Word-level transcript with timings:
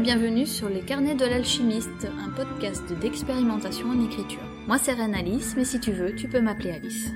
bienvenue 0.00 0.44
sur 0.44 0.68
les 0.68 0.80
carnets 0.80 1.14
de 1.14 1.24
l'alchimiste, 1.24 2.08
un 2.18 2.30
podcast 2.30 2.82
d'expérimentation 3.00 3.86
en 3.90 4.04
écriture. 4.04 4.42
Moi 4.66 4.76
c'est 4.76 4.92
Reine 4.92 5.14
Alice, 5.14 5.54
mais 5.56 5.64
si 5.64 5.78
tu 5.78 5.92
veux, 5.92 6.16
tu 6.16 6.28
peux 6.28 6.40
m'appeler 6.40 6.72
Alice. 6.72 7.10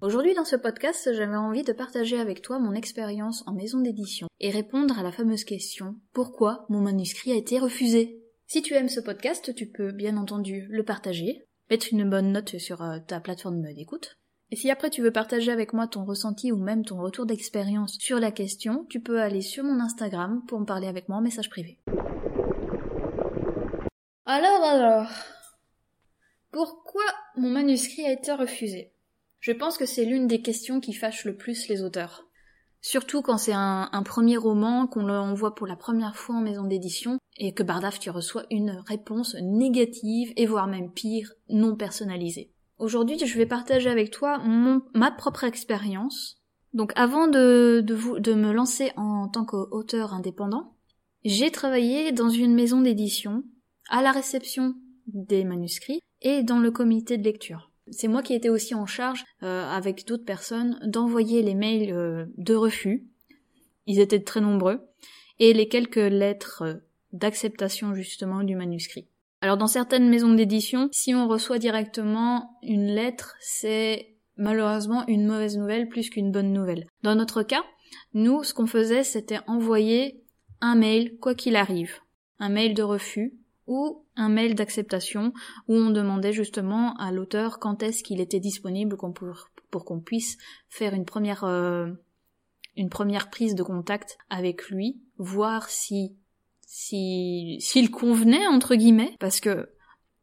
Aujourd'hui 0.00 0.34
dans 0.34 0.46
ce 0.46 0.56
podcast, 0.56 1.10
j'avais 1.12 1.36
envie 1.36 1.62
de 1.62 1.74
partager 1.74 2.18
avec 2.18 2.40
toi 2.40 2.58
mon 2.58 2.72
expérience 2.72 3.44
en 3.46 3.52
maison 3.52 3.80
d'édition 3.80 4.28
et 4.40 4.50
répondre 4.50 4.98
à 4.98 5.02
la 5.02 5.12
fameuse 5.12 5.44
question 5.44 5.96
pourquoi 6.14 6.64
mon 6.70 6.80
manuscrit 6.80 7.32
a 7.32 7.36
été 7.36 7.58
refusé? 7.58 8.22
Si 8.46 8.62
tu 8.62 8.72
aimes 8.74 8.88
ce 8.88 9.00
podcast, 9.00 9.54
tu 9.54 9.66
peux 9.66 9.92
bien 9.92 10.16
entendu 10.16 10.66
le 10.70 10.84
partager, 10.84 11.44
mettre 11.68 11.88
une 11.92 12.08
bonne 12.08 12.32
note 12.32 12.56
sur 12.56 12.80
euh, 12.80 12.98
ta 13.06 13.20
plateforme 13.20 13.60
d'écoute, 13.74 14.16
et 14.50 14.56
si 14.56 14.70
après 14.70 14.90
tu 14.90 15.02
veux 15.02 15.10
partager 15.10 15.50
avec 15.50 15.72
moi 15.72 15.88
ton 15.88 16.04
ressenti 16.04 16.52
ou 16.52 16.56
même 16.56 16.84
ton 16.84 17.00
retour 17.00 17.26
d'expérience 17.26 17.96
sur 17.98 18.20
la 18.20 18.30
question, 18.30 18.86
tu 18.88 19.00
peux 19.00 19.20
aller 19.20 19.40
sur 19.40 19.64
mon 19.64 19.80
Instagram 19.80 20.42
pour 20.46 20.60
me 20.60 20.66
parler 20.66 20.86
avec 20.86 21.08
moi 21.08 21.18
en 21.18 21.22
message 21.22 21.50
privé. 21.50 21.78
Alors 24.24 24.62
alors, 24.62 25.10
pourquoi 26.52 27.04
mon 27.36 27.50
manuscrit 27.50 28.04
a 28.06 28.12
été 28.12 28.32
refusé? 28.32 28.92
Je 29.40 29.52
pense 29.52 29.78
que 29.78 29.86
c'est 29.86 30.04
l'une 30.04 30.26
des 30.26 30.42
questions 30.42 30.80
qui 30.80 30.92
fâche 30.92 31.24
le 31.24 31.36
plus 31.36 31.68
les 31.68 31.82
auteurs. 31.82 32.26
Surtout 32.80 33.20
quand 33.20 33.38
c'est 33.38 33.52
un, 33.52 34.02
premier 34.04 34.36
roman 34.36 34.86
qu'on 34.86 35.02
l'envoie 35.02 35.54
pour 35.54 35.66
la 35.66 35.76
première 35.76 36.16
fois 36.16 36.36
en 36.36 36.40
maison 36.40 36.64
d'édition 36.64 37.18
et 37.36 37.52
que 37.52 37.64
Bardaf 37.64 37.98
tu 37.98 38.10
reçois 38.10 38.44
une 38.50 38.82
réponse 38.86 39.34
négative 39.42 40.32
et 40.36 40.46
voire 40.46 40.68
même 40.68 40.92
pire, 40.92 41.32
non 41.48 41.74
personnalisée. 41.74 42.52
Aujourd'hui, 42.78 43.18
je 43.18 43.38
vais 43.38 43.46
partager 43.46 43.88
avec 43.88 44.10
toi 44.10 44.38
mon, 44.38 44.82
ma 44.94 45.10
propre 45.10 45.44
expérience. 45.44 46.42
Donc 46.74 46.92
avant 46.94 47.26
de, 47.26 47.82
de, 47.84 47.94
vous, 47.94 48.18
de 48.18 48.34
me 48.34 48.52
lancer 48.52 48.92
en 48.96 49.28
tant 49.28 49.44
qu'auteur 49.44 50.12
indépendant, 50.12 50.74
j'ai 51.24 51.50
travaillé 51.50 52.12
dans 52.12 52.28
une 52.28 52.54
maison 52.54 52.82
d'édition, 52.82 53.42
à 53.88 54.02
la 54.02 54.12
réception 54.12 54.74
des 55.06 55.44
manuscrits 55.44 56.00
et 56.22 56.42
dans 56.42 56.58
le 56.58 56.70
comité 56.70 57.16
de 57.18 57.24
lecture. 57.24 57.70
C'est 57.90 58.08
moi 58.08 58.22
qui 58.22 58.34
étais 58.34 58.48
aussi 58.48 58.74
en 58.74 58.86
charge, 58.86 59.24
euh, 59.42 59.64
avec 59.64 60.06
d'autres 60.06 60.24
personnes, 60.24 60.78
d'envoyer 60.84 61.42
les 61.42 61.54
mails 61.54 61.92
euh, 61.92 62.26
de 62.36 62.54
refus. 62.54 63.06
Ils 63.86 64.00
étaient 64.00 64.22
très 64.22 64.40
nombreux. 64.40 64.80
Et 65.38 65.52
les 65.52 65.68
quelques 65.68 65.96
lettres 65.96 66.62
euh, 66.62 66.74
d'acceptation 67.12 67.94
justement 67.94 68.42
du 68.42 68.56
manuscrit. 68.56 69.08
Alors 69.40 69.56
dans 69.56 69.66
certaines 69.66 70.08
maisons 70.08 70.34
d'édition, 70.34 70.88
si 70.92 71.14
on 71.14 71.28
reçoit 71.28 71.58
directement 71.58 72.58
une 72.62 72.86
lettre, 72.86 73.36
c'est 73.40 74.16
malheureusement 74.36 75.06
une 75.08 75.26
mauvaise 75.26 75.56
nouvelle 75.56 75.88
plus 75.88 76.10
qu'une 76.10 76.32
bonne 76.32 76.52
nouvelle. 76.52 76.86
Dans 77.02 77.14
notre 77.14 77.42
cas, 77.42 77.64
nous, 78.14 78.42
ce 78.44 78.54
qu'on 78.54 78.66
faisait, 78.66 79.04
c'était 79.04 79.40
envoyer 79.46 80.22
un 80.60 80.74
mail, 80.74 81.18
quoi 81.18 81.34
qu'il 81.34 81.56
arrive. 81.56 82.00
Un 82.38 82.48
mail 82.48 82.74
de 82.74 82.82
refus 82.82 83.34
ou 83.66 84.04
un 84.16 84.28
mail 84.28 84.54
d'acceptation 84.54 85.32
où 85.68 85.74
on 85.74 85.90
demandait 85.90 86.32
justement 86.32 86.94
à 86.96 87.10
l'auteur 87.10 87.58
quand 87.58 87.82
est-ce 87.82 88.02
qu'il 88.02 88.20
était 88.20 88.40
disponible 88.40 88.96
pour, 88.96 89.84
qu'on 89.84 90.00
puisse 90.00 90.38
faire 90.68 90.94
une 90.94 91.04
première, 91.04 91.44
euh, 91.44 91.90
une 92.76 92.88
première 92.88 93.28
prise 93.30 93.54
de 93.54 93.62
contact 93.62 94.18
avec 94.30 94.68
lui, 94.68 95.00
voir 95.18 95.68
si 95.68 96.16
si 96.66 97.56
s'il 97.60 97.90
convenait 97.90 98.46
entre 98.48 98.74
guillemets, 98.74 99.14
parce 99.18 99.40
que 99.40 99.70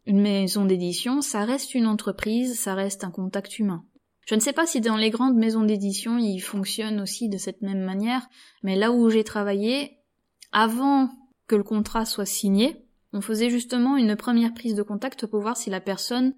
une 0.05 0.21
maison 0.21 0.65
d'édition, 0.65 1.21
ça 1.21 1.45
reste 1.45 1.73
une 1.73 1.87
entreprise, 1.87 2.59
ça 2.59 2.75
reste 2.75 3.03
un 3.03 3.11
contact 3.11 3.57
humain. 3.57 3.85
Je 4.27 4.35
ne 4.35 4.39
sais 4.39 4.53
pas 4.53 4.65
si 4.65 4.81
dans 4.81 4.97
les 4.97 5.09
grandes 5.09 5.37
maisons 5.37 5.63
d'édition 5.63 6.17
ils 6.17 6.39
fonctionnent 6.39 7.01
aussi 7.01 7.29
de 7.29 7.37
cette 7.37 7.61
même 7.61 7.83
manière, 7.83 8.27
mais 8.61 8.75
là 8.75 8.91
où 8.91 9.09
j'ai 9.09 9.23
travaillé, 9.23 9.97
avant 10.51 11.09
que 11.47 11.55
le 11.55 11.63
contrat 11.63 12.05
soit 12.05 12.25
signé, 12.25 12.85
on 13.13 13.21
faisait 13.21 13.49
justement 13.49 13.95
une 13.95 14.15
première 14.15 14.53
prise 14.53 14.75
de 14.75 14.83
contact 14.83 15.25
pour 15.25 15.41
voir 15.41 15.55
si 15.55 15.69
la 15.69 15.81
personne 15.81 16.33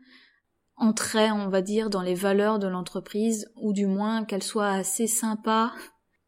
entrait, 0.77 1.31
on 1.31 1.49
va 1.49 1.61
dire, 1.61 1.89
dans 1.89 2.01
les 2.01 2.15
valeurs 2.15 2.59
de 2.59 2.67
l'entreprise, 2.67 3.49
ou 3.55 3.71
du 3.71 3.87
moins 3.87 4.25
qu'elle 4.25 4.43
soit 4.43 4.69
assez 4.69 5.07
sympa 5.07 5.73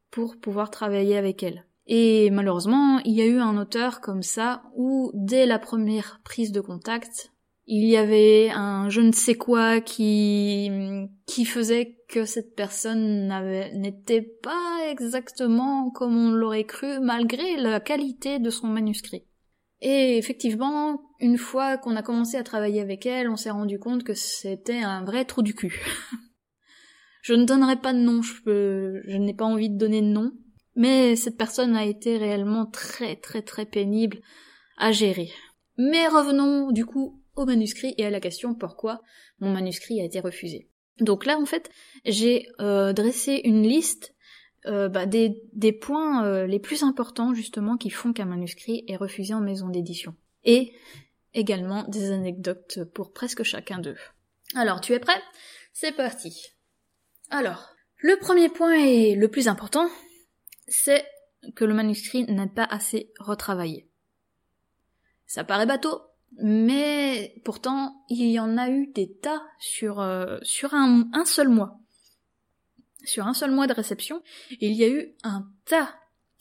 pour 0.09 0.39
pouvoir 0.39 0.71
travailler 0.71 1.17
avec 1.17 1.43
elle. 1.43 1.66
Et 1.87 2.29
malheureusement, 2.31 2.99
il 3.05 3.13
y 3.13 3.21
a 3.21 3.25
eu 3.25 3.39
un 3.39 3.57
auteur 3.57 4.01
comme 4.01 4.21
ça 4.21 4.63
où, 4.75 5.09
dès 5.13 5.45
la 5.45 5.57
première 5.57 6.19
prise 6.23 6.51
de 6.51 6.59
contact, 6.59 7.31
il 7.65 7.87
y 7.87 7.97
avait 7.97 8.49
un 8.53 8.89
je 8.89 9.01
ne 9.01 9.11
sais 9.11 9.35
quoi 9.35 9.81
qui, 9.81 10.69
qui 11.25 11.45
faisait 11.45 11.97
que 12.09 12.25
cette 12.25 12.55
personne 12.55 13.27
n'était 13.73 14.21
pas 14.21 14.79
exactement 14.89 15.89
comme 15.91 16.15
on 16.17 16.31
l'aurait 16.31 16.65
cru 16.65 16.99
malgré 17.01 17.57
la 17.57 17.79
qualité 17.79 18.39
de 18.39 18.49
son 18.49 18.67
manuscrit. 18.67 19.23
Et 19.79 20.17
effectivement, 20.17 21.01
une 21.19 21.37
fois 21.37 21.77
qu'on 21.77 21.95
a 21.95 22.01
commencé 22.01 22.35
à 22.35 22.43
travailler 22.43 22.81
avec 22.81 23.05
elle, 23.05 23.29
on 23.29 23.35
s'est 23.35 23.51
rendu 23.51 23.79
compte 23.79 24.03
que 24.03 24.13
c'était 24.13 24.79
un 24.79 25.03
vrai 25.03 25.23
trou 25.23 25.41
du 25.41 25.53
cul. 25.53 25.81
je 27.21 27.33
ne 27.33 27.45
donnerai 27.45 27.75
pas 27.75 27.93
de 27.93 27.99
nom, 27.99 28.21
je, 28.21 29.01
je 29.05 29.17
n'ai 29.17 29.33
pas 29.33 29.45
envie 29.45 29.69
de 29.69 29.77
donner 29.77 30.01
de 30.01 30.07
nom, 30.07 30.31
mais 30.77 31.15
cette 31.15 31.38
personne 31.38 31.75
a 31.75 31.85
été 31.85 32.17
réellement 32.17 32.67
très 32.67 33.17
très 33.17 33.41
très 33.41 33.65
pénible 33.65 34.19
à 34.77 34.91
gérer. 34.91 35.31
Mais 35.77 36.07
revenons 36.07 36.71
du 36.71 36.85
coup 36.85 37.21
au 37.35 37.45
manuscrit 37.45 37.93
et 37.97 38.05
à 38.05 38.09
la 38.09 38.19
question 38.19 38.53
pourquoi 38.53 39.01
mon 39.39 39.51
manuscrit 39.51 39.99
a 39.99 40.05
été 40.05 40.19
refusé? 40.19 40.69
Donc 40.99 41.25
là 41.25 41.37
en 41.37 41.45
fait 41.45 41.69
j'ai 42.05 42.47
euh, 42.61 42.93
dressé 42.93 43.41
une 43.43 43.63
liste 43.63 44.13
euh, 44.67 44.87
bah, 44.87 45.05
des, 45.05 45.33
points 45.81 46.25
euh, 46.25 46.45
les 46.45 46.59
plus 46.59 46.83
importants 46.83 47.33
justement 47.33 47.77
qui 47.77 47.89
font 47.89 48.13
qu'un 48.13 48.25
manuscrit 48.25 48.83
est 48.87 48.97
refusé 48.97 49.33
en 49.33 49.41
maison 49.41 49.69
d'édition. 49.69 50.16
Et 50.43 50.73
également 51.33 51.83
des 51.87 52.11
anecdotes 52.11 52.83
pour 52.93 53.13
presque 53.13 53.43
chacun 53.43 53.79
d'eux. 53.79 53.97
Alors 54.55 54.79
tu 54.79 54.93
es 54.93 54.99
prêt? 54.99 55.21
C'est 55.73 55.95
parti. 55.95 56.49
Alors, 57.29 57.75
le 57.97 58.17
premier 58.17 58.49
point 58.49 58.73
et 58.73 59.16
le 59.16 59.27
plus 59.27 59.47
important, 59.47 59.89
c'est 60.67 61.05
que 61.55 61.66
le 61.66 61.73
manuscrit 61.73 62.23
n'est 62.25 62.47
pas 62.47 62.63
assez 62.63 63.11
retravaillé. 63.19 63.89
Ça 65.25 65.44
paraît 65.44 65.66
bateau, 65.66 66.01
mais 66.38 67.41
pourtant 67.44 68.05
il 68.09 68.29
y 68.29 68.39
en 68.39 68.57
a 68.57 68.69
eu 68.69 68.88
des 68.88 69.11
tas 69.11 69.41
sur, 69.59 70.00
euh, 70.00 70.39
sur 70.41 70.73
un, 70.73 71.09
seul 71.25 71.50
mois. 71.50 71.79
Sur 73.03 73.28
un 73.28 73.33
seul 73.33 73.51
mois 73.51 73.67
de 73.67 73.73
réception, 73.73 74.22
il 74.59 74.73
y 74.73 74.83
a 74.83 74.89
eu 74.89 75.16
un 75.23 75.50
tas 75.66 75.94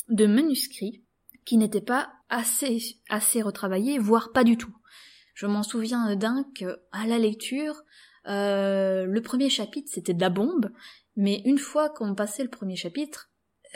de 0.09 0.27
manuscrits 0.27 1.05
qui 1.45 1.57
n'étaient 1.57 1.81
pas 1.81 2.13
assez, 2.29 2.99
assez 3.09 3.43
retravaillés, 3.43 3.99
voire 3.99 4.33
pas 4.33 4.45
du 4.45 4.57
tout. 4.57 4.75
Je 5.35 5.47
m'en 5.47 5.63
souviens 5.63 6.17
d'un 6.17 6.45
que, 6.55 6.81
à 6.93 7.07
la 7.07 7.19
lecture, 7.19 7.83
euh, 8.27 9.05
le 9.05 9.23
premier 9.23 9.51
chapitre 9.51 9.91
c'était 9.93 10.15
de 10.15 10.21
la 10.21 10.31
bombe, 10.31 10.73
mais 11.15 11.43
une 11.45 11.59
fois 11.59 11.91
qu'on 11.91 12.15
passait 12.15 12.43
le 12.43 12.51
premier 12.51 12.75
chapitre, 12.75 13.31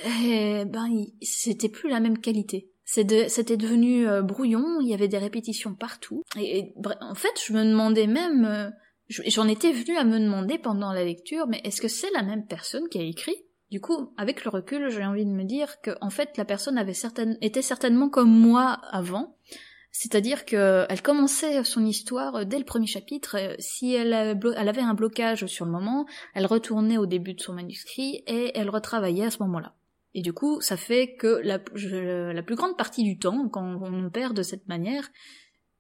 eh 0.05 0.65
ben 0.65 0.88
c'était 1.22 1.69
plus 1.69 1.88
la 1.88 2.00
même 2.00 2.19
qualité. 2.19 2.71
C'était 2.93 3.56
devenu 3.56 4.09
euh, 4.09 4.21
brouillon, 4.21 4.81
il 4.81 4.88
y 4.88 4.94
avait 4.94 5.06
des 5.06 5.19
répétitions 5.19 5.75
partout. 5.75 6.25
Et, 6.37 6.75
en 7.00 7.15
fait, 7.15 7.41
je 7.47 7.53
me 7.53 7.65
demandais 7.65 8.09
même, 8.09 8.44
euh, 8.44 8.69
j'en 9.28 9.47
étais 9.47 9.71
venue 9.71 9.97
à 9.97 10.03
me 10.03 10.19
demander 10.19 10.59
pendant 10.59 10.93
la 10.93 11.05
lecture, 11.05 11.47
mais 11.47 11.61
est-ce 11.62 11.81
que 11.81 11.87
c'est 11.87 12.11
la 12.11 12.25
même 12.25 12.47
personne 12.47 12.88
qui 12.88 12.99
a 12.99 13.03
écrit? 13.03 13.37
Du 13.71 13.81
coup, 13.81 14.12
avec 14.16 14.44
le 14.44 14.50
recul, 14.50 14.91
j'ai 14.91 15.05
envie 15.05 15.25
de 15.25 15.31
me 15.31 15.44
dire 15.44 15.81
que 15.83 15.93
en 16.00 16.11
fait, 16.11 16.37
la 16.37 16.44
personne 16.44 16.78
avait 16.78 16.94
était 17.41 17.62
certainement 17.62 18.09
comme 18.09 18.37
moi 18.37 18.81
avant. 18.91 19.37
C'est-à-dire 19.93 20.44
qu'elle 20.44 21.03
commençait 21.03 21.62
son 21.62 21.87
histoire 21.87 22.34
euh, 22.34 22.44
dès 22.44 22.59
le 22.59 22.65
premier 22.65 22.88
chapitre. 22.88 23.37
Si 23.61 23.94
elle 23.94 24.12
avait 24.12 24.81
un 24.81 24.94
blocage 24.94 25.47
sur 25.47 25.65
le 25.65 25.71
moment, 25.71 26.06
elle 26.34 26.47
retournait 26.47 26.99
au 26.99 27.06
début 27.06 27.34
de 27.34 27.41
son 27.41 27.53
manuscrit 27.53 28.25
et 28.27 28.50
elle 28.59 28.71
retravaillait 28.71 29.27
à 29.27 29.31
ce 29.31 29.43
moment-là. 29.44 29.77
Et 30.15 30.23
du 30.23 30.33
coup, 30.33 30.61
ça 30.61 30.77
fait 30.77 31.15
que 31.15 31.41
la, 31.45 31.61
la 32.33 32.43
plus 32.43 32.57
grande 32.57 32.77
partie 32.77 33.05
du 33.05 33.19
temps, 33.19 33.49
quand 33.49 33.81
on 33.83 34.11
perd 34.11 34.37
de 34.37 34.43
cette 34.43 34.67
manière, 34.67 35.09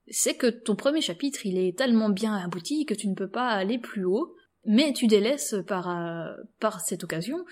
c'est 0.08 0.34
que 0.34 0.46
ton 0.46 0.76
premier 0.76 1.00
chapitre, 1.00 1.46
il 1.46 1.58
est 1.58 1.76
tellement 1.76 2.10
bien 2.10 2.34
abouti 2.34 2.86
que 2.86 2.94
tu 2.94 3.08
ne 3.08 3.14
peux 3.14 3.28
pas 3.28 3.48
aller 3.48 3.78
plus 3.78 4.04
haut, 4.04 4.34
mais 4.64 4.92
tu 4.92 5.06
délaisses 5.06 5.56
par, 5.66 5.88
euh, 5.88 6.32
par 6.60 6.80
cette 6.80 7.04
occasion 7.04 7.44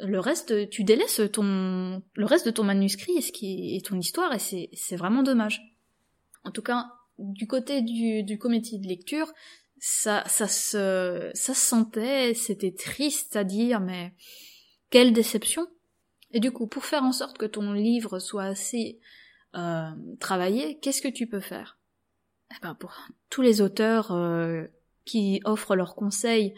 le 0.00 0.20
reste, 0.20 0.70
tu 0.70 0.84
délaisses 0.84 1.20
ton, 1.32 2.02
le 2.14 2.26
reste 2.26 2.46
de 2.46 2.50
ton 2.50 2.64
manuscrit 2.64 3.16
et 3.16 3.22
qui 3.22 3.82
ton 3.84 3.98
histoire, 3.98 4.32
et 4.32 4.38
c'est, 4.38 4.70
c'est 4.72 4.96
vraiment 4.96 5.22
dommage. 5.22 5.60
En 6.44 6.50
tout 6.50 6.62
cas, 6.62 6.86
du 7.18 7.46
côté 7.46 7.82
du, 7.82 8.22
du 8.22 8.38
comité 8.38 8.78
de 8.78 8.86
lecture, 8.86 9.32
ça, 9.78 10.24
ça 10.26 10.46
se, 10.46 11.30
ça 11.34 11.54
se 11.54 11.60
sentait, 11.60 12.34
c'était 12.34 12.72
triste 12.72 13.36
à 13.36 13.44
dire, 13.44 13.80
mais 13.80 14.12
quelle 14.90 15.12
déception. 15.12 15.66
Et 16.32 16.40
du 16.40 16.50
coup, 16.50 16.66
pour 16.66 16.84
faire 16.84 17.04
en 17.04 17.12
sorte 17.12 17.38
que 17.38 17.46
ton 17.46 17.72
livre 17.72 18.18
soit 18.18 18.44
assez 18.44 19.00
euh, 19.54 19.90
travaillé, 20.20 20.78
qu'est-ce 20.80 21.02
que 21.02 21.08
tu 21.08 21.26
peux 21.26 21.40
faire? 21.40 21.78
Eh 22.50 22.60
ben 22.62 22.74
Pour 22.74 22.94
tous 23.30 23.42
les 23.42 23.60
auteurs 23.60 24.12
euh, 24.12 24.64
qui 25.04 25.40
offrent 25.44 25.76
leurs 25.76 25.94
conseils 25.94 26.54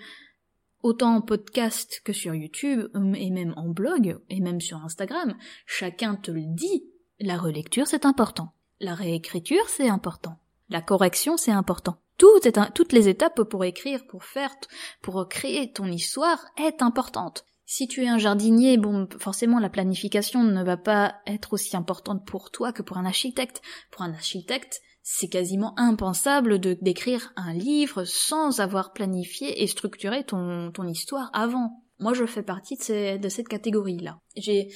autant 0.83 1.17
en 1.17 1.21
podcast 1.21 2.01
que 2.05 2.13
sur 2.13 2.35
YouTube, 2.35 2.89
et 3.15 3.31
même 3.31 3.53
en 3.57 3.69
blog, 3.69 4.19
et 4.29 4.41
même 4.41 4.61
sur 4.61 4.79
Instagram, 4.79 5.37
chacun 5.67 6.17
te 6.17 6.31
le 6.31 6.45
dit, 6.47 6.85
la 7.19 7.37
relecture 7.37 7.87
c'est 7.87 8.07
important. 8.07 8.55
La 8.81 8.95
réécriture 8.95 9.69
c'est 9.69 9.89
important. 9.89 10.39
La 10.71 10.81
correction 10.81 11.37
c'est 11.37 11.51
important. 11.53 12.01
Tout 12.17 12.41
est 12.45 12.59
toutes 12.75 12.93
les 12.93 13.09
étapes 13.09 13.43
pour 13.43 13.65
écrire, 13.65 14.07
pour 14.07 14.25
faire, 14.25 14.55
pour 15.03 15.29
créer 15.29 15.73
ton 15.73 15.87
histoire 15.87 16.45
est 16.57 16.83
importante. 16.83 17.45
Si 17.73 17.87
tu 17.87 18.03
es 18.03 18.09
un 18.09 18.19
jardinier, 18.19 18.79
bon, 18.79 19.07
forcément 19.21 19.61
la 19.61 19.71
planification 19.71 20.43
ne 20.43 20.65
va 20.65 20.77
pas 20.77 21.21
être 21.25 21.53
aussi 21.53 21.77
importante 21.77 22.27
pour 22.27 22.51
toi 22.51 22.73
que 22.73 22.83
pour 22.83 22.99
un 22.99 23.07
architecte. 23.07 23.63
Pour 23.93 24.03
un 24.03 24.13
architecte, 24.13 24.81
c'est 25.05 25.29
quasiment 25.29 25.79
impensable 25.79 26.59
d'écrire 26.59 27.33
un 27.37 27.55
livre 27.55 28.03
sans 28.03 28.59
avoir 28.59 28.93
planifié 28.93 29.63
et 29.63 29.69
structuré 29.69 30.25
ton, 30.25 30.73
histoire 30.89 31.31
avant. 31.33 31.85
Moi, 32.01 32.13
je 32.13 32.27
fais 32.27 32.43
partie 32.43 32.77
de, 32.77 33.29
cette 33.29 33.47
catégorie-là. 33.47 34.19
J'ai, 34.37 34.73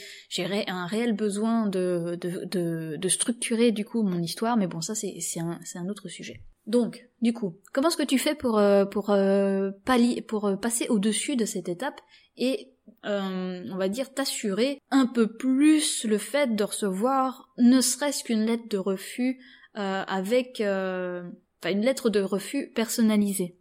un 0.69 0.87
réel 0.87 1.15
besoin 1.15 1.67
de, 1.67 3.09
structurer 3.09 3.73
du 3.73 3.85
coup 3.85 4.05
mon 4.05 4.23
histoire, 4.23 4.57
mais 4.57 4.69
bon, 4.69 4.81
ça 4.81 4.95
c'est, 4.95 5.19
un, 5.41 5.89
autre 5.89 6.09
sujet. 6.09 6.45
Donc, 6.69 7.09
du 7.23 7.33
coup, 7.33 7.57
comment 7.73 7.89
est-ce 7.89 7.97
que 7.97 8.05
tu 8.05 8.19
fais 8.19 8.37
pour, 8.37 8.57
euh, 8.57 8.85
pour, 8.85 9.11
euh, 9.11 9.73
euh, 9.89 10.57
passer 10.57 10.87
au-dessus 10.89 11.35
de 11.35 11.45
cette 11.45 11.69
étape 11.69 12.01
et 12.37 12.74
euh, 13.05 13.65
on 13.71 13.77
va 13.77 13.89
dire, 13.89 14.13
t'assurer 14.13 14.81
un 14.91 15.07
peu 15.07 15.27
plus 15.27 16.05
le 16.05 16.19
fait 16.19 16.55
de 16.55 16.65
recevoir 16.65 17.51
ne 17.59 17.81
serait-ce 17.81 18.25
qu'une 18.25 18.47
lettre 18.47 18.69
de 18.69 18.79
refus 18.79 19.41
euh, 19.77 20.05
avec, 20.07 20.61
euh, 20.61 21.29
une 21.65 21.83
lettre 21.83 22.11
de 22.11 22.21
refus 22.21 22.71
personnalisée. 22.75 23.57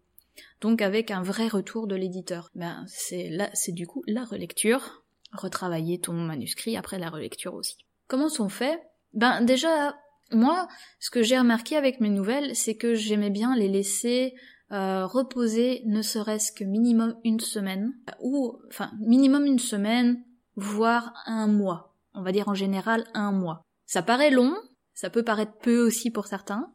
Donc 0.61 0.81
avec 0.81 1.11
un 1.11 1.21
vrai 1.21 1.47
retour 1.47 1.87
de 1.87 1.95
l'éditeur. 1.95 2.49
Ben 2.55 2.85
c'est 2.87 3.29
là, 3.29 3.49
c'est 3.53 3.73
du 3.73 3.85
coup 3.85 4.03
la 4.07 4.23
relecture, 4.23 5.03
retravailler 5.33 5.99
ton 5.99 6.13
manuscrit 6.13 6.77
après 6.77 6.99
la 6.99 7.09
relecture 7.09 7.53
aussi. 7.53 7.77
Comment 8.07 8.29
sont 8.29 8.49
fait 8.49 8.81
Ben 9.13 9.41
déjà, 9.41 9.95
moi, 10.31 10.67
ce 10.99 11.09
que 11.09 11.21
j'ai 11.21 11.37
remarqué 11.37 11.75
avec 11.75 11.99
mes 11.99 12.09
nouvelles, 12.09 12.55
c'est 12.55 12.75
que 12.75 12.93
j'aimais 12.95 13.29
bien 13.29 13.55
les 13.55 13.67
laisser 13.67 14.35
euh, 14.73 15.05
reposer 15.05 15.83
ne 15.85 16.01
serait-ce 16.01 16.51
que 16.51 16.63
minimum 16.63 17.15
une 17.23 17.39
semaine, 17.39 17.93
ou 18.19 18.59
enfin 18.67 18.91
minimum 18.99 19.45
une 19.45 19.59
semaine, 19.59 20.23
voire 20.55 21.13
un 21.25 21.47
mois. 21.47 21.95
On 22.13 22.23
va 22.23 22.31
dire 22.31 22.49
en 22.49 22.53
général 22.53 23.05
un 23.13 23.31
mois. 23.31 23.61
Ça 23.85 24.01
paraît 24.01 24.31
long, 24.31 24.55
ça 24.93 25.09
peut 25.09 25.23
paraître 25.23 25.57
peu 25.61 25.79
aussi 25.79 26.09
pour 26.11 26.27
certains, 26.27 26.73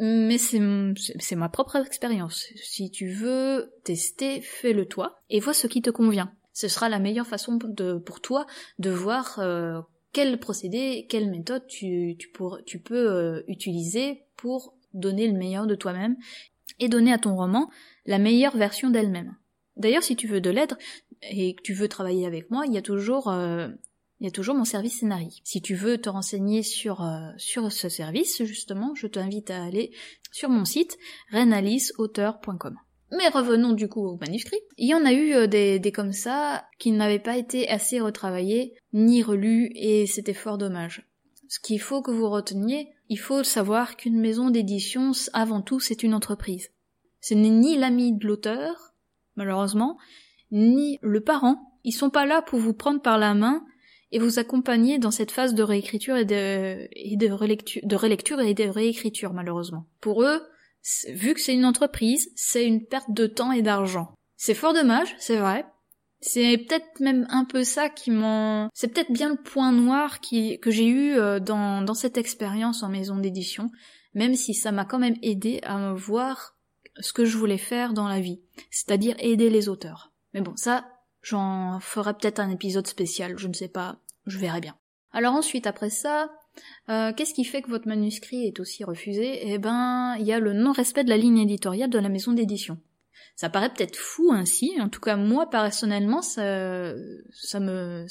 mais 0.00 0.38
c'est 0.38 1.36
ma 1.36 1.48
propre 1.48 1.76
expérience. 1.76 2.46
Si 2.56 2.90
tu 2.90 3.08
veux 3.08 3.72
tester, 3.84 4.40
fais-le 4.40 4.86
toi 4.86 5.22
et 5.30 5.40
vois 5.40 5.54
ce 5.54 5.66
qui 5.66 5.82
te 5.82 5.90
convient. 5.90 6.32
Ce 6.52 6.68
sera 6.68 6.88
la 6.88 6.98
meilleure 6.98 7.26
façon 7.26 7.56
de, 7.56 7.98
pour 7.98 8.20
toi 8.20 8.46
de 8.78 8.90
voir 8.90 9.38
euh, 9.38 9.80
quel 10.12 10.38
procédé, 10.38 11.06
quelle 11.08 11.30
méthode 11.30 11.66
tu, 11.66 12.16
tu, 12.18 12.30
tu 12.66 12.80
peux 12.80 13.10
euh, 13.10 13.42
utiliser 13.46 14.24
pour 14.36 14.74
donner 14.94 15.28
le 15.28 15.38
meilleur 15.38 15.66
de 15.66 15.74
toi-même 15.74 16.16
et 16.78 16.88
donner 16.88 17.12
à 17.12 17.18
ton 17.18 17.36
roman 17.36 17.70
la 18.06 18.18
meilleure 18.18 18.56
version 18.56 18.90
d'elle-même. 18.90 19.34
D'ailleurs, 19.76 20.02
si 20.02 20.16
tu 20.16 20.26
veux 20.26 20.40
de 20.40 20.50
l'aide 20.50 20.76
et 21.22 21.54
que 21.54 21.62
tu 21.62 21.72
veux 21.72 21.88
travailler 21.88 22.26
avec 22.26 22.50
moi, 22.50 22.64
il 22.66 22.72
y 22.72 22.78
a 22.78 22.82
toujours 22.82 23.28
euh, 23.28 23.68
il 24.20 24.24
y 24.24 24.28
a 24.28 24.32
toujours 24.32 24.56
mon 24.56 24.64
service 24.64 24.98
scénario. 24.98 25.28
Si 25.44 25.62
tu 25.62 25.74
veux 25.74 25.98
te 25.98 26.08
renseigner 26.08 26.62
sur 26.62 27.02
euh, 27.02 27.30
sur 27.36 27.70
ce 27.70 27.88
service, 27.88 28.42
justement, 28.44 28.94
je 28.94 29.06
t'invite 29.06 29.50
à 29.50 29.62
aller 29.62 29.92
sur 30.32 30.48
mon 30.48 30.64
site 30.64 30.98
renaliceauteur.com. 31.32 32.76
Mais 33.12 33.28
revenons 33.28 33.72
du 33.72 33.88
coup 33.88 34.06
au 34.06 34.16
manuscrit. 34.16 34.58
Il 34.76 34.88
y 34.88 34.94
en 34.94 35.04
a 35.06 35.12
eu 35.12 35.32
euh, 35.32 35.46
des, 35.46 35.78
des 35.78 35.92
comme 35.92 36.12
ça 36.12 36.66
qui 36.78 36.90
n'avaient 36.90 37.18
pas 37.18 37.38
été 37.38 37.68
assez 37.68 38.00
retravaillés 38.00 38.74
ni 38.92 39.22
relus 39.22 39.70
et 39.74 40.06
c'était 40.06 40.34
fort 40.34 40.58
dommage. 40.58 41.08
Ce 41.48 41.58
qu'il 41.58 41.80
faut 41.80 42.02
que 42.02 42.10
vous 42.10 42.28
reteniez, 42.28 42.90
il 43.08 43.18
faut 43.18 43.42
savoir 43.42 43.96
qu'une 43.96 44.20
maison 44.20 44.50
d'édition, 44.50 45.12
avant 45.32 45.62
tout, 45.62 45.80
c'est 45.80 46.02
une 46.02 46.14
entreprise. 46.14 46.70
Ce 47.20 47.34
n'est 47.34 47.48
ni 47.48 47.76
l'ami 47.76 48.12
de 48.12 48.26
l'auteur, 48.26 48.94
malheureusement, 49.36 49.98
ni 50.52 50.98
le 51.02 51.20
parent. 51.20 51.80
Ils 51.84 51.92
sont 51.92 52.10
pas 52.10 52.26
là 52.26 52.42
pour 52.42 52.58
vous 52.58 52.74
prendre 52.74 53.00
par 53.00 53.18
la 53.18 53.34
main 53.34 53.64
et 54.12 54.18
vous 54.18 54.38
accompagner 54.38 54.98
dans 54.98 55.10
cette 55.10 55.30
phase 55.30 55.54
de 55.54 55.62
réécriture 55.62 56.16
et 56.16 56.24
de, 56.24 56.88
et 56.92 57.16
de, 57.16 57.30
relecture, 57.30 57.82
de 57.84 57.96
relecture 57.96 58.40
et 58.40 58.54
de 58.54 58.64
réécriture, 58.64 59.32
malheureusement. 59.32 59.86
Pour 60.00 60.22
eux, 60.22 60.42
vu 61.08 61.34
que 61.34 61.40
c'est 61.40 61.54
une 61.54 61.64
entreprise, 61.64 62.30
c'est 62.36 62.66
une 62.66 62.84
perte 62.84 63.10
de 63.10 63.26
temps 63.26 63.52
et 63.52 63.62
d'argent. 63.62 64.12
C'est 64.36 64.54
fort 64.54 64.74
dommage, 64.74 65.14
c'est 65.18 65.36
vrai, 65.36 65.66
c'est 66.20 66.58
peut-être 66.58 67.00
même 67.00 67.26
un 67.30 67.44
peu 67.44 67.64
ça 67.64 67.88
qui 67.88 68.10
m'en... 68.10 68.70
C'est 68.74 68.88
peut-être 68.88 69.12
bien 69.12 69.30
le 69.30 69.36
point 69.36 69.72
noir 69.72 70.20
qui... 70.20 70.58
que 70.60 70.70
j'ai 70.70 70.86
eu 70.86 71.14
euh, 71.14 71.38
dans, 71.38 71.94
cette 71.94 72.18
expérience 72.18 72.82
en 72.82 72.88
maison 72.88 73.16
d'édition, 73.16 73.70
même 74.14 74.34
si 74.34 74.54
ça 74.54 74.72
m'a 74.72 74.84
quand 74.84 74.98
même 74.98 75.16
aidé 75.22 75.60
à 75.62 75.92
voir 75.92 76.56
ce 77.00 77.12
que 77.12 77.24
je 77.24 77.36
voulais 77.36 77.58
faire 77.58 77.92
dans 77.92 78.08
la 78.08 78.20
vie, 78.20 78.40
c'est-à-dire 78.70 79.14
aider 79.20 79.50
les 79.50 79.68
auteurs. 79.68 80.12
Mais 80.34 80.40
bon, 80.40 80.56
ça, 80.56 80.88
j'en 81.22 81.78
ferai 81.80 82.14
peut-être 82.14 82.40
un 82.40 82.50
épisode 82.50 82.86
spécial, 82.86 83.38
je 83.38 83.46
ne 83.46 83.52
sais 83.52 83.68
pas, 83.68 84.00
je 84.26 84.38
verrai 84.38 84.60
bien. 84.60 84.76
Alors 85.12 85.34
ensuite, 85.34 85.66
après 85.68 85.90
ça, 85.90 86.30
euh, 86.88 87.12
qu'est-ce 87.12 87.34
qui 87.34 87.44
fait 87.44 87.62
que 87.62 87.70
votre 87.70 87.86
manuscrit 87.86 88.46
est 88.46 88.60
aussi 88.60 88.82
refusé? 88.82 89.48
Eh 89.48 89.58
ben, 89.58 90.16
il 90.18 90.26
y 90.26 90.32
a 90.32 90.40
le 90.40 90.52
non-respect 90.52 91.04
de 91.04 91.10
la 91.10 91.16
ligne 91.16 91.38
éditoriale 91.38 91.90
de 91.90 91.98
la 91.98 92.08
maison 92.08 92.32
d'édition. 92.32 92.78
Ça 93.38 93.48
paraît 93.48 93.72
peut-être 93.72 93.94
fou 93.96 94.32
ainsi, 94.32 94.76
en 94.80 94.88
tout 94.88 94.98
cas 94.98 95.14
moi 95.14 95.48
personnellement 95.48 96.22
ça, 96.22 96.92
ça 97.30 97.60
me 97.60 98.04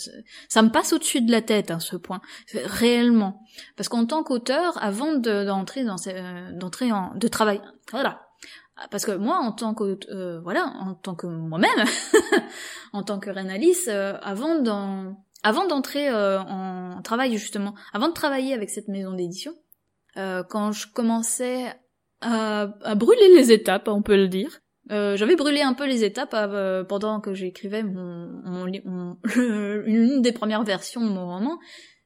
ça 0.47 0.61
me 0.61 0.69
passe 0.69 0.93
au-dessus 0.93 1.19
de 1.19 1.29
la 1.33 1.41
tête 1.41 1.69
hein, 1.69 1.81
ce 1.81 1.97
point 1.97 2.21
réellement. 2.53 3.45
Parce 3.75 3.89
qu'en 3.89 4.05
tant 4.05 4.23
qu'auteur 4.23 4.81
avant 4.81 5.15
d'entrer 5.15 5.83
dans 5.83 5.97
d'entrer 6.53 6.93
en 6.93 7.13
de 7.13 7.27
travail 7.27 7.59
voilà. 7.91 8.21
Parce 8.89 9.05
que 9.05 9.11
moi 9.11 9.35
en 9.39 9.51
tant 9.51 9.73
que 9.73 9.99
euh, 10.09 10.39
voilà 10.39 10.73
en 10.79 10.93
tant 10.93 11.15
que 11.15 11.27
moi-même 11.27 11.83
en 12.93 13.03
tant 13.03 13.19
que 13.19 13.29
réanalyste 13.29 13.89
euh, 13.89 14.17
avant 14.21 14.61
d'en 14.61 15.25
avant 15.43 15.67
d'entrer 15.67 16.07
euh, 16.07 16.39
en 16.39 17.01
travail 17.01 17.37
justement 17.37 17.75
avant 17.91 18.07
de 18.07 18.13
travailler 18.13 18.53
avec 18.53 18.69
cette 18.69 18.87
maison 18.87 19.11
d'édition 19.11 19.53
quand 20.49 20.71
je 20.71 20.87
commençais 20.87 21.65
à, 22.21 22.61
à, 22.81 22.95
brûler 22.95 23.35
les 23.35 23.51
étapes 23.51 23.87
on 23.87 24.01
peut 24.01 24.15
le 24.15 24.27
dire 24.27 24.61
euh, 24.91 25.17
j'avais 25.17 25.35
brûlé 25.35 25.61
un 25.61 25.73
peu 25.73 25.85
les 25.85 26.03
étapes 26.03 26.33
euh, 26.33 26.83
pendant 26.83 27.19
que 27.19 27.33
j'écrivais 27.33 27.83
mon, 27.83 28.67
une 29.35 30.21
des 30.21 30.31
premières 30.31 30.63
versions 30.63 31.05
de 31.05 31.11
mon 31.11 31.27
roman. 31.27 31.59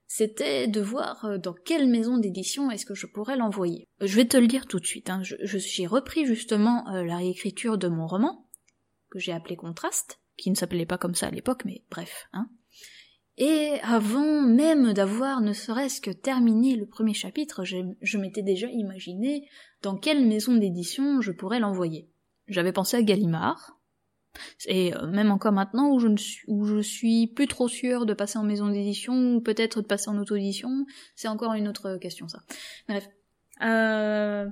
C'était 0.08 0.68
de 0.68 0.82
voir 0.82 1.26
euh, 1.26 1.38
dans 1.38 1.54
quelle 1.54 1.88
maison 1.88 2.18
d'édition 2.18 2.72
est-ce 2.72 2.86
que 2.86 2.96
je 2.96 3.08
pourrais 3.08 3.38
l'envoyer. 3.38 3.88
Je 4.02 4.16
vais 4.16 4.26
te 4.26 4.38
le 4.38 4.48
dire 4.48 4.66
tout 4.66 4.80
de 4.80 4.86
suite. 4.86 5.10
Hein. 5.10 5.22
J'ai 5.24 5.88
repris 5.88 6.26
justement 6.26 6.86
la 6.92 7.18
réécriture 7.18 7.78
de 7.78 7.88
mon 7.88 8.08
roman 8.08 8.48
que 9.10 9.20
j'ai 9.20 9.32
appelé 9.34 9.56
Contraste, 9.56 10.20
qui 10.38 10.50
ne 10.50 10.56
s'appelait 10.56 10.86
pas 10.86 10.98
comme 10.98 11.16
ça 11.16 11.28
à 11.28 11.32
l'époque, 11.32 11.66
mais 11.66 11.84
bref. 11.92 12.28
Hein. 12.34 12.48
Et 13.38 13.78
avant 13.84 14.42
même 14.42 14.94
d'avoir 14.94 15.42
ne 15.42 15.54
serait-ce 15.54 16.02
que 16.02 16.12
terminé 16.12 16.76
le 16.76 16.86
premier 16.86 17.14
chapitre, 17.14 17.64
je 17.64 18.18
m'étais 18.18 18.42
déjà 18.42 18.68
imaginé 18.68 19.48
dans 19.82 19.98
quelle 19.98 20.26
maison 20.26 20.56
d'édition 20.56 21.22
je 21.22 21.32
pourrais 21.32 21.60
l'envoyer. 21.60 22.10
J'avais 22.51 22.72
pensé 22.72 22.98
à 22.98 23.01
Gallimard. 23.01 23.77
Et 24.65 24.96
euh, 24.96 25.08
même 25.08 25.31
encore 25.31 25.51
maintenant 25.51 25.89
où 25.89 26.00
je 26.00 26.08
ne 26.08 26.81
suis, 26.81 27.27
plus 27.27 27.48
trop 27.48 27.67
sûre 27.67 28.05
de 28.05 28.13
passer 28.13 28.39
en 28.39 28.43
maison 28.43 28.70
d'édition 28.70 29.36
ou 29.36 29.41
peut-être 29.41 29.81
de 29.81 29.88
passer 29.88 30.10
en 30.10 30.17
auto-édition, 30.17 30.86
c'est 31.15 31.27
encore 31.27 31.53
une 31.53 31.67
autre 31.67 31.98
question 31.98 32.27
ça. 32.27 32.41
Bref. 32.88 33.10
Euh, 33.62 34.48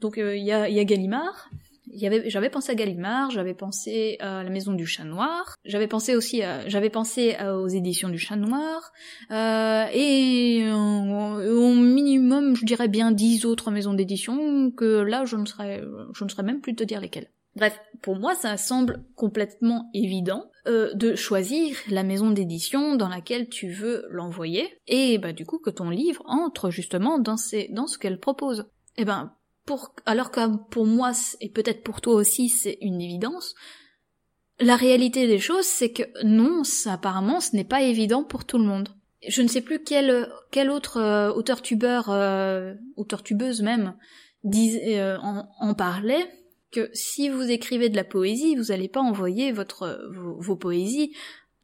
donc 0.00 0.18
euh, 0.18 0.36
il 0.36 0.44
y, 0.44 0.52
a, 0.52 0.68
y 0.68 0.78
a 0.78 0.84
Gallimard, 0.84 1.50
j'avais 1.92 2.50
pensé 2.50 2.72
à 2.72 2.74
Gallimard, 2.74 3.30
j'avais 3.30 3.54
pensé 3.54 4.16
à 4.20 4.42
la 4.42 4.50
maison 4.50 4.72
du 4.72 4.86
chat 4.86 5.04
noir, 5.04 5.56
j'avais 5.64 5.86
pensé 5.86 6.16
aussi 6.16 6.42
à, 6.42 6.68
j'avais 6.68 6.90
pensé 6.90 7.36
aux 7.42 7.68
éditions 7.68 8.08
du 8.08 8.18
chat 8.18 8.36
noir, 8.36 8.92
euh, 9.30 9.86
et 9.92 10.70
au 10.72 11.74
minimum, 11.74 12.56
je 12.56 12.64
dirais 12.64 12.88
bien 12.88 13.12
dix 13.12 13.44
autres 13.44 13.70
maisons 13.70 13.94
d'édition 13.94 14.70
que 14.70 15.00
là, 15.02 15.24
je 15.24 15.36
ne 15.36 15.46
serais, 15.46 15.82
je 16.12 16.24
ne 16.24 16.28
saurais 16.28 16.42
même 16.42 16.60
plus 16.60 16.74
te 16.74 16.84
dire 16.84 17.00
lesquelles. 17.00 17.30
Bref, 17.56 17.78
pour 18.02 18.16
moi, 18.16 18.34
ça 18.34 18.56
semble 18.56 19.04
complètement 19.14 19.88
évident 19.94 20.50
euh, 20.66 20.92
de 20.94 21.14
choisir 21.14 21.76
la 21.88 22.02
maison 22.02 22.30
d'édition 22.30 22.96
dans 22.96 23.08
laquelle 23.08 23.48
tu 23.48 23.70
veux 23.70 24.06
l'envoyer, 24.10 24.80
et 24.88 25.18
bah 25.18 25.32
du 25.32 25.46
coup 25.46 25.58
que 25.58 25.70
ton 25.70 25.90
livre 25.90 26.22
entre 26.26 26.70
justement 26.70 27.18
dans, 27.18 27.36
dans 27.70 27.86
ce 27.86 27.98
qu'elle 27.98 28.18
propose. 28.18 28.66
Eh 28.96 29.04
ben, 29.04 29.32
pour, 29.64 29.94
alors 30.06 30.30
que 30.30 30.56
pour 30.70 30.86
moi, 30.86 31.12
et 31.40 31.48
peut-être 31.48 31.82
pour 31.82 32.00
toi 32.00 32.14
aussi, 32.14 32.48
c'est 32.48 32.78
une 32.80 33.00
évidence, 33.00 33.54
la 34.60 34.76
réalité 34.76 35.26
des 35.26 35.38
choses, 35.38 35.64
c'est 35.64 35.92
que 35.92 36.02
non, 36.24 36.62
apparemment, 36.86 37.40
ce 37.40 37.56
n'est 37.56 37.64
pas 37.64 37.82
évident 37.82 38.22
pour 38.24 38.44
tout 38.44 38.58
le 38.58 38.64
monde. 38.64 38.88
Je 39.26 39.42
ne 39.42 39.48
sais 39.48 39.62
plus 39.62 39.82
quel, 39.82 40.28
quel 40.50 40.70
autre 40.70 40.98
euh, 40.98 41.32
auteur 41.32 41.62
tubeur, 41.62 42.10
euh, 42.10 42.74
auteur 42.96 43.22
tubeuse 43.22 43.62
même, 43.62 43.96
dis, 44.44 44.78
euh, 44.84 45.18
en, 45.20 45.74
parlait, 45.74 46.28
que 46.70 46.90
si 46.92 47.28
vous 47.28 47.50
écrivez 47.50 47.88
de 47.88 47.96
la 47.96 48.04
poésie, 48.04 48.56
vous 48.56 48.64
n'allez 48.64 48.88
pas 48.88 49.00
envoyer 49.00 49.50
votre 49.50 50.08
vos, 50.12 50.56
poésies 50.56 51.12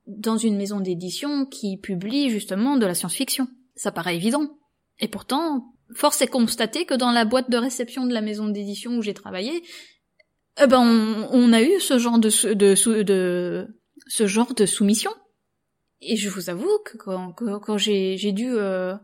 dans 0.07 0.37
une 0.37 0.57
maison 0.57 0.81
d'édition 0.81 1.47
qui 1.47 1.77
publie 1.77 2.31
justement 2.31 2.77
de 2.77 2.87
la 2.87 2.95
science-fiction. 2.95 3.47
Ça 3.77 3.93
paraît 3.93 4.17
évident. 4.17 4.49
Et 4.99 5.09
pourtant, 5.09 5.75
force 5.95 6.23
est 6.23 6.27
constater 6.27 6.85
que 6.85 6.95
dans 6.95 7.13
la 7.13 7.25
boîte 7.25 7.51
de 7.51 7.57
réception 7.57 8.07
de 8.07 8.13
la 8.13 8.21
maison 8.21 8.49
d'édition 8.49 8.97
où 8.97 9.03
j'ai 9.03 9.15
travaillé, 9.15 9.63
eh 10.63 10.67
ben 10.67 10.81
on, 11.31 11.53
a 11.53 11.63
eu 11.63 11.81
ce 11.81 11.99
genre 11.99 12.19
de, 12.19 12.29
ce 12.31 14.27
genre 14.27 14.55
de 14.55 14.67
soumission. 14.67 15.13
Et 16.03 16.17
je 16.17 16.29
vous 16.29 16.51
avoue 16.51 16.79
que 16.85 16.97
quand, 16.97 17.77
j'ai 17.79 18.33
dû 18.33 18.49
euh, 18.51 18.95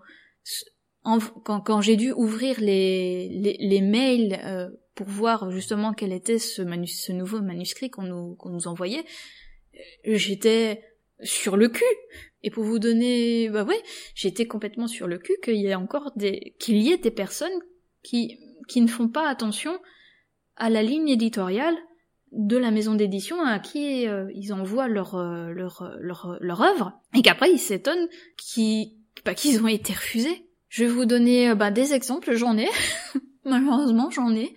quand, 1.03 1.81
j'ai 1.81 1.97
dû 1.97 2.13
ouvrir 2.13 2.61
les, 2.61 3.57
les, 3.61 3.81
mails 3.81 4.41
euh, 4.45 4.71
pour 4.95 5.07
voir 5.07 5.51
justement 5.51 5.93
quel 5.93 6.13
était 6.13 6.39
ce, 6.39 6.63
ce 6.87 7.13
nouveau 7.13 7.41
manuscrit 7.41 7.91
qu'on 7.91 8.03
nous, 8.03 8.35
qu'on 8.37 8.51
nous 8.51 8.67
envoyait, 8.67 9.05
j'étais 10.05 10.83
sur 11.23 11.57
le 11.57 11.69
cul. 11.69 11.85
Et 12.47 12.51
pour 12.51 12.63
vous 12.63 12.79
donner, 12.79 13.49
bah 13.49 13.65
ouais, 13.65 13.83
j'étais 14.15 14.47
complètement 14.47 14.87
sur 14.87 15.09
le 15.09 15.19
cul 15.19 15.35
qu'il 15.43 15.57
y 15.57 15.67
ait 15.67 15.75
encore 15.75 16.13
des, 16.15 16.55
qu'il 16.61 16.77
y 16.77 16.93
ait 16.93 16.97
des 16.97 17.11
personnes 17.11 17.59
qui, 18.05 18.39
qui 18.69 18.81
ne 18.81 18.87
font 18.87 19.09
pas 19.09 19.29
attention 19.29 19.77
à 20.55 20.71
la 20.71 20.85
ligne 20.85 21.09
éditoriale 21.09 21.75
de 22.31 22.57
la 22.57 22.71
maison 22.71 22.95
d'édition 22.95 23.43
à 23.43 23.59
qui 23.59 24.07
euh, 24.07 24.31
ils 24.33 24.53
envoient 24.53 24.87
leur, 24.87 25.17
euh, 25.17 25.51
leur, 25.51 25.97
leur, 25.99 26.39
leur 26.41 26.63
œuvre 26.63 26.93
et 27.15 27.23
qu'après 27.23 27.51
ils 27.51 27.59
s'étonnent 27.59 28.07
qu'ils, 28.39 28.93
bah, 29.25 29.35
qu'ils 29.35 29.61
ont 29.61 29.67
été 29.67 29.93
refusés. 29.93 30.47
Je 30.69 30.85
vais 30.85 30.91
vous 30.91 31.05
donner 31.05 31.53
bah, 31.57 31.73
des 31.73 31.95
exemples, 31.95 32.37
j'en 32.37 32.57
ai. 32.57 32.69
Malheureusement, 33.45 34.09
j'en 34.11 34.33
ai. 34.33 34.55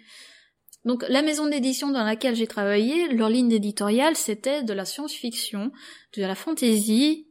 Donc 0.86 1.04
la 1.10 1.24
maison 1.24 1.48
d'édition 1.48 1.90
dans 1.90 2.04
laquelle 2.04 2.36
j'ai 2.36 2.46
travaillé, 2.46 3.08
leur 3.08 3.30
ligne 3.30 3.52
éditoriale, 3.52 4.16
c'était 4.16 4.62
de 4.62 4.74
la 4.74 4.86
science-fiction, 4.86 5.72
de 6.16 6.22
la 6.22 6.36
fantasy 6.36 7.26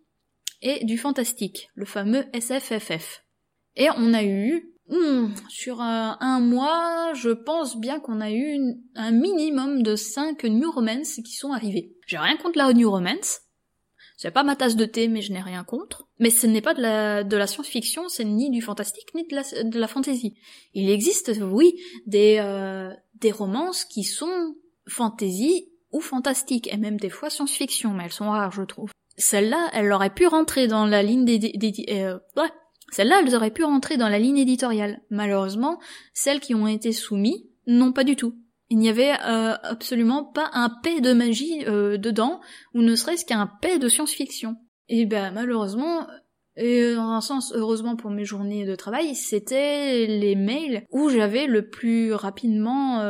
et 0.63 0.85
du 0.85 0.99
fantastique, 0.99 1.71
le 1.75 1.85
fameux 1.85 2.25
SFFF. 2.33 3.25
Et 3.77 3.89
on 3.97 4.13
a 4.13 4.25
eu, 4.25 4.73
hmm, 4.89 5.29
sur 5.49 5.81
un, 5.81 6.41
mois, 6.41 7.13
je 7.15 7.31
pense 7.31 7.77
bien 7.77 8.01
qu'on 8.01 8.21
a 8.21 8.31
eu 8.31 8.59
un 8.95 9.11
minimum 9.11 9.83
de 9.83 9.97
5 9.97 10.45
New 10.45 10.71
Romance 10.71 11.21
qui 11.25 11.33
sont 11.33 11.53
arrivés. 11.53 11.93
J'ai 12.07 12.19
rien 12.19 12.37
contre 12.37 12.59
la 12.59 12.73
New 12.73 12.91
Romance, 12.91 13.41
c'est 14.19 14.33
pas 14.33 14.43
ma 14.43 14.57
tasse 14.57 14.75
de 14.75 14.85
thé, 14.85 15.07
mais 15.07 15.23
je 15.23 15.33
n'ai 15.33 15.41
rien 15.41 15.63
contre. 15.63 16.09
Mais 16.19 16.31
ce 16.31 16.49
n'est 16.49 16.61
pas 16.61 16.75
de 16.75 16.83
la, 17.37 17.47
science-fiction, 17.47 18.09
c'est 18.09 18.25
ni 18.25 18.51
du 18.51 18.61
fantastique, 18.61 19.15
ni 19.15 19.25
de 19.25 19.79
la, 19.79 19.87
fantasy. 19.87 20.35
Il 20.75 20.91
existe, 20.91 21.31
oui, 21.41 21.81
des, 22.05 22.39
euh, 22.41 22.93
des 23.15 23.31
romances 23.31 23.85
qui 23.85 24.03
sont 24.03 24.57
fantasy 24.89 25.69
ou 25.93 26.01
fantastiques, 26.01 26.67
et 26.73 26.77
même 26.77 26.99
des 26.99 27.11
fois 27.11 27.31
science-fiction, 27.31 27.95
mais 27.95 28.07
elles 28.07 28.13
sont 28.13 28.29
rares, 28.29 28.51
je 28.51 28.63
trouve. 28.63 28.91
Celle-là, 29.19 29.69
elle 29.73 29.93
aurait 29.93 30.15
pu 30.15 30.27
rentrer 30.27 30.69
dans 30.69 30.87
la 30.87 31.03
ligne 31.03 31.25
des... 31.25 31.53
Euh. 31.91 32.19
Celle-là, 32.91 33.21
elles 33.23 33.35
auraient 33.35 33.51
pu 33.51 33.65
rentrer 33.65 33.97
dans 33.97 34.09
la 34.09 34.19
ligne 34.19 34.39
éditoriale. 34.39 35.03
Malheureusement, 35.11 35.79
celles 36.15 36.41
qui 36.41 36.55
ont 36.55 36.69
été 36.69 36.93
soumises, 36.93 37.45
non 37.67 37.93
pas 37.93 38.05
du 38.05 38.17
tout. 38.17 38.35
Il 38.71 38.79
n'y 38.79 38.89
avait 38.89 39.13
euh, 39.27 39.57
absolument 39.63 40.25
pas 40.25 40.51
un 40.53 40.71
paix 40.83 41.01
de 41.01 41.13
magie 41.13 41.65
euh, 41.67 41.99
dedans, 41.99 42.41
ou 42.75 42.83
ne 42.83 42.95
serait-ce 42.95 43.27
qu'un 43.27 43.47
paix 43.61 43.79
de 43.79 43.89
science-fiction. 43.89 44.57
Et 44.89 45.05
ben 45.05 45.33
malheureusement, 45.33 46.07
et 46.57 46.95
dans 46.95 47.11
un 47.11 47.21
sens, 47.21 47.53
heureusement 47.55 47.97
pour 47.97 48.11
mes 48.11 48.25
journées 48.25 48.65
de 48.65 48.75
travail, 48.75 49.15
c'était 49.15 50.07
les 50.07 50.35
mails 50.35 50.85
où 50.91 51.11
j'avais 51.11 51.47
le 51.47 51.69
plus 51.69 52.15
rapidement 52.15 53.03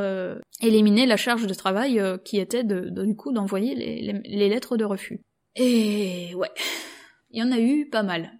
éliminé 0.60 1.06
la 1.06 1.16
charge 1.16 1.46
de 1.46 1.54
travail 1.54 2.02
qui 2.24 2.38
était 2.38 2.64
de, 2.64 2.90
du 2.90 3.14
coup 3.14 3.32
d'envoyer 3.32 3.74
les, 3.74 4.48
lettres 4.48 4.76
de 4.76 4.84
refus. 4.84 5.22
Et 5.58 6.34
ouais, 6.34 6.50
il 7.30 7.40
y 7.40 7.42
en 7.42 7.52
a 7.52 7.58
eu 7.58 7.88
pas 7.88 8.02
mal. 8.02 8.32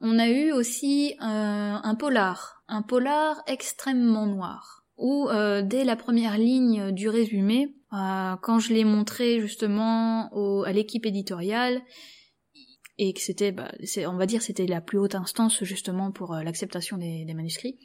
On 0.00 0.18
a 0.18 0.28
eu 0.28 0.52
aussi 0.52 1.14
un 1.20 1.94
polar, 1.98 2.64
un 2.68 2.82
polar 2.82 3.42
extrêmement 3.46 4.26
noir 4.26 4.76
où 4.96 5.28
euh, 5.28 5.62
dès 5.62 5.84
la 5.84 5.96
première 5.96 6.38
ligne 6.38 6.90
du 6.92 7.08
résumé, 7.08 7.74
euh, 7.92 8.36
quand 8.42 8.58
je 8.58 8.72
l'ai 8.72 8.84
montré 8.84 9.40
justement 9.40 10.30
à 10.64 10.72
l'équipe 10.72 11.06
éditoriale, 11.06 11.82
et 12.98 13.12
que 13.12 13.20
c'était, 13.20 13.52
bah, 13.52 13.70
on 14.06 14.16
va 14.16 14.24
dire, 14.24 14.40
c'était 14.40 14.66
la 14.66 14.80
plus 14.80 14.98
haute 14.98 15.14
instance 15.14 15.62
justement 15.64 16.12
pour 16.12 16.34
euh, 16.34 16.42
l'acceptation 16.42 16.96
des, 16.96 17.26
manuscrits. 17.34 17.78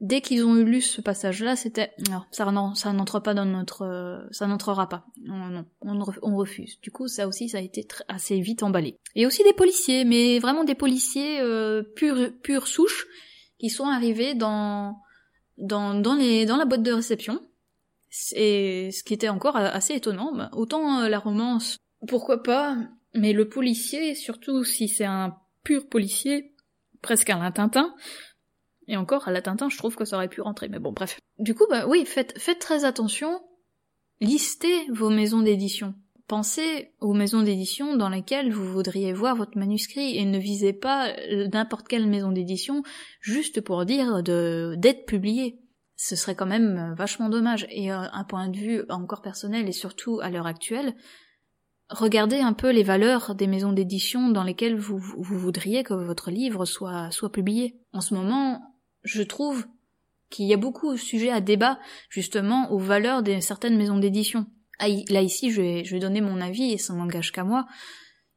Dès 0.00 0.20
qu'ils 0.20 0.44
ont 0.44 0.56
eu 0.56 0.64
lu 0.64 0.80
ce 0.80 1.00
passage-là, 1.00 1.56
c'était 1.56 1.92
non, 2.10 2.22
ça, 2.30 2.50
non, 2.50 2.74
ça 2.74 2.92
n'entre 2.92 3.20
pas 3.20 3.32
dans 3.32 3.44
notre, 3.44 4.26
ça 4.32 4.46
n'entrera 4.46 4.88
pas. 4.88 5.06
Non, 5.22 5.48
non, 5.48 5.64
on, 5.82 6.36
refuse. 6.36 6.80
Du 6.82 6.90
coup, 6.90 7.06
ça 7.06 7.28
aussi, 7.28 7.48
ça 7.48 7.58
a 7.58 7.60
été 7.60 7.86
assez 8.08 8.40
vite 8.40 8.62
emballé. 8.62 8.98
Et 9.14 9.24
aussi 9.24 9.44
des 9.44 9.52
policiers, 9.52 10.04
mais 10.04 10.40
vraiment 10.40 10.64
des 10.64 10.74
policiers 10.74 11.40
euh, 11.40 11.82
pure 11.94 12.32
pure 12.42 12.66
souche 12.66 13.06
qui 13.58 13.70
sont 13.70 13.86
arrivés 13.86 14.34
dans 14.34 14.98
dans, 15.58 15.94
dans, 15.94 16.14
les, 16.14 16.46
dans 16.46 16.56
la 16.56 16.64
boîte 16.64 16.82
de 16.82 16.92
réception. 16.92 17.40
Et 18.34 18.90
ce 18.92 19.02
qui 19.02 19.14
était 19.14 19.28
encore 19.28 19.56
assez 19.56 19.94
étonnant, 19.94 20.34
bah, 20.34 20.50
autant 20.52 21.00
euh, 21.00 21.08
la 21.08 21.18
romance, 21.18 21.78
pourquoi 22.06 22.42
pas, 22.42 22.76
mais 23.14 23.32
le 23.32 23.48
policier, 23.48 24.14
surtout 24.14 24.64
si 24.64 24.88
c'est 24.88 25.04
un 25.04 25.36
pur 25.64 25.88
policier, 25.88 26.54
presque 27.02 27.30
un 27.30 27.50
Tintin, 27.50 27.94
et 28.88 28.96
encore 28.96 29.28
à 29.28 29.32
la 29.32 29.42
Tintin, 29.42 29.68
je 29.68 29.78
trouve 29.78 29.96
que 29.96 30.04
ça 30.04 30.16
aurait 30.16 30.28
pu 30.28 30.40
rentrer, 30.40 30.68
mais 30.68 30.78
bon, 30.78 30.92
bref. 30.92 31.18
Du 31.38 31.54
coup, 31.54 31.64
bah 31.68 31.86
oui, 31.86 32.04
faites, 32.06 32.58
très 32.58 32.84
attention, 32.84 33.40
listez 34.20 34.86
vos 34.90 35.10
maisons 35.10 35.42
d'édition. 35.42 35.94
Pensez 36.26 36.92
aux 37.00 37.12
maisons 37.12 37.42
d'édition 37.42 37.96
dans 37.96 38.08
lesquelles 38.08 38.50
vous 38.50 38.64
voudriez 38.64 39.12
voir 39.12 39.36
votre 39.36 39.58
manuscrit 39.58 40.16
et 40.16 40.24
ne 40.24 40.38
visez 40.38 40.72
pas 40.72 41.10
euh, 41.10 41.48
n'importe 41.52 41.86
quelle 41.86 42.06
maison 42.06 42.32
d'édition 42.32 42.82
juste 43.20 43.60
pour 43.60 43.84
dire 43.84 44.22
d'être 44.22 45.04
publié. 45.04 45.60
Ce 45.96 46.16
serait 46.16 46.34
quand 46.34 46.46
même 46.46 46.78
euh, 46.78 46.94
vachement 46.94 47.28
dommage. 47.28 47.66
Et 47.68 47.92
euh, 47.92 47.98
un 48.10 48.24
point 48.24 48.48
de 48.48 48.56
vue 48.56 48.82
encore 48.88 49.20
personnel 49.20 49.68
et 49.68 49.72
surtout 49.72 50.18
à 50.22 50.30
l'heure 50.30 50.46
actuelle, 50.46 50.94
regardez 51.90 52.40
un 52.40 52.54
peu 52.54 52.70
les 52.70 52.82
valeurs 52.82 53.34
des 53.34 53.46
maisons 53.46 53.72
d'édition 53.72 54.30
dans 54.30 54.44
lesquelles 54.44 54.78
vous, 54.78 54.98
vous 54.98 55.38
voudriez 55.38 55.82
que 55.84 55.92
votre 55.92 56.30
livre 56.30 56.64
soit, 56.64 57.10
soit 57.10 57.30
publié. 57.32 57.78
En 57.92 58.00
ce 58.00 58.14
moment, 58.14 58.73
je 59.04 59.22
trouve 59.22 59.66
qu'il 60.30 60.46
y 60.46 60.54
a 60.54 60.58
beaucoup 60.58 60.92
de 60.92 60.98
sujets 60.98 61.30
à 61.30 61.40
débat 61.40 61.78
justement 62.08 62.70
aux 62.72 62.78
valeurs 62.78 63.22
de 63.22 63.38
certaines 63.40 63.76
maisons 63.76 63.98
d'édition. 63.98 64.46
Ah, 64.78 64.88
là 65.08 65.22
ici, 65.22 65.52
je 65.52 65.60
vais, 65.60 65.84
je 65.84 65.94
vais 65.94 66.00
donner 66.00 66.20
mon 66.20 66.40
avis 66.40 66.72
et 66.72 66.78
ça 66.78 66.94
n'engage 66.94 67.30
qu'à 67.30 67.44
moi. 67.44 67.66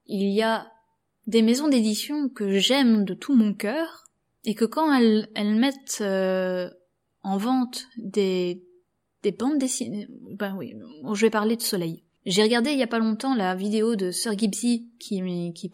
Il 0.05 0.29
y 0.29 0.43
a 0.43 0.71
des 1.25 1.41
maisons 1.41 1.67
d'édition 1.67 2.29
que 2.29 2.59
j'aime 2.59 3.03
de 3.03 3.13
tout 3.13 3.35
mon 3.35 3.53
cœur 3.53 4.05
et 4.45 4.53
que 4.53 4.65
quand 4.65 4.93
elles, 4.93 5.55
mettent 5.55 5.99
euh, 6.01 6.69
en 7.23 7.37
vente 7.37 7.87
des, 7.97 8.63
des 9.23 9.31
bandes 9.31 9.57
dessinées, 9.57 10.07
ben 10.35 10.55
oui, 10.55 10.73
je 11.13 11.21
vais 11.25 11.29
parler 11.29 11.55
de 11.55 11.61
Soleil. 11.61 12.03
J'ai 12.25 12.43
regardé 12.43 12.71
il 12.71 12.77
y 12.77 12.83
a 12.83 12.87
pas 12.87 12.99
longtemps 12.99 13.35
la 13.35 13.55
vidéo 13.55 13.95
de 13.95 14.11
Sir 14.11 14.37
Gibbsy 14.37 14.89
qui 14.99 15.69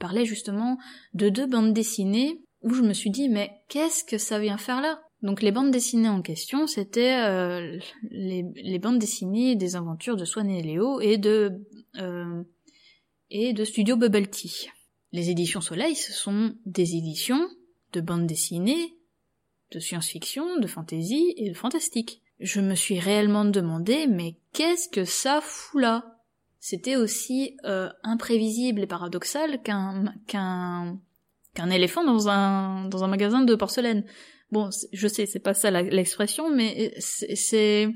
parlait 0.00 0.24
justement 0.24 0.78
de 1.12 1.28
deux 1.28 1.46
bandes 1.46 1.74
dessinées 1.74 2.43
où 2.64 2.74
je 2.74 2.82
me 2.82 2.92
suis 2.92 3.10
dit 3.10 3.28
mais 3.28 3.52
qu'est-ce 3.68 4.02
que 4.02 4.18
ça 4.18 4.38
vient 4.38 4.58
faire 4.58 4.80
là? 4.80 5.00
Donc 5.22 5.40
les 5.40 5.52
bandes 5.52 5.70
dessinées 5.70 6.08
en 6.08 6.20
question, 6.20 6.66
c'était 6.66 7.16
euh, 7.16 7.78
les, 8.10 8.78
bandes 8.78 8.98
dessinées 8.98 9.56
des 9.56 9.74
aventures 9.74 10.16
de 10.16 10.24
Swan 10.26 10.50
et 10.50 10.62
Léo 10.62 11.00
et 11.00 11.16
de 11.16 11.62
euh, 11.96 12.42
et 13.30 13.52
de 13.54 13.64
Studio 13.64 13.96
Bubble 13.96 14.28
Tea. 14.28 14.68
Les 15.12 15.30
éditions 15.30 15.60
Soleil, 15.60 15.94
ce 15.94 16.12
sont 16.12 16.54
des 16.66 16.96
éditions 16.96 17.48
de 17.92 18.00
bandes 18.00 18.26
dessinées, 18.26 18.96
de 19.70 19.78
science-fiction, 19.78 20.58
de 20.58 20.66
fantasy 20.66 21.32
et 21.36 21.48
de 21.48 21.54
fantastique. 21.54 22.20
Je 22.40 22.60
me 22.60 22.74
suis 22.74 22.98
réellement 22.98 23.44
demandé, 23.44 24.06
mais 24.06 24.36
qu'est-ce 24.52 24.88
que 24.88 25.04
ça 25.04 25.40
fout 25.40 25.80
là? 25.80 26.18
C'était 26.60 26.96
aussi 26.96 27.56
euh, 27.64 27.88
imprévisible 28.02 28.80
et 28.80 28.86
paradoxal 28.86 29.62
qu'un 29.62 30.12
qu'un 30.26 30.98
qu'un 31.54 31.70
éléphant 31.70 32.04
dans 32.04 32.28
un 32.28 32.84
dans 32.88 33.04
un 33.04 33.08
magasin 33.08 33.42
de 33.42 33.54
porcelaine. 33.54 34.04
Bon, 34.50 34.70
je 34.92 35.08
sais, 35.08 35.26
c'est 35.26 35.40
pas 35.40 35.54
ça 35.54 35.70
l'expression, 35.70 36.54
mais 36.54 36.94
c'est 36.98 37.88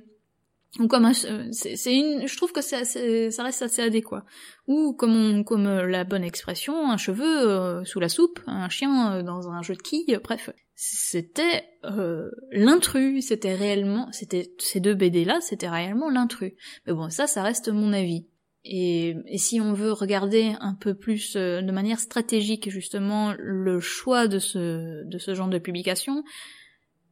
ou 0.78 0.86
comme 0.86 1.12
c'est 1.14 1.94
une 1.94 2.26
je 2.26 2.36
trouve 2.36 2.52
que 2.52 2.60
ça 2.60 2.78
reste 2.78 3.62
assez 3.62 3.82
adéquat. 3.82 4.24
Ou 4.66 4.92
comme 4.92 5.44
comme 5.44 5.66
euh, 5.66 5.86
la 5.86 6.04
bonne 6.04 6.24
expression 6.24 6.90
un 6.90 6.96
cheveu 6.96 7.24
euh, 7.24 7.84
sous 7.84 8.00
la 8.00 8.08
soupe 8.08 8.40
un 8.46 8.68
chien 8.68 9.12
euh, 9.12 9.22
dans 9.22 9.48
un 9.48 9.62
jeu 9.62 9.74
de 9.74 9.82
quilles 9.82 10.18
bref. 10.22 10.50
C'était 10.80 11.64
l'intrus. 12.52 13.26
C'était 13.26 13.54
réellement 13.54 14.08
c'était 14.12 14.52
ces 14.58 14.80
deux 14.80 14.94
BD 14.94 15.24
là 15.24 15.40
c'était 15.40 15.68
réellement 15.68 16.10
l'intrus. 16.10 16.52
Mais 16.86 16.92
bon 16.92 17.10
ça 17.10 17.26
ça 17.26 17.42
reste 17.42 17.68
mon 17.68 17.92
avis 17.92 18.26
et, 18.64 19.16
si 19.36 19.60
on 19.60 19.72
veut 19.72 19.92
regarder 19.92 20.54
un 20.60 20.74
peu 20.74 20.94
plus 20.94 21.36
euh, 21.36 21.62
de 21.62 21.72
manière 21.72 22.00
stratégique 22.00 22.70
justement 22.70 23.34
le 23.38 23.80
choix 23.80 24.28
de 24.28 24.38
ce, 24.38 25.04
de 25.04 25.18
ce 25.18 25.34
genre 25.34 25.48
de 25.48 25.58
publication, 25.58 26.24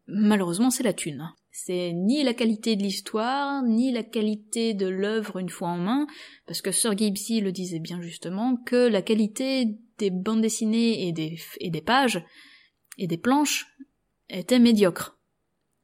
malheureusement 0.07 0.71
c'est 0.71 0.83
la 0.83 0.93
thune. 0.93 1.29
C'est 1.51 1.93
ni 1.95 2.23
la 2.23 2.35
qualité 2.35 2.77
de 2.77 2.83
l'histoire, 2.83 3.63
ni 3.63 3.91
la 3.91 4.03
qualité 4.03 4.75
de 4.75 4.87
l'œuvre 4.87 5.39
une 5.39 5.49
fois 5.49 5.69
en 5.69 5.79
main, 5.79 6.07
parce 6.47 6.61
que 6.61 6.71
Sir 6.71 6.97
Gibbsy 6.97 7.41
le 7.41 7.51
disait 7.51 7.79
bien 7.79 8.03
justement, 8.03 8.57
que 8.57 8.89
la 8.89 9.01
qualité 9.01 9.79
des 9.97 10.11
bandes 10.11 10.43
dessinées 10.43 11.09
et 11.09 11.13
des, 11.13 11.39
et 11.61 11.71
des 11.71 11.81
pages, 11.81 12.23
et 12.99 13.07
des 13.07 13.17
planches, 13.17 13.75
était 14.29 14.59
médiocre. 14.59 15.19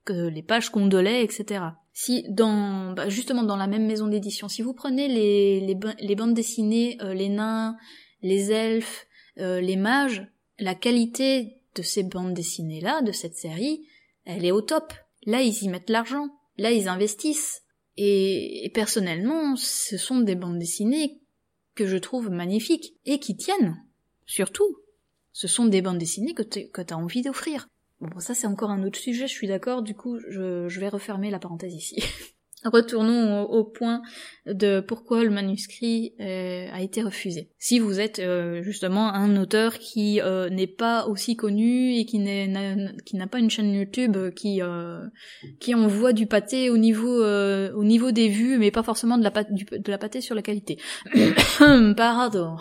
Que 0.04 0.28
les 0.28 0.42
pages 0.42 0.68
condolaient, 0.68 1.24
etc. 1.24 1.64
Si 1.92 2.24
dans, 2.28 2.92
bah, 2.92 3.08
justement 3.08 3.42
dans 3.42 3.56
la 3.56 3.66
même 3.66 3.86
maison 3.86 4.08
d'édition, 4.08 4.48
si 4.48 4.62
vous 4.62 4.72
prenez 4.72 5.08
les, 5.08 5.60
les, 5.60 5.78
les 6.00 6.14
bandes 6.16 6.34
dessinées, 6.34 6.96
euh, 7.02 7.12
les 7.12 7.28
nains, 7.28 7.76
les 8.22 8.50
elfes, 8.50 9.06
euh, 9.38 9.60
les 9.60 9.76
mages, 9.76 10.26
la 10.58 10.74
qualité 10.74 11.62
de 11.74 11.82
ces 11.82 12.02
bandes 12.02 12.34
dessinées 12.34 12.80
là, 12.80 13.02
de 13.02 13.12
cette 13.12 13.36
série, 13.36 13.86
elle 14.24 14.44
est 14.44 14.52
au 14.52 14.60
top. 14.60 14.92
Là, 15.24 15.42
ils 15.42 15.62
y 15.62 15.68
mettent 15.68 15.90
l'argent. 15.90 16.28
Là, 16.58 16.70
ils 16.70 16.88
investissent. 16.88 17.62
Et, 17.96 18.70
personnellement, 18.74 19.56
ce 19.56 19.96
sont 19.96 20.20
des 20.20 20.34
bandes 20.34 20.58
dessinées 20.58 21.20
que 21.74 21.86
je 21.86 21.96
trouve 21.96 22.30
magnifiques 22.30 22.94
et 23.04 23.18
qui 23.18 23.36
tiennent. 23.36 23.76
Surtout. 24.26 24.78
Ce 25.32 25.48
sont 25.48 25.64
des 25.66 25.82
bandes 25.82 25.98
dessinées 25.98 26.34
que 26.34 26.42
t'as 26.82 26.94
envie 26.94 27.22
d'offrir. 27.22 27.66
Bon, 28.02 28.18
ça 28.18 28.34
c'est 28.34 28.48
encore 28.48 28.70
un 28.70 28.82
autre 28.82 28.98
sujet, 28.98 29.28
je 29.28 29.32
suis 29.32 29.46
d'accord, 29.46 29.82
du 29.82 29.94
coup 29.94 30.18
je, 30.28 30.68
je 30.68 30.80
vais 30.80 30.88
refermer 30.88 31.30
la 31.30 31.38
parenthèse 31.38 31.74
ici. 31.74 32.02
Retournons 32.64 33.42
au, 33.42 33.64
point 33.64 34.02
de 34.46 34.78
pourquoi 34.80 35.24
le 35.24 35.30
manuscrit 35.30 36.14
euh, 36.20 36.68
a 36.72 36.80
été 36.80 37.02
refusé. 37.02 37.50
Si 37.58 37.80
vous 37.80 37.98
êtes 37.98 38.20
euh, 38.20 38.62
justement 38.62 39.12
un 39.12 39.36
auteur 39.36 39.80
qui 39.80 40.20
euh, 40.20 40.48
n'est 40.48 40.68
pas 40.68 41.06
aussi 41.06 41.34
connu 41.34 41.96
et 41.96 42.04
qui 42.04 42.20
n'a 42.20 43.26
pas 43.26 43.38
une 43.40 43.50
chaîne 43.50 43.74
YouTube 43.74 44.16
qui 44.36 44.60
qui 45.58 45.74
envoie 45.74 46.12
du 46.12 46.26
pâté 46.26 46.70
au 46.70 46.78
niveau 46.78 47.24
au 47.24 47.84
niveau 47.84 48.12
des 48.12 48.28
vues, 48.28 48.58
mais 48.58 48.70
pas 48.70 48.84
forcément 48.84 49.18
de 49.18 49.24
la 49.24 49.32
pâté, 49.32 49.52
de 49.52 49.90
la 49.90 49.98
pâté 49.98 50.20
sur 50.20 50.36
la 50.36 50.42
qualité. 50.42 50.78
Pardon. 51.96 52.58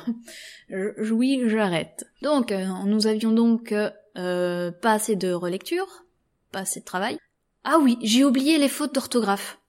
Oui, 1.12 1.44
j'arrête. 1.46 2.06
Donc 2.24 2.52
nous 2.88 3.06
avions 3.06 3.34
donc 3.34 3.72
pas 4.16 4.94
assez 4.94 5.16
de 5.16 5.32
relecture, 5.32 6.06
pas 6.52 6.60
assez 6.60 6.80
de 6.80 6.86
travail. 6.86 7.18
Ah 7.64 7.78
oui, 7.80 7.98
j'ai 8.02 8.24
oublié 8.24 8.58
les 8.58 8.70
fautes 8.70 8.94
d'orthographe. 8.94 9.60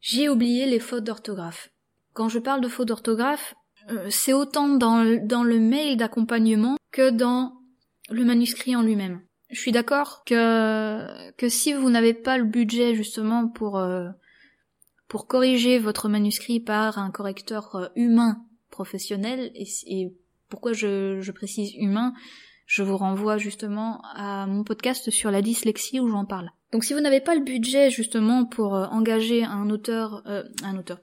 J'ai 0.00 0.28
oublié 0.28 0.66
les 0.66 0.80
fautes 0.80 1.04
d'orthographe. 1.04 1.70
Quand 2.12 2.28
je 2.28 2.38
parle 2.38 2.60
de 2.60 2.68
fautes 2.68 2.88
d'orthographe, 2.88 3.54
euh, 3.90 4.08
c'est 4.10 4.32
autant 4.32 4.68
dans 4.68 5.02
le, 5.02 5.58
mail 5.58 5.96
d'accompagnement 5.96 6.76
que 6.90 7.10
dans 7.10 7.60
le 8.10 8.24
manuscrit 8.24 8.76
en 8.76 8.82
lui-même. 8.82 9.20
Je 9.50 9.60
suis 9.60 9.72
d'accord 9.72 10.24
que, 10.24 11.30
que 11.32 11.48
si 11.48 11.72
vous 11.72 11.90
n'avez 11.90 12.14
pas 12.14 12.38
le 12.38 12.44
budget 12.44 12.94
justement 12.94 13.48
pour, 13.48 13.78
euh, 13.78 14.08
pour 15.08 15.26
corriger 15.26 15.78
votre 15.78 16.08
manuscrit 16.08 16.58
par 16.58 16.98
un 16.98 17.10
correcteur 17.10 17.76
euh, 17.76 17.88
humain 17.94 18.44
professionnel, 18.70 19.52
et, 19.54 20.12
pourquoi 20.48 20.72
je 20.72 21.30
précise 21.30 21.74
humain, 21.76 22.12
je 22.66 22.82
vous 22.82 22.96
renvoie 22.96 23.38
justement 23.38 24.00
à 24.14 24.46
mon 24.46 24.64
podcast 24.64 25.10
sur 25.10 25.30
la 25.30 25.42
dyslexie 25.42 26.00
où 26.00 26.08
j'en 26.08 26.24
parle. 26.24 26.50
Donc 26.72 26.84
si 26.84 26.94
vous 26.94 27.00
n'avez 27.00 27.20
pas 27.20 27.34
le 27.34 27.42
budget 27.42 27.90
justement 27.90 28.44
pour 28.44 28.74
euh, 28.74 28.86
engager 28.86 29.44
un 29.44 29.68
auteur, 29.70 30.22
euh, 30.26 30.44
un 30.62 30.78
auteur, 30.78 31.00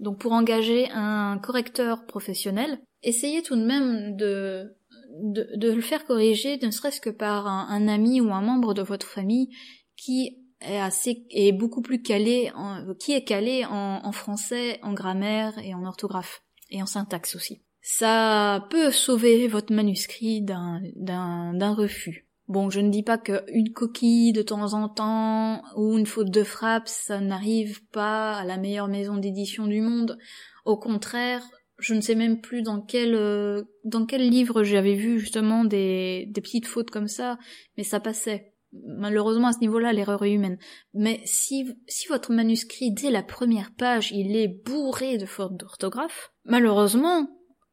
donc 0.00 0.18
pour 0.18 0.32
engager 0.32 0.90
un 0.90 1.38
correcteur 1.38 2.06
professionnel, 2.06 2.80
essayez 3.02 3.42
tout 3.42 3.56
de 3.56 3.64
même 3.64 4.16
de 4.16 4.74
de, 5.20 5.48
de 5.56 5.72
le 5.72 5.80
faire 5.80 6.04
corriger, 6.04 6.58
ne 6.62 6.70
serait-ce 6.70 7.00
que 7.00 7.10
par 7.10 7.46
un, 7.46 7.88
ami 7.88 8.20
ou 8.20 8.32
un 8.32 8.42
membre 8.42 8.74
de 8.74 8.82
votre 8.82 9.06
famille 9.06 9.48
qui 9.96 10.36
est 10.60 10.78
assez 10.78 11.26
est 11.30 11.52
beaucoup 11.52 11.82
plus 11.82 12.02
calé, 12.02 12.50
en, 12.54 12.94
qui 12.94 13.12
est 13.12 13.24
calé 13.24 13.64
en, 13.64 14.00
en 14.04 14.12
français, 14.12 14.78
en 14.82 14.92
grammaire 14.92 15.58
et 15.58 15.74
en 15.74 15.84
orthographe 15.84 16.42
et 16.70 16.82
en 16.82 16.86
syntaxe 16.86 17.36
aussi. 17.36 17.62
Ça 17.90 18.66
peut 18.68 18.90
sauver 18.90 19.48
votre 19.48 19.72
manuscrit 19.72 20.42
d'un 20.42 21.72
refus. 21.72 22.28
Bon, 22.46 22.68
je 22.68 22.80
ne 22.80 22.90
dis 22.90 23.02
pas 23.02 23.16
qu'une 23.16 23.72
coquille 23.72 24.34
de 24.34 24.42
temps 24.42 24.74
en 24.74 24.90
temps 24.90 25.62
ou 25.74 25.96
une 25.96 26.04
faute 26.04 26.30
de 26.30 26.44
frappe, 26.44 26.86
ça 26.86 27.18
n'arrive 27.18 27.82
pas 27.86 28.36
à 28.36 28.44
la 28.44 28.58
meilleure 28.58 28.88
maison 28.88 29.16
d'édition 29.16 29.66
du 29.66 29.80
monde. 29.80 30.18
Au 30.66 30.76
contraire, 30.76 31.42
je 31.78 31.94
ne 31.94 32.02
sais 32.02 32.14
même 32.14 32.42
plus 32.42 32.60
dans 32.60 32.82
quel 32.82 33.14
euh, 33.14 33.62
dans 33.84 34.04
quel 34.04 34.28
livre 34.28 34.64
j'avais 34.64 34.94
vu 34.94 35.18
justement 35.18 35.64
des, 35.64 36.26
des 36.28 36.42
petites 36.42 36.66
fautes 36.66 36.90
comme 36.90 37.08
ça, 37.08 37.38
mais 37.78 37.84
ça 37.84 38.00
passait. 38.00 38.52
Malheureusement 38.84 39.48
à 39.48 39.52
ce 39.54 39.60
niveau-là, 39.60 39.94
l'erreur 39.94 40.22
est 40.26 40.32
humaine. 40.32 40.58
Mais 40.92 41.22
si 41.24 41.64
si 41.86 42.06
votre 42.08 42.32
manuscrit 42.32 42.92
dès 42.92 43.10
la 43.10 43.22
première 43.22 43.74
page 43.74 44.12
il 44.12 44.36
est 44.36 44.62
bourré 44.66 45.16
de 45.16 45.24
fautes 45.24 45.56
d'orthographe, 45.56 46.34
malheureusement 46.44 47.26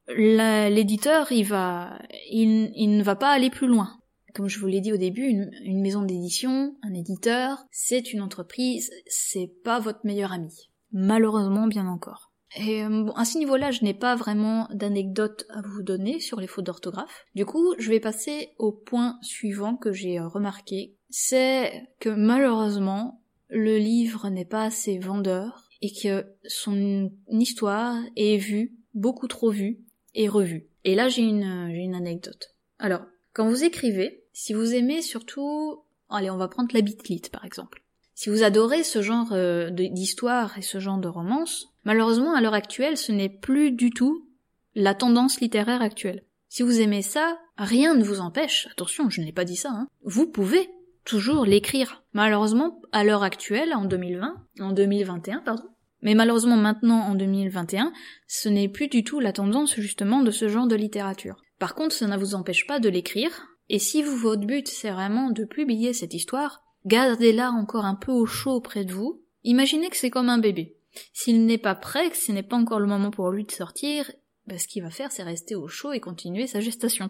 l'éditeur 0.08 1.32
il 1.32 1.46
va 1.46 2.00
il, 2.30 2.98
ne 2.98 3.04
va 3.04 3.16
pas 3.16 3.30
aller 3.30 3.50
plus 3.50 3.68
loin 3.68 3.98
comme 4.36 4.50
je 4.50 4.60
vous 4.60 4.68
l'ai 4.68 4.82
dit 4.82 4.92
au 4.92 4.98
début, 4.98 5.28
une, 5.64 5.82
maison 5.82 6.02
d'édition, 6.02 6.76
un 6.84 6.94
éditeur, 6.94 7.66
c'est 7.72 8.12
une 8.12 8.22
entreprise, 8.22 8.92
c'est 9.08 9.50
pas 9.64 9.80
votre 9.80 10.02
meilleur 10.04 10.34
ami. 10.34 10.70
Malheureusement, 10.92 11.68
bien 11.68 11.88
encore. 11.88 12.34
Et 12.58 12.84
euh, 12.84 12.90
bon, 12.90 13.12
à 13.14 13.24
ce 13.24 13.38
niveau-là, 13.38 13.72
je 13.72 13.84
n'ai 13.84 13.94
pas 13.94 14.16
vraiment 14.16 14.68
d'anecdotes 14.74 15.46
à 15.50 15.62
vous 15.62 15.84
donner 15.84 16.20
sur 16.20 16.40
les 16.40 16.48
fautes 16.48 16.66
d'orthographe. 16.66 17.26
Du 17.34 17.46
coup, 17.46 17.76
je 17.80 17.90
vais 17.90 18.02
passer 18.02 18.50
au 18.60 18.74
point 18.74 19.18
suivant 19.22 19.78
que 19.78 19.94
j'ai 19.94 20.20
euh, 20.20 20.28
remarqué. 20.28 20.96
C'est 21.10 21.88
que 22.00 22.10
malheureusement, 22.10 23.22
le 23.50 23.78
livre 23.78 24.30
n'est 24.30 24.46
pas 24.46 24.64
assez 24.64 25.00
vendeur 25.00 25.70
et 25.82 25.94
que 25.94 26.26
son 26.46 27.10
histoire 27.30 27.98
est 28.18 28.38
vue, 28.38 28.76
beaucoup 28.94 29.28
trop 29.28 29.52
vue 29.52 29.80
et 30.16 30.28
revue. 30.28 30.68
Et 30.84 30.96
là, 30.96 31.08
j'ai 31.08 31.22
une, 31.22 31.70
j'ai 31.72 31.82
une 31.82 31.96
anecdote. 31.96 32.56
Alors, 32.80 33.02
quand 33.34 33.48
vous 33.48 33.64
écrivez, 33.64 34.24
si 34.34 34.54
vous 34.54 34.74
aimez 34.74 35.02
surtout, 35.02 35.84
allez, 36.10 36.30
on 36.30 36.38
va 36.38 36.48
prendre 36.48 36.74
la 36.74 36.82
bitlit 36.82 37.22
par 37.32 37.46
exemple. 37.46 37.84
Si 38.16 38.30
vous 38.30 38.44
adorez 38.44 38.84
ce 38.84 39.02
genre 39.02 39.34
euh, 39.34 39.70
d'histoire 39.70 40.58
et 40.58 40.62
ce 40.62 40.80
genre 40.80 41.00
de 41.00 41.10
romance, 41.10 41.68
malheureusement 41.84 42.34
à 42.34 42.42
l'heure 42.42 42.54
actuelle, 42.54 42.98
ce 42.98 43.12
n'est 43.12 43.30
plus 43.30 43.72
du 43.72 43.90
tout 43.90 44.30
la 44.74 44.96
tendance 44.96 45.42
littéraire 45.42 45.82
actuelle. 45.82 46.24
Si 46.48 46.64
vous 46.64 46.80
aimez 46.80 47.02
ça, 47.02 47.38
rien 47.58 47.94
ne 47.94 48.04
vous 48.04 48.22
empêche, 48.22 48.68
attention, 48.72 49.10
je 49.10 49.22
n'ai 49.22 49.34
pas 49.34 49.44
dit 49.44 49.58
ça, 49.58 49.70
hein, 49.72 49.88
vous 50.04 50.28
pouvez 50.28 50.70
toujours 51.04 51.46
l'écrire. 51.46 52.04
Malheureusement, 52.14 52.82
à 52.94 53.04
l'heure 53.04 53.24
actuelle, 53.24 53.74
en 53.74 53.84
2020, 53.84 54.36
en 54.62 54.72
2021, 54.72 55.40
pardon, 55.40 55.70
mais 56.06 56.14
malheureusement 56.14 56.56
maintenant 56.56 57.00
en 57.00 57.16
2021, 57.16 57.92
ce 58.28 58.48
n'est 58.48 58.70
plus 58.70 58.88
du 58.88 59.04
tout 59.04 59.20
la 59.20 59.34
tendance 59.34 59.74
justement 59.76 60.22
de 60.22 60.30
ce 60.30 60.48
genre 60.48 60.68
de 60.68 60.76
littérature. 60.76 61.42
Par 61.58 61.74
contre, 61.74 61.96
ça 61.96 62.06
ne 62.06 62.16
vous 62.16 62.36
empêche 62.36 62.68
pas 62.68 62.80
de 62.80 62.90
l'écrire, 62.90 63.48
et 63.70 63.80
si 63.80 64.04
vous, 64.04 64.16
votre 64.16 64.46
but, 64.46 64.68
c'est 64.68 64.92
vraiment 64.92 65.32
de 65.32 65.44
publier 65.46 65.94
cette 65.94 66.14
histoire, 66.14 66.62
gardez-la 66.86 67.50
encore 67.50 67.86
un 67.86 67.96
peu 67.96 68.12
au 68.12 68.28
chaud 68.28 68.62
près 68.62 68.86
de 68.86 68.94
vous. 68.94 69.24
Imaginez 69.44 69.90
que 69.90 69.98
c'est 69.98 70.12
comme 70.12 70.30
un 70.30 70.38
bébé. 70.38 70.78
S'il 71.12 71.48
n'est 71.48 71.58
pas 71.58 71.74
prêt, 71.74 72.12
que 72.12 72.18
ce 72.18 72.32
n'est 72.32 72.44
pas 72.44 72.56
encore 72.56 72.80
le 72.80 72.86
moment 72.86 73.10
pour 73.10 73.32
lui 73.32 73.44
de 73.44 73.52
sortir, 73.52 74.12
ben, 74.46 74.60
ce 74.60 74.68
qu'il 74.68 74.84
va 74.84 74.92
faire, 74.92 75.12
c'est 75.12 75.24
rester 75.24 75.56
au 75.56 75.68
chaud 75.68 75.92
et 75.92 76.00
continuer 76.00 76.46
sa 76.46 76.60
gestation. 76.60 77.10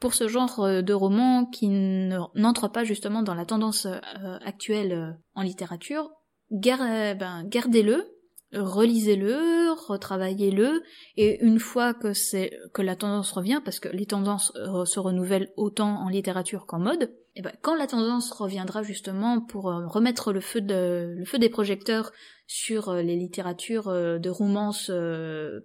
Pour 0.00 0.12
ce 0.12 0.28
genre 0.28 0.60
euh, 0.60 0.82
de 0.82 0.92
roman 0.92 1.46
qui 1.46 1.68
n'entre 1.70 2.68
pas 2.68 2.84
justement 2.84 3.22
dans 3.22 3.34
la 3.34 3.46
tendance 3.46 3.86
euh, 3.86 4.38
actuelle 4.44 4.92
euh, 4.92 5.12
en 5.34 5.40
littérature, 5.40 6.10
ben, 6.50 7.44
gardez-le 7.46 8.13
relisez-le, 8.56 9.72
retravaillez-le, 9.72 10.82
et 11.16 11.42
une 11.44 11.58
fois 11.58 11.94
que 11.94 12.12
c'est 12.12 12.58
que 12.72 12.82
la 12.82 12.96
tendance 12.96 13.32
revient, 13.32 13.60
parce 13.64 13.80
que 13.80 13.88
les 13.88 14.06
tendances 14.06 14.52
euh, 14.56 14.84
se 14.84 15.00
renouvellent 15.00 15.52
autant 15.56 16.00
en 16.00 16.08
littérature 16.08 16.66
qu'en 16.66 16.78
mode, 16.78 17.12
et 17.36 17.42
ben 17.42 17.52
quand 17.62 17.74
la 17.74 17.86
tendance 17.86 18.30
reviendra 18.30 18.82
justement 18.82 19.40
pour 19.40 19.70
euh, 19.70 19.86
remettre 19.86 20.32
le 20.32 20.40
feu 20.40 20.60
le 20.60 21.24
feu 21.24 21.38
des 21.38 21.48
projecteurs 21.48 22.12
sur 22.46 22.88
euh, 22.88 23.02
les 23.02 23.16
littératures 23.16 23.90
de 23.90 24.30
romance 24.30 24.90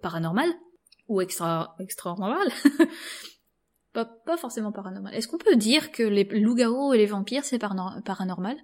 paranormales 0.01 0.53
ou 1.07 1.21
extra 1.21 1.75
extra 1.79 2.15
pas, 3.93 4.05
pas 4.05 4.37
forcément 4.37 4.71
paranormal. 4.71 5.13
Est-ce 5.13 5.27
qu'on 5.27 5.37
peut 5.37 5.55
dire 5.55 5.91
que 5.91 6.03
les 6.03 6.23
loups-garous 6.23 6.93
et 6.93 6.97
les 6.97 7.05
vampires 7.05 7.43
c'est 7.43 7.59
paranormal? 7.59 8.57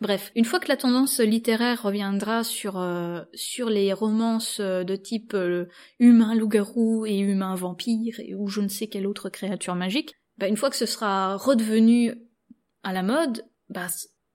Bref, 0.00 0.32
une 0.34 0.44
fois 0.44 0.60
que 0.60 0.68
la 0.68 0.76
tendance 0.76 1.20
littéraire 1.20 1.82
reviendra 1.82 2.44
sur 2.44 2.78
euh, 2.78 3.22
sur 3.34 3.70
les 3.70 3.92
romances 3.92 4.58
euh, 4.60 4.84
de 4.84 4.96
type 4.96 5.34
euh, 5.34 5.66
humain 5.98 6.34
loup-garou 6.34 7.06
et 7.06 7.18
humain 7.18 7.54
vampire 7.54 8.20
ou 8.36 8.48
je 8.48 8.60
ne 8.60 8.68
sais 8.68 8.88
quelle 8.88 9.06
autre 9.06 9.28
créature 9.28 9.74
magique, 9.74 10.14
bah, 10.36 10.48
une 10.48 10.56
fois 10.56 10.70
que 10.70 10.76
ce 10.76 10.86
sera 10.86 11.36
redevenu 11.36 12.14
à 12.82 12.92
la 12.92 13.02
mode, 13.02 13.44
bah 13.68 13.86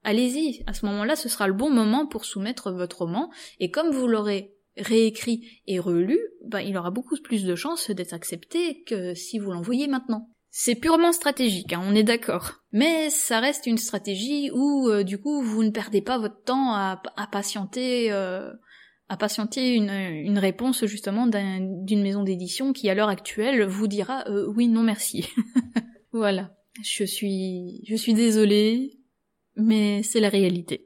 allez-y. 0.04 0.64
À 0.68 0.74
ce 0.74 0.86
moment-là, 0.86 1.16
ce 1.16 1.30
sera 1.30 1.48
le 1.48 1.54
bon 1.54 1.70
moment 1.70 2.06
pour 2.06 2.26
soumettre 2.26 2.72
votre 2.72 3.00
roman 3.00 3.32
et 3.60 3.72
comme 3.72 3.92
vous 3.92 4.08
l'aurez 4.08 4.54
réécrit 4.78 5.62
et 5.68 5.80
relu, 5.80 6.20
bah, 6.46 6.62
il 6.62 6.78
aura 6.78 6.92
beaucoup 6.92 7.18
plus 7.22 7.46
de 7.46 7.56
chances 7.56 7.92
d'être 7.92 8.14
accepté 8.14 8.84
que 8.84 9.14
si 9.14 9.40
vous 9.40 9.52
l'envoyez 9.52 9.88
maintenant. 9.88 10.33
C'est 10.56 10.76
purement 10.76 11.14
stratégique, 11.14 11.74
hein, 11.74 11.82
on 11.84 11.96
est 11.96 12.04
d'accord. 12.04 12.62
Mais 12.72 13.10
ça 13.10 13.40
reste 13.40 13.66
une 13.66 13.80
stratégie 13.80 14.52
où, 14.54 14.88
euh, 14.88 15.04
du 15.04 15.18
coup, 15.18 15.42
vous 15.42 15.64
ne 15.64 15.72
perdez 15.72 16.00
pas 16.00 16.20
votre 16.20 16.44
temps 16.44 16.76
à, 16.76 17.02
patienter, 17.32 18.12
euh, 18.12 18.54
à 19.10 19.18
patienter 19.18 19.74
une, 19.74 20.38
réponse 20.38 20.86
justement 20.86 21.26
d'une 21.26 22.04
maison 22.04 22.22
d'édition 22.22 22.72
qui, 22.72 22.88
à 22.88 22.94
l'heure 22.94 23.10
actuelle, 23.10 23.64
vous 23.64 23.88
dira 23.88 24.26
euh, 24.30 24.46
oui, 24.56 24.68
non, 24.68 24.84
merci. 24.84 25.28
voilà. 26.14 26.56
Je 26.84 27.04
suis, 27.04 27.82
je 27.88 27.96
suis 27.96 28.14
désolée, 28.14 29.00
mais 29.56 30.04
c'est 30.04 30.20
la 30.20 30.30
réalité. 30.30 30.86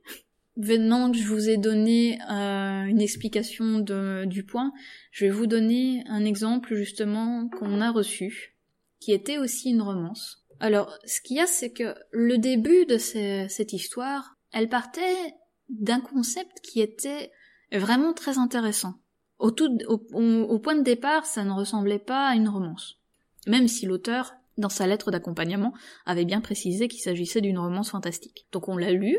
Maintenant 0.56 1.12
que 1.12 1.17
je 1.17 1.27
vous 1.27 1.49
ai 1.49 1.58
donné 1.58 2.21
une 2.21 3.01
explication 3.01 3.80
de, 3.80 4.23
du 4.23 4.45
point, 4.45 4.71
je 5.12 5.25
vais 5.25 5.32
vous 5.32 5.45
donner 5.45 6.06
un 6.08 6.23
exemple 6.23 6.73
justement 6.73 7.49
qu'on 7.49 7.82
a 7.82 7.91
reçu 7.91 8.57
qui 8.99 9.12
était 9.12 9.38
aussi 9.38 9.69
une 9.69 9.81
romance. 9.81 10.43
Alors, 10.60 10.97
ce 11.05 11.21
qu'il 11.21 11.38
y 11.38 11.39
a, 11.39 11.47
c'est 11.47 11.71
que 11.71 11.95
le 12.12 12.38
début 12.38 12.86
de 12.86 12.97
cette 12.97 13.73
histoire, 13.73 14.36
elle 14.51 14.69
partait 14.69 15.36
d'un 15.69 15.99
concept 15.99 16.60
qui 16.62 16.81
était 16.81 17.31
vraiment 17.71 18.13
très 18.13 18.38
intéressant. 18.38 18.95
Au, 19.39 19.51
tout, 19.51 19.69
au, 19.88 20.60
point 20.60 20.75
de 20.75 20.81
départ, 20.81 21.25
ça 21.25 21.43
ne 21.43 21.51
ressemblait 21.51 21.99
pas 21.99 22.27
à 22.27 22.36
une 22.36 22.49
romance. 22.49 22.99
Même 23.45 23.67
si 23.67 23.86
l'auteur, 23.86 24.33
dans 24.57 24.69
sa 24.69 24.88
lettre 24.88 25.12
d'accompagnement, 25.12 25.73
avait 26.05 26.25
bien 26.25 26.41
précisé 26.41 26.88
qu'il 26.88 27.01
s'agissait 27.01 27.41
d'une 27.41 27.60
romance 27.60 27.91
fantastique. 27.91 28.47
Donc 28.51 28.67
on 28.67 28.77
l'a 28.77 28.91
lu, 28.91 29.17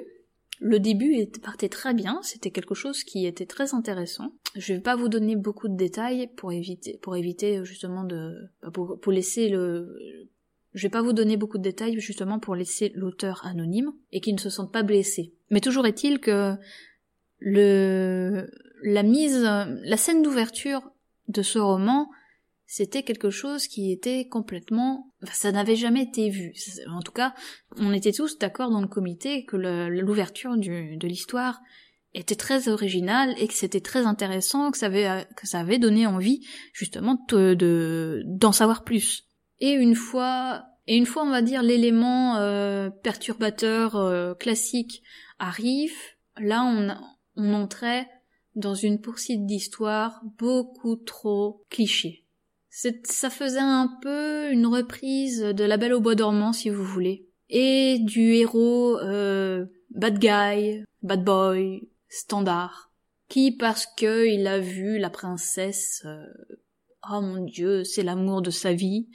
le 0.60 0.80
début 0.80 1.26
partait 1.42 1.68
très 1.68 1.94
bien, 1.94 2.20
c'était 2.22 2.50
quelque 2.50 2.74
chose 2.74 3.04
qui 3.04 3.26
était 3.26 3.46
très 3.46 3.74
intéressant. 3.74 4.32
Je 4.56 4.74
vais 4.74 4.80
pas 4.80 4.96
vous 4.96 5.08
donner 5.08 5.36
beaucoup 5.36 5.68
de 5.68 5.76
détails 5.76 6.28
pour 6.36 6.52
éviter, 6.52 6.98
pour 7.02 7.16
éviter 7.16 7.64
justement 7.64 8.04
de, 8.04 8.34
bah, 8.62 8.70
pour, 8.72 8.98
pour 9.00 9.12
laisser 9.12 9.48
le, 9.48 9.88
je 10.74 10.82
vais 10.82 10.90
pas 10.90 11.02
vous 11.02 11.12
donner 11.12 11.36
beaucoup 11.36 11.58
de 11.58 11.62
détails 11.62 11.98
justement 12.00 12.38
pour 12.38 12.54
laisser 12.54 12.92
l'auteur 12.94 13.44
anonyme 13.46 13.92
et 14.12 14.20
qu'il 14.20 14.34
ne 14.34 14.40
se 14.40 14.50
sente 14.50 14.72
pas 14.72 14.82
blessé. 14.82 15.32
Mais 15.50 15.60
toujours 15.60 15.86
est-il 15.86 16.18
que 16.20 16.54
le, 17.38 18.50
la 18.82 19.02
mise, 19.02 19.42
la 19.42 19.96
scène 19.96 20.22
d'ouverture 20.22 20.90
de 21.28 21.42
ce 21.42 21.58
roman 21.58 22.08
c'était 22.70 23.02
quelque 23.02 23.30
chose 23.30 23.66
qui 23.66 23.90
était 23.90 24.28
complètement... 24.28 25.07
ça 25.24 25.52
n'avait 25.52 25.76
jamais 25.76 26.02
été 26.02 26.30
vu. 26.30 26.52
En 26.88 27.02
tout 27.02 27.12
cas, 27.12 27.34
on 27.76 27.92
était 27.92 28.12
tous 28.12 28.38
d'accord 28.38 28.70
dans 28.70 28.80
le 28.80 28.88
comité 28.88 29.44
que 29.44 29.56
l'ouverture 29.56 30.56
de 30.56 31.06
l'histoire 31.06 31.60
était 32.14 32.36
très 32.36 32.68
originale 32.68 33.34
et 33.38 33.48
que 33.48 33.54
c'était 33.54 33.80
très 33.80 34.06
intéressant, 34.06 34.70
que 34.70 34.78
ça 34.78 34.86
avait, 34.86 35.78
donné 35.78 36.06
envie 36.06 36.46
justement 36.72 37.18
de 37.28 38.22
d'en 38.26 38.52
savoir 38.52 38.84
plus. 38.84 39.24
Et 39.60 39.72
une 39.72 39.94
fois, 39.94 40.64
et 40.86 40.96
une 40.96 41.06
fois 41.06 41.24
on 41.24 41.30
va 41.30 41.42
dire 41.42 41.62
l'élément 41.62 42.36
euh, 42.36 42.90
perturbateur 42.90 43.96
euh, 43.96 44.34
classique 44.34 45.02
arrive, 45.38 45.96
là 46.38 46.64
on, 46.64 46.96
on 47.36 47.54
entrait 47.54 48.08
dans 48.54 48.74
une 48.74 49.00
poursuite 49.00 49.46
d'histoire 49.46 50.22
beaucoup 50.38 50.96
trop 50.96 51.64
cliché 51.70 52.24
ça 53.04 53.30
faisait 53.30 53.58
un 53.58 53.90
peu 54.02 54.50
une 54.50 54.66
reprise 54.66 55.40
de 55.40 55.64
La 55.64 55.76
Belle 55.76 55.94
au 55.94 56.00
Bois 56.00 56.14
dormant, 56.14 56.52
si 56.52 56.70
vous 56.70 56.84
voulez. 56.84 57.26
Et 57.48 57.98
du 58.00 58.34
héros 58.34 58.98
euh, 58.98 59.66
bad 59.90 60.18
guy, 60.18 60.84
bad 61.02 61.24
boy, 61.24 61.88
standard, 62.08 62.92
qui 63.28 63.52
parce 63.52 63.86
que 63.96 64.26
il 64.26 64.46
a 64.46 64.58
vu 64.58 64.98
la 64.98 65.10
princesse, 65.10 66.02
euh, 66.04 66.24
oh 67.10 67.20
mon 67.20 67.44
dieu, 67.44 67.84
c'est 67.84 68.02
l'amour 68.02 68.42
de 68.42 68.50
sa 68.50 68.72
vie, 68.72 69.08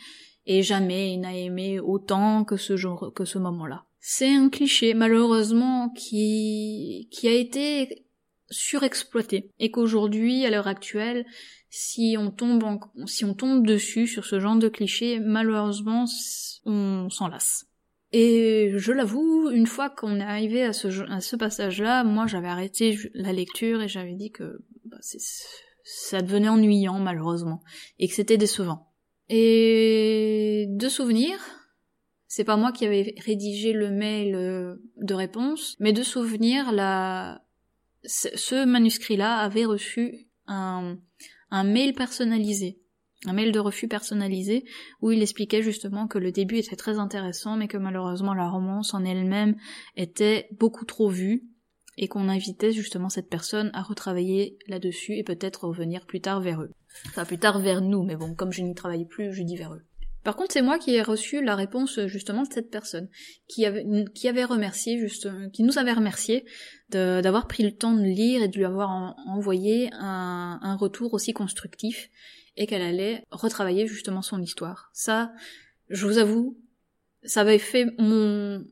et 0.46 0.62
jamais 0.62 1.14
il 1.14 1.22
n'a 1.22 1.36
aimé 1.36 1.80
autant 1.80 2.44
que 2.44 2.58
ce 2.58 2.76
jour, 2.76 3.14
que 3.16 3.26
ce 3.26 3.38
moment-là. 3.38 3.86
C'est 4.00 4.34
un 4.34 4.50
cliché, 4.50 4.94
malheureusement, 4.94 5.90
qui, 5.90 7.08
qui 7.12 7.28
a 7.30 7.34
été 7.34 8.06
surexploité, 8.50 9.50
et 9.60 9.72
qu'aujourd'hui, 9.72 10.46
à 10.46 10.50
l'heure 10.50 10.68
actuelle, 10.68 11.26
si 11.76 12.18
on 12.20 12.30
tombe 12.30 12.64
si 13.08 13.26
on 13.26 13.34
tombe 13.34 13.66
dessus 13.66 14.06
sur 14.06 14.26
ce 14.26 14.40
genre 14.40 14.58
de 14.58 14.70
cliché, 14.70 15.20
malheureusement, 15.20 16.06
on 16.66 17.10
s'en 17.10 17.28
lasse. 17.28 17.66
Et 18.12 18.74
je 18.76 18.92
l'avoue, 18.92 19.50
une 19.50 19.66
fois 19.66 19.90
qu'on 19.90 20.20
est 20.20 20.24
arrivé 20.24 20.64
à 20.64 20.72
ce, 20.72 20.88
à 21.12 21.20
ce 21.20 21.36
passage-là, 21.36 22.04
moi 22.04 22.28
j'avais 22.28 22.48
arrêté 22.48 22.96
la 23.16 23.34
lecture 23.34 23.82
et 23.82 23.88
j'avais 23.88 24.14
dit 24.14 24.30
que 24.30 24.62
bah, 24.86 25.00
ça 25.84 26.22
devenait 26.22 26.48
ennuyant 26.48 27.00
malheureusement 27.00 27.64
et 27.98 28.08
que 28.08 28.14
c'était 28.14 28.38
décevant. 28.38 28.92
Et 29.30 30.68
de 30.70 30.90
souvenir, 30.90 31.40
c'est 32.28 32.44
pas 32.44 32.56
moi 32.56 32.72
qui 32.72 32.86
avais 32.86 33.16
rédigé 33.26 33.74
le 33.74 33.90
mail 33.90 34.36
euh, 34.36 34.76
de 34.98 35.16
réponse, 35.16 35.76
mais 35.80 35.92
de 35.92 36.04
souvenir, 36.04 36.72
la... 36.72 37.44
ce 38.04 38.64
manuscrit-là 38.64 39.38
avait 39.38 39.66
reçu 39.66 40.28
un, 40.46 40.98
un 41.54 41.64
mail 41.64 41.94
personnalisé, 41.94 42.80
un 43.26 43.34
mail 43.34 43.52
de 43.52 43.60
refus 43.60 43.88
personnalisé, 43.88 44.66
où 45.02 45.12
il 45.12 45.22
expliquait 45.22 45.62
justement 45.62 46.08
que 46.08 46.18
le 46.18 46.32
début 46.32 46.58
était 46.58 46.76
très 46.76 46.98
intéressant, 46.98 47.58
mais 47.58 47.68
que 47.68 47.78
malheureusement 47.78 48.34
la 48.34 48.50
romance 48.50 48.96
en 48.96 49.06
elle-même 49.06 49.56
était 49.96 50.48
beaucoup 50.60 50.84
trop 50.84 51.10
vue, 51.10 51.44
et 51.96 52.08
qu'on 52.08 52.28
invitait 52.28 52.72
justement 52.72 53.10
cette 53.10 53.30
personne 53.30 53.70
à 53.76 53.84
retravailler 53.84 54.58
là-dessus 54.68 55.16
et 55.16 55.24
peut-être 55.24 55.68
revenir 55.68 56.08
plus 56.08 56.22
tard 56.22 56.42
vers 56.42 56.64
eux. 56.64 56.72
Enfin 57.10 57.24
plus 57.24 57.38
tard 57.38 57.60
vers 57.60 57.82
nous, 57.82 58.02
mais 58.02 58.16
bon, 58.16 58.34
comme 58.34 58.52
je 58.52 58.64
n'y 58.64 58.74
travaille 58.74 59.06
plus, 59.06 59.32
je 59.32 59.44
dis 59.44 59.56
vers 59.56 59.76
eux. 59.76 59.84
Par 60.24 60.38
contre, 60.38 60.54
c'est 60.54 60.62
moi 60.62 60.80
qui 60.80 60.96
ai 60.96 61.02
reçu 61.02 61.44
la 61.44 61.56
réponse 61.56 62.00
justement 62.06 62.44
de 62.44 62.54
cette 62.54 62.72
personne 62.72 63.10
qui 63.48 63.66
avait, 63.66 63.86
qui 64.16 64.30
remercié 64.30 64.98
justement, 64.98 65.50
qui 65.50 65.64
nous 65.64 65.78
avait 65.78 65.92
remercié 65.92 66.46
d'avoir 66.90 67.48
pris 67.48 67.64
le 67.64 67.76
temps 67.76 67.94
de 67.94 68.04
lire 68.04 68.42
et 68.42 68.48
de 68.48 68.58
lui 68.58 68.66
avoir 68.66 69.16
envoyé 69.28 69.90
un, 69.94 70.60
un, 70.62 70.76
retour 70.76 71.14
aussi 71.14 71.34
constructif 71.34 72.10
et 72.56 72.68
qu'elle 72.68 72.82
allait 72.82 73.26
retravailler 73.32 73.88
justement 73.88 74.22
son 74.22 74.42
histoire. 74.42 74.90
Ça, 74.94 75.34
je 75.90 76.06
vous 76.06 76.18
avoue, 76.20 76.58
ça 77.24 77.42
avait 77.42 77.60
fait 77.60 77.88
mon, 77.98 78.64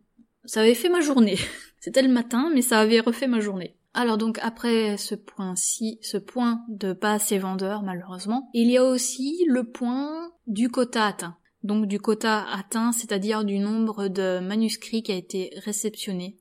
ça 0.45 0.61
avait 0.61 0.75
fait 0.75 0.89
ma 0.89 1.01
journée. 1.01 1.37
C'était 1.79 2.03
le 2.03 2.09
matin, 2.09 2.51
mais 2.53 2.61
ça 2.61 2.79
avait 2.79 2.99
refait 2.99 3.27
ma 3.27 3.39
journée. 3.39 3.75
Alors 3.93 4.17
donc 4.17 4.39
après 4.41 4.95
ce 4.97 5.15
point-ci, 5.15 5.99
ce 6.01 6.17
point 6.17 6.63
de 6.69 6.93
pas 6.93 7.13
assez 7.13 7.37
vendeur 7.37 7.81
malheureusement, 7.81 8.49
il 8.53 8.69
y 8.71 8.77
a 8.77 8.85
aussi 8.85 9.43
le 9.49 9.65
point 9.65 10.31
du 10.47 10.69
quota 10.69 11.05
atteint 11.05 11.37
donc 11.63 11.85
du 11.87 11.99
quota 11.99 12.45
atteint, 12.51 12.91
c'est-à-dire 12.91 13.43
du 13.43 13.59
nombre 13.59 14.07
de 14.07 14.39
manuscrits 14.39 15.03
qui 15.03 15.11
a 15.11 15.15
été 15.15 15.51
réceptionné 15.57 16.37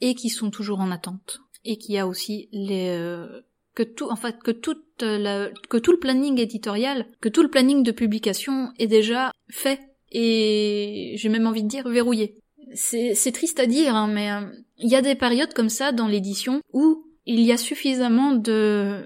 et 0.00 0.14
qui 0.14 0.28
sont 0.30 0.50
toujours 0.50 0.80
en 0.80 0.90
attente 0.90 1.40
et 1.64 1.76
qui 1.76 1.98
a 1.98 2.06
aussi 2.06 2.48
les 2.52 2.88
euh, 2.88 3.26
que 3.74 3.82
tout 3.82 4.08
en 4.10 4.16
fait 4.16 4.38
que 4.42 4.50
tout 4.50 4.74
le 5.00 5.98
planning 5.98 6.38
éditorial, 6.38 7.06
que 7.20 7.28
tout 7.28 7.42
le 7.42 7.50
planning 7.50 7.82
de 7.82 7.92
publication 7.92 8.72
est 8.78 8.86
déjà 8.86 9.32
fait 9.48 9.80
et 10.10 11.14
j'ai 11.16 11.28
même 11.28 11.46
envie 11.46 11.62
de 11.62 11.68
dire 11.68 11.88
verrouillé. 11.88 12.38
C'est 12.74 13.32
triste 13.32 13.60
à 13.60 13.66
dire, 13.66 13.94
hein, 13.94 14.08
mais 14.08 14.30
euh, 14.30 14.40
il 14.78 14.90
y 14.90 14.96
a 14.96 15.02
des 15.02 15.14
périodes 15.14 15.54
comme 15.54 15.70
ça 15.70 15.92
dans 15.92 16.06
l'édition 16.06 16.60
où 16.72 17.04
il 17.24 17.40
y 17.40 17.52
a 17.52 17.56
suffisamment 17.56 18.32
de 18.32 19.04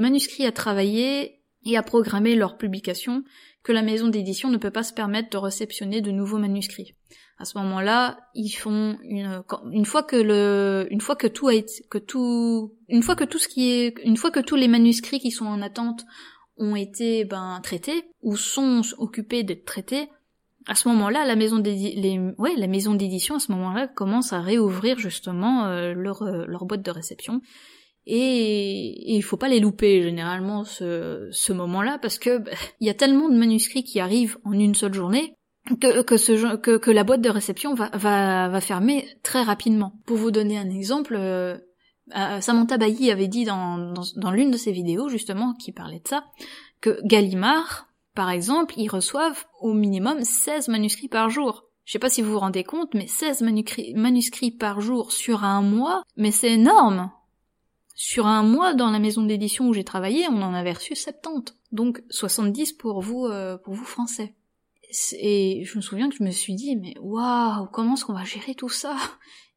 manuscrits 0.00 0.46
à 0.46 0.52
travailler 0.52 1.40
et 1.64 1.76
à 1.76 1.82
programmer 1.82 2.36
leur 2.36 2.56
publication 2.56 3.24
que 3.64 3.72
la 3.72 3.82
maison 3.82 4.08
d'édition 4.08 4.50
ne 4.50 4.58
peut 4.58 4.70
pas 4.70 4.82
se 4.82 4.92
permettre 4.92 5.30
de 5.30 5.38
réceptionner 5.38 6.02
de 6.02 6.10
nouveaux 6.10 6.38
manuscrits. 6.38 6.94
À 7.38 7.44
ce 7.44 7.58
moment-là, 7.58 8.18
ils 8.34 8.50
font 8.50 8.96
une, 9.02 9.42
une 9.72 9.86
fois 9.86 10.04
que 10.04 10.16
le, 10.16 10.86
une 10.90 11.00
fois 11.00 11.16
que 11.16 11.26
tout 11.26 11.48
a 11.48 11.54
été, 11.54 11.82
que 11.90 11.98
tout, 11.98 12.76
une 12.88 13.02
fois 13.02 13.16
que 13.16 13.24
tout 13.24 13.38
ce 13.38 13.48
qui 13.48 13.72
est, 13.72 13.94
une 14.04 14.16
fois 14.16 14.30
que 14.30 14.38
tous 14.38 14.54
les 14.54 14.68
manuscrits 14.68 15.18
qui 15.18 15.32
sont 15.32 15.46
en 15.46 15.62
attente 15.62 16.04
ont 16.58 16.76
été 16.76 17.24
ben 17.24 17.58
traités 17.64 18.04
ou 18.22 18.36
sont 18.36 18.82
occupés 18.98 19.42
d'être 19.42 19.64
traités, 19.64 20.08
à 20.66 20.74
ce 20.74 20.88
moment-là, 20.88 21.26
la 21.26 21.34
maison 21.34 21.58
d'édition, 21.58 22.34
ouais, 22.38 22.54
la 22.56 22.66
maison 22.66 22.94
d'édition 22.94 23.36
à 23.36 23.40
ce 23.40 23.50
moment-là 23.52 23.88
commence 23.88 24.32
à 24.32 24.40
réouvrir 24.40 24.98
justement 24.98 25.66
euh, 25.66 25.92
leur, 25.92 26.22
euh, 26.22 26.44
leur 26.46 26.66
boîte 26.66 26.82
de 26.82 26.90
réception 26.90 27.40
et, 28.06 29.14
il 29.14 29.22
faut 29.22 29.36
pas 29.36 29.48
les 29.48 29.60
louper 29.60 30.02
généralement 30.02 30.64
ce, 30.64 31.28
ce 31.30 31.52
moment-là 31.52 31.98
parce 32.00 32.18
que 32.18 32.38
bah, 32.38 32.50
il 32.80 32.86
y 32.86 32.90
a 32.90 32.94
tellement 32.94 33.28
de 33.28 33.36
manuscrits 33.36 33.84
qui 33.84 34.00
arrivent 34.00 34.38
en 34.44 34.52
une 34.52 34.74
seule 34.74 34.94
journée 34.94 35.34
que, 35.80 36.02
que, 36.02 36.16
ce, 36.16 36.56
que, 36.56 36.76
que 36.76 36.90
la 36.90 37.04
boîte 37.04 37.22
de 37.22 37.30
réception 37.30 37.74
va, 37.74 37.90
va, 37.94 38.48
va 38.48 38.60
fermer 38.60 39.06
très 39.22 39.42
rapidement. 39.42 39.94
Pour 40.04 40.18
vous 40.18 40.30
donner 40.30 40.58
un 40.58 40.68
exemple, 40.68 41.16
euh, 41.16 41.56
euh 42.14 42.40
Samantha 42.40 42.76
Bailly 42.76 43.10
avait 43.10 43.28
dit 43.28 43.44
dans, 43.44 43.78
dans, 43.78 44.04
dans 44.16 44.30
l'une 44.30 44.50
de 44.50 44.58
ses 44.58 44.72
vidéos 44.72 45.08
justement 45.08 45.54
qui 45.54 45.72
parlait 45.72 46.00
de 46.00 46.08
ça 46.08 46.24
que 46.82 47.00
Gallimard, 47.06 47.88
par 48.14 48.28
exemple, 48.28 48.74
ils 48.76 48.88
reçoivent 48.88 49.46
au 49.60 49.72
minimum 49.72 50.22
16 50.22 50.68
manuscrits 50.68 51.08
par 51.08 51.30
jour. 51.30 51.64
Je 51.84 51.92
sais 51.92 51.98
pas 51.98 52.10
si 52.10 52.20
vous 52.20 52.32
vous 52.32 52.38
rendez 52.38 52.64
compte, 52.64 52.92
mais 52.94 53.06
16 53.06 53.40
manuscrits, 53.40 53.94
manuscrits 53.94 54.50
par 54.50 54.82
jour 54.82 55.12
sur 55.12 55.44
un 55.44 55.62
mois, 55.62 56.02
mais 56.16 56.30
c'est 56.30 56.52
énorme 56.52 57.10
sur 57.94 58.26
un 58.26 58.42
mois 58.42 58.74
dans 58.74 58.90
la 58.90 58.98
maison 58.98 59.22
d'édition 59.22 59.68
où 59.68 59.72
j'ai 59.72 59.84
travaillé, 59.84 60.26
on 60.28 60.42
en 60.42 60.54
avait 60.54 60.72
reçu 60.72 60.94
70. 60.94 61.54
Donc 61.72 62.02
70 62.10 62.72
pour 62.72 63.00
vous, 63.00 63.26
euh, 63.26 63.56
pour 63.56 63.74
vous 63.74 63.84
français. 63.84 64.34
Et 65.18 65.64
je 65.64 65.76
me 65.76 65.82
souviens 65.82 66.08
que 66.08 66.16
je 66.16 66.22
me 66.22 66.30
suis 66.30 66.54
dit, 66.54 66.76
mais 66.76 66.94
waouh, 67.00 67.66
comment 67.72 67.94
est-ce 67.94 68.04
qu'on 68.04 68.12
va 68.12 68.24
gérer 68.24 68.54
tout 68.54 68.68
ça? 68.68 68.96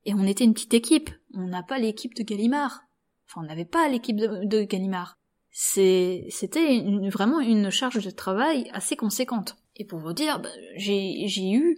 Et 0.05 0.13
on 0.13 0.25
était 0.25 0.45
une 0.45 0.53
petite 0.53 0.73
équipe. 0.73 1.09
On 1.33 1.47
n'a 1.47 1.63
pas 1.63 1.79
l'équipe 1.79 2.13
de 2.15 2.23
Gallimard. 2.23 2.83
Enfin, 3.27 3.41
on 3.41 3.47
n'avait 3.47 3.65
pas 3.65 3.89
l'équipe 3.89 4.15
de, 4.15 4.45
de 4.45 4.63
Gallimard. 4.63 5.17
C'était 5.51 6.83
vraiment 7.11 7.39
une 7.39 7.71
charge 7.71 8.03
de 8.03 8.11
travail 8.11 8.69
assez 8.73 8.95
conséquente. 8.95 9.57
Et 9.75 9.85
pour 9.85 9.99
vous 9.99 10.13
dire, 10.13 10.39
bah, 10.39 10.49
j'ai 10.75 11.51
eu 11.51 11.77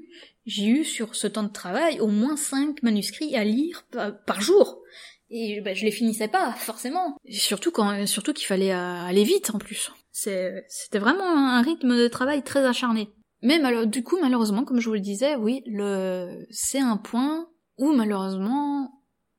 j'ai 0.50 0.66
eu 0.66 0.84
sur 0.84 1.16
ce 1.16 1.28
temps 1.28 1.44
de 1.44 1.52
travail 1.52 2.00
au 2.00 2.08
moins 2.08 2.36
cinq 2.36 2.82
manuscrits 2.82 3.36
à 3.36 3.44
lire 3.44 3.86
par, 4.26 4.42
jour. 4.42 4.82
Et 5.30 5.62
bah, 5.62 5.74
je 5.74 5.86
les 5.86 5.92
finissais 5.92 6.28
pas, 6.28 6.54
forcément. 6.54 7.16
surtout 7.30 7.72
quand, 7.72 8.08
surtout 8.08 8.34
qu'il 8.34 8.48
fallait 8.48 8.74
euh, 8.74 9.04
aller 9.06 9.24
vite 9.24 9.52
en 9.54 9.60
plus. 9.60 9.92
C'était 10.12 11.00
vraiment 11.00 11.26
un 11.26 11.62
rythme 11.62 11.96
de 11.96 12.08
travail 12.08 12.44
très 12.44 12.66
acharné. 12.66 13.10
Mais 13.42 13.60
du 13.86 14.04
coup, 14.04 14.18
malheureusement, 14.22 14.66
comme 14.66 14.80
je 14.80 14.88
vous 14.88 14.96
le 14.96 15.00
disais, 15.00 15.36
oui, 15.36 15.62
le, 15.66 16.46
c'est 16.50 16.80
un 16.80 16.98
point 16.98 17.48
où 17.78 17.94
malheureusement, 17.94 18.92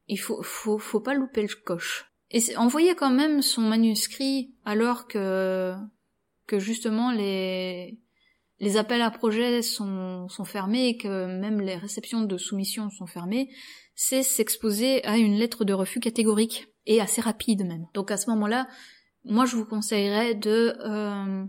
il 0.07 0.19
faut, 0.19 0.43
faut, 0.43 0.79
faut 0.79 1.01
pas 1.01 1.15
louper 1.15 1.43
le 1.43 1.49
coche. 1.65 2.07
Et 2.31 2.57
envoyer 2.57 2.95
quand 2.95 3.11
même 3.11 3.43
son 3.43 3.63
manuscrit 3.63 4.55
alors 4.65 5.09
que, 5.09 5.75
que 6.47 6.59
justement 6.59 7.11
les, 7.11 7.99
les 8.61 8.77
appels 8.77 9.03
à 9.03 9.11
projets 9.11 9.63
sont, 9.63 10.29
sont 10.29 10.45
fermés 10.45 10.97
que 10.97 11.27
même 11.27 11.61
les 11.61 11.77
réceptions 11.77 12.23
de 12.23 12.39
soumission 12.39 12.89
sont 12.91 13.07
fermées, 13.07 13.51
c'est 14.03 14.23
s'exposer 14.23 15.05
à 15.05 15.19
une 15.19 15.35
lettre 15.35 15.67
de 15.67 15.75
refus 15.75 16.01
catégorique 16.01 16.69
et 16.87 17.03
assez 17.03 17.21
rapide 17.21 17.67
même. 17.67 17.85
Donc 17.93 18.11
à 18.11 18.17
ce 18.17 18.31
moment-là, 18.31 18.67
moi 19.27 19.45
je 19.45 19.57
vous 19.57 19.67
conseillerais 19.67 20.35
de 20.35 20.75
euh, 20.83 21.45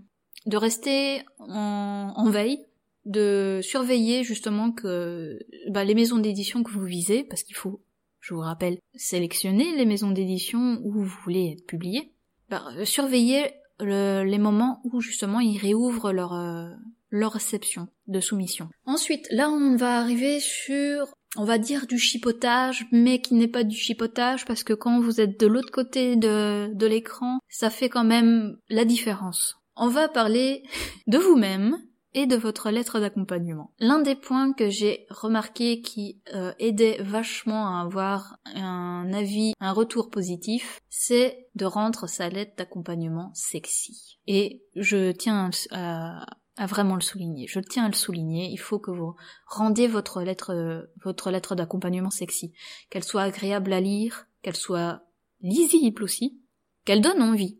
de 0.45 0.57
rester 0.57 1.21
en, 1.39 2.29
veille, 2.29 2.59
de 3.05 3.61
surveiller 3.63 4.25
justement 4.25 4.73
que 4.73 5.39
bah, 5.69 5.85
les 5.85 5.95
maisons 5.95 6.17
d'édition 6.17 6.61
que 6.61 6.71
vous 6.71 6.83
visez, 6.83 7.23
parce 7.23 7.43
qu'il 7.43 7.55
faut, 7.55 7.85
je 8.19 8.33
vous 8.33 8.41
rappelle, 8.41 8.79
sélectionner 8.95 9.73
les 9.77 9.85
maisons 9.85 10.11
d'édition 10.11 10.81
où 10.83 10.91
vous 10.91 11.09
voulez 11.23 11.53
être 11.53 11.65
publié, 11.65 12.11
bah, 12.49 12.65
surveiller 12.83 13.53
les 13.79 14.37
moments 14.39 14.81
où 14.83 14.99
justement 14.99 15.39
ils 15.39 15.57
réouvrent 15.57 16.11
leur, 16.11 16.33
euh, 16.33 16.67
leur 17.11 17.31
réception 17.31 17.87
de 18.07 18.19
soumission. 18.19 18.67
Ensuite, 18.85 19.25
là 19.31 19.49
on 19.49 19.77
va 19.77 19.99
arriver 19.99 20.41
sur 20.41 21.13
on 21.37 21.45
va 21.45 21.57
dire 21.57 21.87
du 21.87 21.97
chipotage, 21.97 22.85
mais 22.91 23.21
qui 23.21 23.35
n'est 23.35 23.47
pas 23.47 23.63
du 23.63 23.75
chipotage 23.75 24.45
parce 24.45 24.63
que 24.63 24.73
quand 24.73 24.99
vous 24.99 25.21
êtes 25.21 25.39
de 25.39 25.47
l'autre 25.47 25.71
côté 25.71 26.15
de, 26.15 26.85
l'écran, 26.85 27.39
ça 27.47 27.69
fait 27.69 27.89
quand 27.89 28.03
même 28.03 28.57
la 28.69 28.85
différence. 28.85 29.57
On 29.75 29.87
va 29.87 30.09
parler 30.09 30.63
de 31.07 31.17
vous-même 31.17 31.77
et 32.13 32.25
de 32.25 32.35
votre 32.35 32.69
lettre 32.71 32.99
d'accompagnement. 32.99 33.71
L'un 33.79 33.99
des 33.99 34.15
points 34.15 34.51
que 34.51 34.69
j'ai 34.69 35.05
remarqué 35.09 35.81
qui 35.81 36.21
euh, 36.33 36.51
aidait 36.59 37.01
vachement 37.01 37.67
à 37.67 37.81
avoir 37.83 38.35
un 38.53 39.09
avis, 39.13 39.53
un 39.61 39.71
retour 39.71 40.09
positif, 40.09 40.81
c'est 40.89 41.47
de 41.55 41.63
rendre 41.63 42.07
sa 42.07 42.27
lettre 42.27 42.53
d'accompagnement 42.57 43.31
sexy. 43.33 44.19
Et 44.27 44.61
je 44.75 45.13
tiens 45.13 45.49
à, 45.71 46.25
à 46.57 46.65
vraiment 46.65 46.95
le 46.95 47.01
souligner. 47.01 47.47
Je 47.47 47.59
tiens 47.59 47.85
à 47.85 47.89
le 47.89 47.95
souligner. 47.95 48.49
Il 48.51 48.57
faut 48.57 48.79
que 48.79 48.91
vous 48.91 49.15
rendiez 49.47 49.87
votre 49.87 50.21
lettre, 50.21 50.89
votre 51.03 51.31
lettre 51.31 51.55
d'accompagnement 51.55 52.09
sexy. 52.09 52.53
Qu'elle 52.89 53.03
soit 53.03 53.23
agréable 53.23 53.73
à 53.73 53.79
lire, 53.79 54.27
qu'elle 54.41 54.55
soit 54.55 55.03
lisible 55.41 56.03
aussi, 56.03 56.39
qu'elle 56.85 57.01
donne 57.01 57.21
envie. 57.21 57.57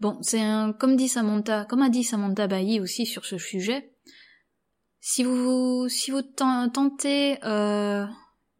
Bon, 0.00 0.18
c'est 0.22 0.40
un, 0.40 0.72
comme 0.72 0.96
dit 0.96 1.08
Samantha, 1.08 1.64
comme 1.64 1.82
a 1.82 1.88
dit 1.88 2.04
Samantha 2.04 2.46
Bailly 2.46 2.80
aussi 2.80 3.06
sur 3.06 3.24
ce 3.24 3.38
sujet. 3.38 3.92
Si 5.00 5.24
vous, 5.24 5.88
si 5.88 6.10
vous 6.10 6.22
tentez 6.22 7.38
euh, 7.44 8.04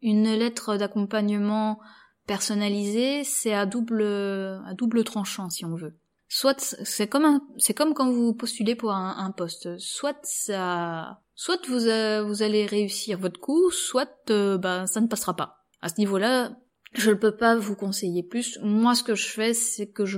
une 0.01 0.33
lettre 0.33 0.77
d'accompagnement 0.77 1.79
personnalisée, 2.25 3.23
c'est 3.23 3.53
à 3.53 3.65
double, 3.65 4.03
à 4.03 4.73
double 4.73 5.03
tranchant 5.03 5.49
si 5.49 5.65
on 5.65 5.75
veut 5.75 5.98
soit 6.29 6.75
c'est 6.83 7.07
comme 7.07 7.41
c'est 7.57 7.73
comme 7.73 7.93
quand 7.93 8.09
vous 8.09 8.33
postulez 8.33 8.75
pour 8.75 8.91
un, 8.91 9.31
poste, 9.31 9.77
soit 9.79 10.19
ça, 10.23 11.19
soit 11.35 11.67
vous 11.67 11.87
euh, 11.87 12.23
vous 12.23 12.43
allez 12.43 12.65
réussir 12.65 13.19
votre 13.19 13.39
coup, 13.39 13.71
soit 13.71 14.29
euh, 14.29 14.57
bah, 14.57 14.87
ça 14.87 15.01
ne 15.01 15.07
passera 15.07 15.35
pas. 15.35 15.65
À 15.81 15.89
ce 15.89 15.95
niveau-là, 15.97 16.55
je 16.93 17.09
ne 17.09 17.15
peux 17.15 17.35
pas 17.35 17.55
vous 17.55 17.75
conseiller 17.75 18.23
plus. 18.23 18.59
Moi, 18.61 18.95
ce 18.95 19.03
que 19.03 19.15
je 19.15 19.27
fais, 19.27 19.53
c'est 19.53 19.87
que 19.87 20.05
je, 20.05 20.17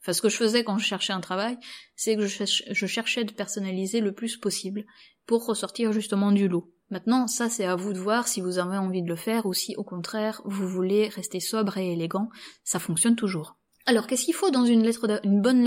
enfin, 0.00 0.12
ce 0.12 0.20
que 0.20 0.28
je 0.28 0.36
faisais 0.36 0.64
quand 0.64 0.78
je 0.78 0.84
cherchais 0.84 1.12
un 1.12 1.20
travail, 1.20 1.58
c'est 1.96 2.16
que 2.16 2.26
je, 2.26 2.44
je 2.70 2.86
cherchais 2.86 3.24
de 3.24 3.32
personnaliser 3.32 4.00
le 4.00 4.12
plus 4.12 4.36
possible 4.36 4.84
pour 5.26 5.46
ressortir 5.46 5.92
justement 5.92 6.32
du 6.32 6.48
lot. 6.48 6.74
Maintenant, 6.90 7.28
ça 7.28 7.48
c'est 7.48 7.66
à 7.66 7.76
vous 7.76 7.92
de 7.92 8.00
voir 8.00 8.26
si 8.26 8.40
vous 8.40 8.58
avez 8.58 8.76
envie 8.76 9.02
de 9.02 9.08
le 9.08 9.14
faire 9.14 9.46
ou 9.46 9.52
si 9.54 9.76
au 9.76 9.84
contraire 9.84 10.42
vous 10.44 10.66
voulez 10.66 11.06
rester 11.06 11.38
sobre 11.38 11.78
et 11.78 11.92
élégant, 11.92 12.30
ça 12.64 12.80
fonctionne 12.80 13.14
toujours. 13.14 13.59
Alors, 13.86 14.06
qu'est-ce 14.06 14.24
qu'il 14.24 14.34
faut 14.34 14.50
dans 14.50 14.64
une 14.64 14.82
lettre 14.82 15.20
bonne 15.24 15.64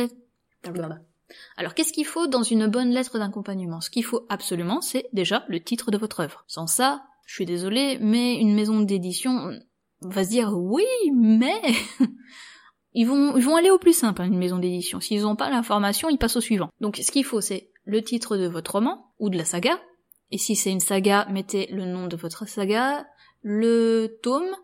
lettre 2.92 3.20
d'accompagnement? 3.20 3.82
Ce 3.82 3.90
qu'il 3.90 4.04
faut 4.04 4.26
absolument, 4.30 4.82
c'est 4.82 5.08
déjà 5.14 5.46
le 5.48 5.62
titre 5.62 5.92
de 5.92 5.98
votre 5.98 6.20
œuvre. 6.20 6.44
Sans 6.48 6.68
ça, 6.68 7.04
je 7.26 7.34
suis 7.34 7.46
désolée, 7.46 7.98
mais 8.00 8.36
une 8.36 8.54
maison 8.54 8.82
d'édition 8.82 9.52
va 10.02 10.24
se 10.24 10.30
dire 10.30 10.52
oui, 10.54 10.86
mais 11.14 11.62
ils 12.94 13.08
vont 13.08 13.38
ils 13.38 13.44
vont 13.44 13.56
aller 13.56 13.72
au 13.72 13.80
plus 13.80 13.98
simple, 13.98 14.22
hein, 14.22 14.26
une 14.26 14.38
maison 14.38 14.60
d'édition. 14.60 15.00
S'ils 15.00 15.22
n'ont 15.22 15.36
pas 15.36 15.50
l'information, 15.50 16.10
ils 16.10 16.18
passent 16.18 16.36
au 16.36 16.42
suivant. 16.42 16.70
Donc, 16.82 16.98
ce 16.98 17.12
qu'il 17.12 17.26
faut, 17.26 17.42
c'est 17.42 17.72
le 17.86 18.02
titre 18.02 18.38
de 18.38 18.48
votre 18.48 18.74
roman 18.74 19.14
ou 19.20 19.30
de 19.30 19.38
la 19.38 19.46
saga. 19.46 19.80
Et 20.32 20.38
si 20.38 20.56
c'est 20.56 20.72
une 20.72 20.80
saga, 20.80 21.28
mettez 21.30 21.68
le 21.68 21.86
nom 21.86 22.08
de 22.08 22.16
votre 22.16 22.48
saga, 22.48 23.06
le 23.42 24.20
tome, 24.24 24.56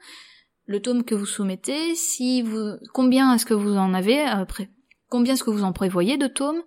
le 0.69 0.83
tome 0.83 1.03
que 1.03 1.15
vous 1.15 1.25
soumettez, 1.25 1.95
si 1.95 2.43
vous, 2.43 2.75
combien 2.93 3.33
est-ce 3.33 3.45
que 3.47 3.55
vous 3.55 3.75
en 3.75 3.95
avez 3.95 4.19
après, 4.21 4.69
combien 5.09 5.33
est-ce 5.33 5.43
que 5.43 5.49
vous 5.49 5.63
en 5.63 5.73
prévoyez 5.73 6.15
de 6.17 6.27
tomes, 6.27 6.61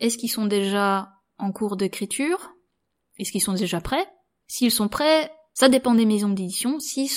est-ce 0.00 0.18
qu'ils 0.18 0.30
sont 0.30 0.46
déjà 0.46 1.12
en 1.38 1.52
cours 1.52 1.76
d'écriture, 1.76 2.50
est-ce 3.16 3.30
qu'ils 3.30 3.40
sont 3.40 3.52
déjà 3.52 3.80
prêts, 3.80 4.08
s'ils 4.48 4.72
sont 4.72 4.88
prêts, 4.88 5.30
ça 5.52 5.68
dépend 5.68 5.94
des 5.94 6.04
maisons 6.04 6.30
d'édition. 6.30 6.80
Si, 6.80 7.08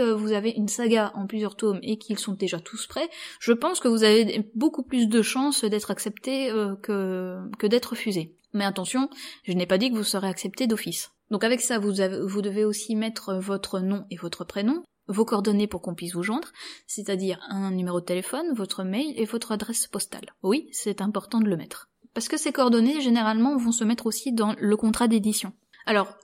euh, 0.00 0.16
vous 0.16 0.32
avez 0.32 0.50
une 0.50 0.66
saga 0.66 1.12
en 1.14 1.28
plusieurs 1.28 1.54
tomes 1.54 1.78
et 1.82 1.96
qu'ils 1.96 2.18
sont 2.18 2.32
déjà 2.32 2.58
tous 2.58 2.88
prêts, 2.88 3.08
je 3.38 3.52
pense 3.52 3.78
que 3.78 3.86
vous 3.86 4.02
avez 4.02 4.50
beaucoup 4.56 4.82
plus 4.82 5.06
de 5.06 5.22
chances 5.22 5.64
d'être 5.64 5.92
accepté 5.92 6.50
euh, 6.50 6.74
que, 6.74 7.66
d'être 7.68 7.90
refusé. 7.90 8.36
Mais 8.52 8.64
attention, 8.64 9.08
je 9.44 9.52
n'ai 9.52 9.66
pas 9.66 9.78
dit 9.78 9.92
que 9.92 9.96
vous 9.96 10.02
serez 10.02 10.26
accepté 10.26 10.66
d'office. 10.66 11.12
Donc 11.30 11.44
avec 11.44 11.60
ça, 11.60 11.78
vous 11.78 11.92
devez 11.92 12.64
aussi 12.64 12.96
mettre 12.96 13.36
votre 13.36 13.78
nom 13.78 14.06
et 14.10 14.16
votre 14.16 14.44
prénom, 14.44 14.82
vos 15.06 15.24
coordonnées 15.24 15.66
pour 15.66 15.82
qu'on 15.82 15.94
puisse 15.94 16.14
vous 16.14 16.22
joindre, 16.22 16.48
c'est-à-dire 16.86 17.40
un 17.48 17.70
numéro 17.70 18.00
de 18.00 18.06
téléphone, 18.06 18.54
votre 18.54 18.84
mail 18.84 19.12
et 19.16 19.24
votre 19.24 19.52
adresse 19.52 19.86
postale. 19.86 20.34
Oui, 20.42 20.68
c'est 20.72 21.00
important 21.00 21.40
de 21.40 21.48
le 21.48 21.56
mettre. 21.56 21.90
Parce 22.14 22.28
que 22.28 22.36
ces 22.36 22.52
coordonnées, 22.52 23.00
généralement, 23.00 23.56
vont 23.56 23.72
se 23.72 23.84
mettre 23.84 24.06
aussi 24.06 24.32
dans 24.32 24.54
le 24.58 24.76
contrat 24.76 25.08
d'édition. 25.08 25.52
Alors, 25.84 26.16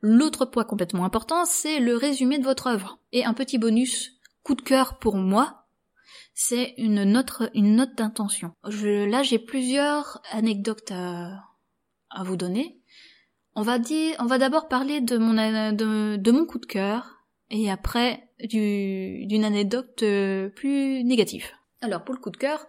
l'autre 0.00 0.44
point 0.44 0.64
complètement 0.64 1.04
important, 1.04 1.44
c'est 1.44 1.80
le 1.80 1.96
résumé 1.96 2.38
de 2.38 2.44
votre 2.44 2.66
œuvre. 2.66 2.98
Et 3.12 3.24
un 3.24 3.34
petit 3.34 3.58
bonus 3.58 4.18
coup 4.42 4.54
de 4.54 4.62
cœur 4.62 4.98
pour 4.98 5.16
moi, 5.16 5.66
c'est 6.34 6.74
une 6.76 7.02
note, 7.02 7.42
une 7.54 7.76
note 7.76 7.96
d'intention. 7.96 8.52
là, 8.62 9.22
j'ai 9.22 9.38
plusieurs 9.38 10.22
anecdotes 10.30 10.92
à, 10.92 11.42
vous 12.24 12.36
donner. 12.36 12.80
On 13.54 13.62
va 13.62 13.78
dire, 13.78 14.14
on 14.20 14.26
va 14.26 14.38
d'abord 14.38 14.68
parler 14.68 15.00
de 15.00 15.18
mon, 15.18 15.34
de, 15.34 16.16
de 16.16 16.30
mon 16.30 16.46
coup 16.46 16.58
de 16.58 16.66
cœur, 16.66 17.17
et 17.50 17.70
après 17.70 18.28
d'une 18.42 19.44
anecdote 19.44 20.02
euh, 20.02 20.48
plus 20.48 21.02
négative. 21.04 21.46
Alors 21.80 22.04
pour 22.04 22.14
le 22.14 22.20
coup 22.20 22.30
de 22.30 22.36
cœur, 22.36 22.66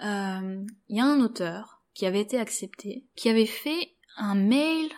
il 0.00 0.06
euh, 0.06 0.66
y 0.88 1.00
a 1.00 1.04
un 1.04 1.20
auteur 1.20 1.82
qui 1.94 2.06
avait 2.06 2.20
été 2.20 2.38
accepté, 2.38 3.06
qui 3.14 3.28
avait 3.28 3.46
fait 3.46 3.94
un 4.16 4.34
mail 4.34 4.88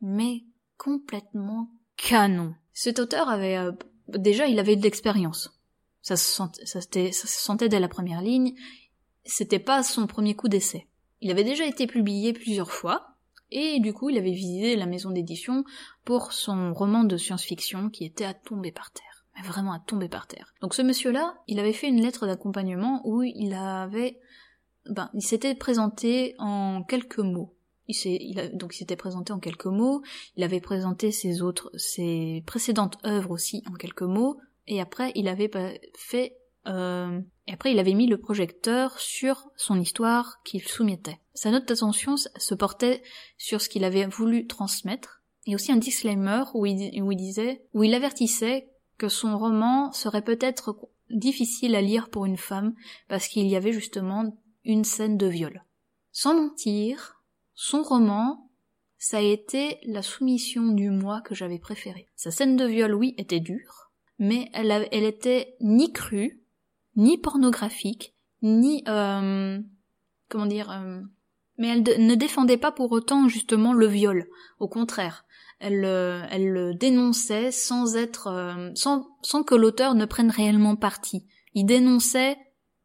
mais 0.00 0.44
complètement 0.76 1.70
canon. 1.96 2.54
Cet 2.72 2.98
auteur 2.98 3.28
avait 3.28 3.56
euh, 3.56 3.72
déjà 4.08 4.46
il 4.46 4.58
avait 4.58 4.76
de 4.76 4.82
l'expérience. 4.82 5.52
Ça 6.02 6.16
se 6.16 6.30
sentait, 6.30 6.64
ça, 6.64 6.80
se 6.80 7.26
sentait 7.26 7.68
dès 7.68 7.80
la 7.80 7.88
première 7.88 8.22
ligne. 8.22 8.54
C'était 9.24 9.58
pas 9.58 9.82
son 9.82 10.06
premier 10.06 10.34
coup 10.34 10.48
d'essai. 10.48 10.86
Il 11.20 11.30
avait 11.30 11.44
déjà 11.44 11.66
été 11.66 11.86
publié 11.86 12.32
plusieurs 12.32 12.70
fois, 12.70 13.17
et 13.50 13.80
du 13.80 13.92
coup, 13.92 14.10
il 14.10 14.18
avait 14.18 14.32
visité 14.32 14.76
la 14.76 14.86
maison 14.86 15.10
d'édition 15.10 15.64
pour 16.04 16.32
son 16.32 16.74
roman 16.74 17.04
de 17.04 17.16
science-fiction 17.16 17.90
qui 17.90 18.04
était 18.04 18.24
à 18.24 18.34
tomber 18.34 18.72
par 18.72 18.90
terre. 18.90 19.24
Mais 19.36 19.46
vraiment 19.46 19.72
à 19.72 19.78
tomber 19.78 20.08
par 20.08 20.26
terre. 20.26 20.52
Donc 20.60 20.74
ce 20.74 20.82
monsieur-là, 20.82 21.38
il 21.46 21.58
avait 21.58 21.72
fait 21.72 21.88
une 21.88 22.02
lettre 22.02 22.26
d'accompagnement 22.26 23.00
où 23.04 23.22
il 23.22 23.54
avait, 23.54 24.18
ben, 24.86 25.10
il 25.14 25.22
s'était 25.22 25.54
présenté 25.54 26.34
en 26.38 26.82
quelques 26.82 27.20
mots. 27.20 27.54
Il 27.86 28.50
donc 28.52 28.74
il 28.74 28.78
s'était 28.78 28.96
présenté 28.96 29.32
en 29.32 29.38
quelques 29.38 29.66
mots. 29.66 30.02
Il 30.36 30.44
avait 30.44 30.60
présenté 30.60 31.10
ses 31.10 31.40
autres, 31.40 31.70
ses 31.76 32.42
précédentes 32.46 32.98
œuvres 33.06 33.30
aussi 33.30 33.62
en 33.70 33.74
quelques 33.74 34.02
mots. 34.02 34.38
Et 34.66 34.80
après, 34.80 35.12
il 35.14 35.28
avait 35.28 35.50
fait 35.96 36.36
euh, 36.68 37.20
et 37.46 37.52
après 37.52 37.72
il 37.72 37.78
avait 37.78 37.94
mis 37.94 38.06
le 38.06 38.18
projecteur 38.18 38.98
sur 38.98 39.48
son 39.56 39.80
histoire 39.80 40.38
qu'il 40.44 40.62
soumettait. 40.62 41.20
Sa 41.34 41.50
note 41.50 41.66
d'attention 41.66 42.16
se 42.16 42.54
portait 42.54 43.02
sur 43.36 43.60
ce 43.60 43.68
qu'il 43.68 43.84
avait 43.84 44.06
voulu 44.06 44.46
transmettre, 44.46 45.22
et 45.46 45.54
aussi 45.54 45.72
un 45.72 45.76
disclaimer 45.76 46.44
où 46.54 46.66
il, 46.66 47.16
disait, 47.16 47.62
où 47.72 47.82
il 47.82 47.94
avertissait 47.94 48.68
que 48.98 49.08
son 49.08 49.38
roman 49.38 49.92
serait 49.92 50.22
peut-être 50.22 50.76
difficile 51.10 51.74
à 51.74 51.80
lire 51.80 52.10
pour 52.10 52.26
une 52.26 52.36
femme 52.36 52.74
parce 53.08 53.28
qu'il 53.28 53.46
y 53.46 53.56
avait 53.56 53.72
justement 53.72 54.36
une 54.64 54.84
scène 54.84 55.16
de 55.16 55.26
viol. 55.26 55.64
Sans 56.12 56.34
mentir, 56.34 57.22
son 57.54 57.82
roman, 57.82 58.50
ça 58.98 59.18
a 59.18 59.22
été 59.22 59.78
la 59.84 60.02
soumission 60.02 60.68
du 60.68 60.90
moi 60.90 61.22
que 61.22 61.34
j'avais 61.34 61.58
préféré. 61.58 62.08
Sa 62.14 62.30
scène 62.30 62.56
de 62.56 62.66
viol, 62.66 62.94
oui, 62.94 63.14
était 63.16 63.40
dure, 63.40 63.90
mais 64.18 64.50
elle 64.52 65.04
était 65.04 65.56
ni 65.60 65.92
crue, 65.92 66.37
ni 66.98 67.16
pornographique, 67.16 68.14
ni 68.42 68.84
euh, 68.86 69.58
comment 70.28 70.46
dire, 70.46 70.70
euh, 70.70 71.00
mais 71.56 71.68
elle 71.68 72.06
ne 72.06 72.14
défendait 72.14 72.58
pas 72.58 72.72
pour 72.72 72.92
autant 72.92 73.28
justement 73.28 73.72
le 73.72 73.86
viol. 73.86 74.26
Au 74.60 74.68
contraire, 74.68 75.24
elle, 75.60 75.84
euh, 75.84 76.22
elle 76.30 76.48
le 76.48 76.74
dénonçait 76.74 77.50
sans 77.50 77.96
être, 77.96 78.28
euh, 78.28 78.70
sans, 78.74 79.08
sans 79.22 79.42
que 79.42 79.54
l'auteur 79.54 79.94
ne 79.94 80.04
prenne 80.04 80.30
réellement 80.30 80.76
parti. 80.76 81.24
Il 81.54 81.64
dénonçait 81.64 82.38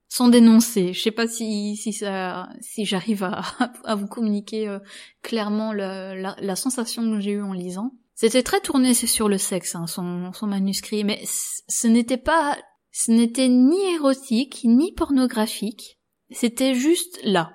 sans 0.09 0.27
dénoncer. 0.27 0.93
Je 0.93 1.01
sais 1.01 1.11
pas 1.11 1.27
si, 1.27 1.75
si 1.75 1.93
ça, 1.93 2.49
si 2.61 2.85
j'arrive 2.85 3.23
à, 3.23 3.43
à 3.83 3.95
vous 3.95 4.07
communiquer 4.07 4.67
euh, 4.67 4.79
clairement 5.21 5.71
la, 5.71 6.15
la, 6.15 6.55
sensation 6.55 7.03
que 7.03 7.19
j'ai 7.19 7.31
eue 7.31 7.41
en 7.41 7.53
lisant. 7.53 7.91
C'était 8.15 8.43
très 8.43 8.59
tourné 8.59 8.93
sur 8.93 9.27
le 9.27 9.37
sexe, 9.37 9.75
hein, 9.75 9.87
son, 9.87 10.31
son 10.33 10.47
manuscrit, 10.47 11.03
mais 11.03 11.21
ce 11.25 11.87
n'était 11.87 12.17
pas, 12.17 12.57
ce 12.93 13.11
n'était 13.11 13.49
ni 13.49 13.93
érotique, 13.95 14.61
ni 14.63 14.93
pornographique. 14.93 15.99
C'était 16.29 16.75
juste 16.75 17.19
là. 17.23 17.51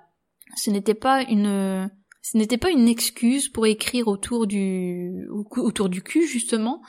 Ce 0.57 0.69
n'était 0.71 0.95
pas 0.95 1.23
une, 1.23 1.89
ce 2.23 2.37
n'était 2.37 2.59
pas 2.59 2.71
une 2.71 2.89
excuse 2.89 3.49
pour 3.49 3.67
écrire 3.67 4.09
autour 4.09 4.49
du 4.49 5.29
autour 5.31 5.89
du 5.89 6.03
cul 6.03 6.27
justement. 6.27 6.83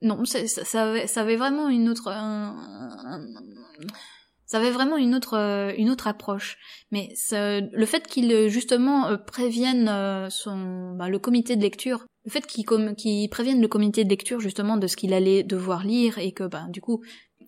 Non, 0.00 0.24
ça, 0.24 0.82
avait, 0.82 1.36
vraiment 1.36 1.68
une 1.68 1.88
autre 1.88 2.10
ça 4.46 4.58
avait 4.58 4.70
vraiment 4.70 4.96
une 4.96 5.14
autre 5.14 5.74
une 5.76 5.90
autre 5.90 6.06
approche. 6.06 6.56
Mais 6.90 7.12
le 7.32 7.86
fait 7.86 8.06
qu'il 8.06 8.48
justement 8.48 9.08
euh, 9.08 9.16
prévienne 9.18 9.88
euh, 9.88 10.30
son 10.30 10.94
bah, 10.96 11.10
le 11.10 11.18
comité 11.18 11.54
de 11.54 11.62
lecture, 11.62 12.06
le 12.24 12.30
fait 12.30 12.46
qu'il 12.46 12.64
qu 12.64 13.28
prévienne 13.30 13.60
le 13.60 13.68
comité 13.68 14.04
de 14.04 14.08
lecture 14.08 14.40
justement 14.40 14.78
de 14.78 14.86
ce 14.86 14.96
qu'il 14.96 15.12
allait 15.12 15.42
devoir 15.42 15.84
lire 15.84 16.18
et 16.18 16.32
que 16.32 16.44
bah 16.44 16.66
du 16.70 16.80
coup 16.80 17.02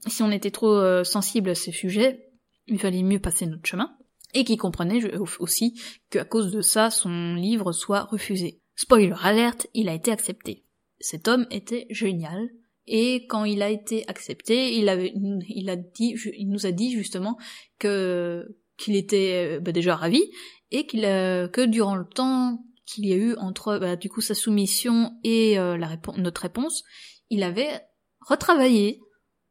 si 0.06 0.22
on 0.22 0.30
était 0.30 0.50
trop 0.50 0.74
euh, 0.74 1.04
sensible 1.04 1.50
à 1.50 1.54
ces 1.54 1.72
sujets, 1.72 2.30
il 2.66 2.78
fallait 2.78 3.02
mieux 3.02 3.20
passer 3.20 3.46
notre 3.46 3.66
chemin 3.66 3.96
et 4.34 4.44
qui 4.44 4.56
comprenait 4.56 5.00
aussi 5.38 5.80
qu'à 6.10 6.24
cause 6.24 6.50
de 6.50 6.60
ça, 6.60 6.90
son 6.90 7.34
livre 7.34 7.72
soit 7.72 8.04
refusé. 8.04 8.60
Spoiler 8.74 9.14
alerte, 9.22 9.66
il 9.72 9.88
a 9.88 9.94
été 9.94 10.10
accepté. 10.10 10.64
Cet 10.98 11.28
homme 11.28 11.46
était 11.50 11.86
génial, 11.90 12.48
et 12.86 13.26
quand 13.26 13.44
il 13.44 13.62
a 13.62 13.70
été 13.70 14.06
accepté, 14.08 14.76
il 14.76 14.88
avait, 14.88 15.12
il 15.48 15.70
a 15.70 15.76
dit, 15.76 16.16
il 16.36 16.48
nous 16.48 16.66
a 16.66 16.72
dit 16.72 16.92
justement 16.92 17.36
que 17.78 18.58
qu'il 18.76 18.94
était 18.94 19.58
bah, 19.60 19.72
déjà 19.72 19.96
ravi 19.96 20.22
et 20.70 20.86
qu'il 20.86 21.00
que 21.00 21.64
durant 21.64 21.96
le 21.96 22.06
temps 22.06 22.62
qu'il 22.86 23.06
y 23.06 23.12
a 23.12 23.16
eu 23.16 23.34
entre 23.36 23.78
bah, 23.78 23.96
du 23.96 24.08
coup 24.08 24.20
sa 24.20 24.34
soumission 24.34 25.18
et 25.24 25.58
euh, 25.58 25.76
notre 26.16 26.42
réponse, 26.42 26.84
il 27.28 27.42
avait 27.42 27.80
retravaillé 28.20 29.00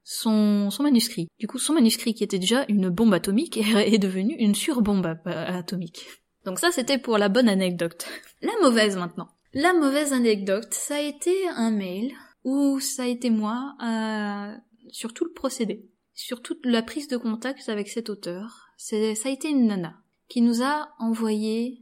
son, 0.06 0.70
son 0.70 0.84
manuscrit. 0.84 1.28
Du 1.40 1.48
coup, 1.48 1.58
son 1.58 1.74
manuscrit 1.74 2.14
qui 2.14 2.24
était 2.24 2.40
déjà 2.40 2.64
une 2.70 2.90
bombe 2.90 3.14
atomique 3.14 3.58
est 3.76 3.98
devenu 3.98 4.36
une 4.36 4.56
surbombe 4.56 5.18
atomique. 5.26 6.06
Donc 6.46 6.60
ça, 6.60 6.72
c'était 6.72 7.00
pour 7.00 7.18
la 7.18 7.28
bonne 7.28 7.50
anecdote. 7.50 8.06
La 8.42 8.54
mauvaise 8.62 8.96
maintenant. 8.96 9.28
La 9.54 9.74
mauvaise 9.74 10.14
anecdote, 10.14 10.72
ça 10.74 10.98
a 10.98 11.02
été 11.02 11.48
un 11.50 11.72
mail 11.72 12.14
où 12.44 12.80
ça 12.80 13.04
a 13.04 13.08
été 13.08 13.32
moi 13.32 13.76
euh, 13.84 14.56
sur 14.92 15.14
tout 15.14 15.26
le 15.26 15.32
procédé, 15.32 15.90
sur 16.14 16.42
toute 16.42 16.64
la 16.66 16.84
prise 16.84 17.08
de 17.08 17.18
contact 17.18 17.68
avec 17.68 17.90
cet 17.90 18.10
auteur. 18.10 18.68
Ça 18.78 18.96
a 18.96 19.30
été 19.30 19.50
une 19.50 19.66
nana 19.66 19.96
qui 20.28 20.42
nous 20.42 20.62
a 20.62 20.90
envoyé 21.00 21.82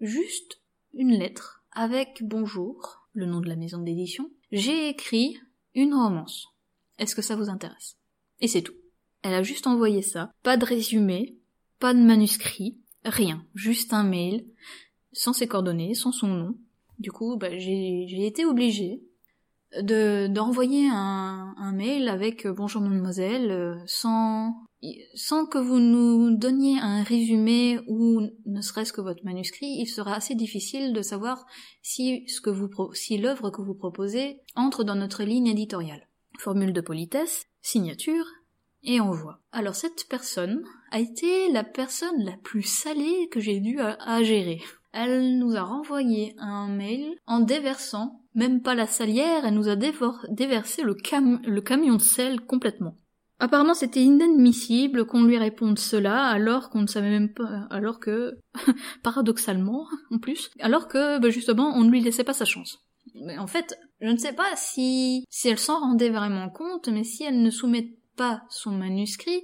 juste 0.00 0.60
une 0.92 1.12
lettre 1.12 1.64
avec 1.72 2.22
bonjour, 2.22 3.06
le 3.12 3.24
nom 3.24 3.40
de 3.40 3.48
la 3.48 3.56
maison 3.56 3.78
d'édition. 3.78 4.30
J'ai 4.50 4.88
écrit 4.88 5.38
une 5.74 5.94
romance. 5.94 6.51
Est-ce 6.98 7.14
que 7.14 7.22
ça 7.22 7.36
vous 7.36 7.48
intéresse? 7.48 7.96
Et 8.40 8.48
c'est 8.48 8.62
tout. 8.62 8.74
Elle 9.22 9.34
a 9.34 9.42
juste 9.42 9.66
envoyé 9.66 10.02
ça. 10.02 10.32
Pas 10.42 10.56
de 10.56 10.64
résumé, 10.64 11.36
pas 11.78 11.94
de 11.94 12.00
manuscrit, 12.00 12.78
rien. 13.04 13.44
Juste 13.54 13.92
un 13.92 14.02
mail, 14.02 14.46
sans 15.12 15.32
ses 15.32 15.46
coordonnées, 15.46 15.94
sans 15.94 16.12
son 16.12 16.28
nom. 16.28 16.54
Du 16.98 17.12
coup, 17.12 17.36
bah, 17.36 17.58
j'ai 17.58 18.26
été 18.26 18.44
obligée 18.44 19.02
de 19.80 20.26
d'envoyer 20.26 20.88
un, 20.90 21.54
un, 21.56 21.72
mail 21.72 22.08
avec 22.08 22.44
euh, 22.44 22.52
bonjour 22.52 22.82
mademoiselle 22.82 23.50
euh, 23.50 23.76
sans 23.86 24.54
sans 25.14 25.46
que 25.46 25.58
vous 25.58 25.78
nous 25.78 26.36
donniez 26.36 26.78
un 26.78 27.02
résumé 27.02 27.80
ou 27.86 28.20
ne 28.46 28.60
serait-ce 28.60 28.92
que 28.92 29.00
votre 29.00 29.24
manuscrit, 29.24 29.76
il 29.78 29.86
sera 29.86 30.14
assez 30.14 30.34
difficile 30.34 30.92
de 30.92 31.02
savoir 31.02 31.46
si 31.82 32.28
ce 32.28 32.40
que 32.40 32.50
vous 32.50 32.68
si 32.92 33.16
l'œuvre 33.16 33.50
que 33.50 33.62
vous 33.62 33.74
proposez 33.74 34.40
entre 34.56 34.84
dans 34.84 34.96
notre 34.96 35.22
ligne 35.22 35.46
éditoriale 35.46 36.08
formule 36.38 36.72
de 36.72 36.80
politesse, 36.80 37.46
signature, 37.60 38.26
et 38.84 39.00
envoi. 39.00 39.38
Alors 39.52 39.74
cette 39.74 40.06
personne 40.08 40.64
a 40.90 40.98
été 40.98 41.50
la 41.52 41.64
personne 41.64 42.24
la 42.24 42.36
plus 42.42 42.62
salée 42.62 43.28
que 43.30 43.40
j'ai 43.40 43.60
dû 43.60 43.80
à, 43.80 44.22
gérer. 44.22 44.60
Elle 44.92 45.38
nous 45.38 45.56
a 45.56 45.62
renvoyé 45.62 46.34
un 46.38 46.68
mail 46.68 47.16
en 47.26 47.40
déversant, 47.40 48.20
même 48.34 48.60
pas 48.62 48.74
la 48.74 48.86
salière, 48.86 49.44
elle 49.44 49.54
nous 49.54 49.68
a 49.68 49.76
déversé 49.76 50.82
le, 50.82 50.94
camion 51.60 51.96
de 51.96 52.00
sel 52.00 52.40
complètement. 52.40 52.96
Apparemment, 53.38 53.74
c'était 53.74 54.02
inadmissible 54.02 55.04
qu'on 55.04 55.24
lui 55.24 55.38
réponde 55.38 55.78
cela 55.78 56.26
alors 56.26 56.70
qu'on 56.70 56.82
ne 56.82 56.86
savait 56.86 57.10
même 57.10 57.32
pas, 57.32 57.66
alors 57.70 57.98
que, 57.98 58.38
paradoxalement, 59.02 59.86
en 60.12 60.18
plus, 60.18 60.50
alors 60.60 60.86
que, 60.86 61.18
bah, 61.18 61.30
justement, 61.30 61.72
on 61.74 61.82
ne 61.82 61.90
lui 61.90 62.00
laissait 62.00 62.22
pas 62.22 62.34
sa 62.34 62.44
chance. 62.44 62.78
Mais 63.14 63.38
en 63.38 63.46
fait, 63.46 63.78
je 64.00 64.08
ne 64.08 64.16
sais 64.16 64.32
pas 64.32 64.56
si, 64.56 65.24
si 65.28 65.48
elle 65.48 65.58
s'en 65.58 65.80
rendait 65.80 66.10
vraiment 66.10 66.48
compte, 66.48 66.88
mais 66.88 67.04
si 67.04 67.24
elle 67.24 67.42
ne 67.42 67.50
soumet 67.50 67.94
pas 68.16 68.42
son 68.48 68.70
manuscrit, 68.70 69.42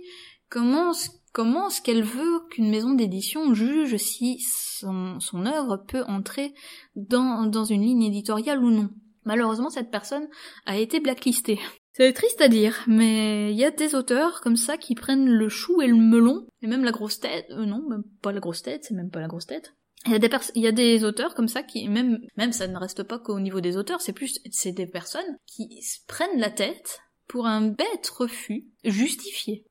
comment, 0.48 0.92
comment 1.33 1.68
est-ce 1.68 1.83
qu'elle 1.83 2.02
veut 2.02 2.40
qu'une 2.50 2.70
maison 2.70 2.94
d'édition 2.94 3.54
juge 3.54 3.96
si 3.96 4.40
son, 4.40 5.20
son 5.20 5.46
œuvre 5.46 5.85
peut 5.87 6.04
entrer 6.07 6.54
dans, 6.96 7.46
dans 7.46 7.64
une 7.64 7.83
ligne 7.83 8.04
éditoriale 8.04 8.62
ou 8.62 8.70
non? 8.70 8.90
Malheureusement, 9.24 9.68
cette 9.68 9.90
personne 9.90 10.26
a 10.64 10.78
été 10.78 11.00
blacklistée. 11.00 11.61
C'est 11.92 12.12
triste 12.12 12.40
à 12.40 12.48
dire, 12.48 12.85
mais 12.87 13.52
il 13.52 13.59
y 13.59 13.64
a 13.64 13.72
des 13.72 13.96
auteurs 13.96 14.40
comme 14.40 14.57
ça 14.57 14.76
qui 14.76 14.94
prennent 14.94 15.28
le 15.28 15.48
chou 15.48 15.83
et 15.83 15.88
le 15.88 15.96
melon, 15.96 16.46
et 16.62 16.68
même 16.68 16.85
la 16.85 16.92
grosse 16.92 17.18
tête, 17.18 17.46
euh, 17.50 17.66
non, 17.66 17.83
même 17.88 18.04
pas 18.22 18.31
la 18.31 18.38
grosse 18.38 18.62
tête, 18.62 18.85
c'est 18.85 18.94
même 18.94 19.11
pas 19.11 19.18
la 19.18 19.26
grosse 19.26 19.46
tête, 19.46 19.74
il 20.07 20.13
y, 20.55 20.67
a 20.67 20.73
des 20.73 21.05
auteurs 21.05 21.35
comme 21.35 21.49
ça 21.49 21.63
qui, 21.63 21.89
même, 21.89 22.21
même 22.37 22.53
ça 22.53 22.67
ne 22.67 22.79
reste 22.79 23.03
pas 23.03 23.19
qu'au 23.19 23.41
niveau 23.41 23.61
des 23.61 23.77
auteurs, 23.77 24.01
c'est 24.01 24.13
plus, 24.13 24.39
c'est 24.51 24.73
des 24.73 24.87
personnes 24.87 25.37
qui 25.45 25.83
se 25.83 25.99
prennent 26.07 26.39
la 26.39 26.51
tête 26.51 27.01
pour 27.27 27.47
un 27.47 27.63
bête 27.69 28.09
refus 28.17 28.67
justifié. 28.85 29.67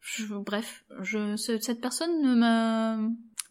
bref, 0.45 0.85
cette 1.37 1.81
personne 1.81 2.37
m'a, 2.37 2.97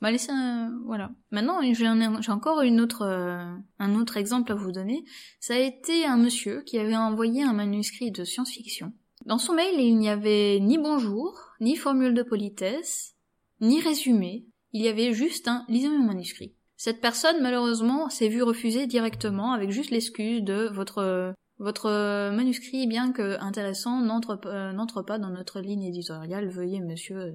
m'a 0.00 0.10
laissé 0.10 0.30
un, 0.30 0.78
voilà. 0.84 1.10
Maintenant, 1.30 1.60
j'ai 1.62 2.32
encore 2.32 2.60
une 2.60 2.80
autre, 2.80 3.02
euh, 3.02 3.52
un 3.78 3.94
autre 3.96 4.16
exemple 4.16 4.52
à 4.52 4.54
vous 4.54 4.70
donner. 4.70 5.04
Ça 5.40 5.54
a 5.54 5.58
été 5.58 6.04
un 6.04 6.18
monsieur 6.18 6.62
qui 6.62 6.78
avait 6.78 6.96
envoyé 6.96 7.42
un 7.42 7.52
manuscrit 7.52 8.12
de 8.12 8.24
science-fiction. 8.24 8.92
Dans 9.24 9.38
son 9.38 9.54
mail, 9.54 9.80
il 9.80 9.96
n'y 9.96 10.08
avait 10.08 10.60
ni 10.60 10.78
bonjour, 10.78 11.36
ni 11.60 11.74
formule 11.74 12.14
de 12.14 12.22
politesse, 12.22 13.16
ni 13.60 13.80
résumé. 13.80 14.46
Il 14.72 14.82
y 14.82 14.88
avait 14.88 15.12
juste 15.12 15.48
un 15.48 15.64
lisez 15.68 15.88
mon 15.88 16.04
manuscrit. 16.04 16.54
Cette 16.76 17.00
personne, 17.00 17.36
malheureusement, 17.40 18.08
s'est 18.10 18.28
vue 18.28 18.42
refuser 18.42 18.86
directement 18.86 19.52
avec 19.52 19.70
juste 19.70 19.90
l'excuse 19.90 20.42
de 20.42 20.68
votre 20.72 21.34
votre 21.58 22.30
manuscrit, 22.32 22.86
bien 22.86 23.12
que 23.12 23.40
intéressant, 23.40 24.02
n'entre 24.02 24.38
euh, 24.44 25.02
pas 25.06 25.18
dans 25.18 25.30
notre 25.30 25.60
ligne 25.60 25.84
éditoriale. 25.84 26.48
Veuillez, 26.48 26.80
monsieur. 26.80 27.34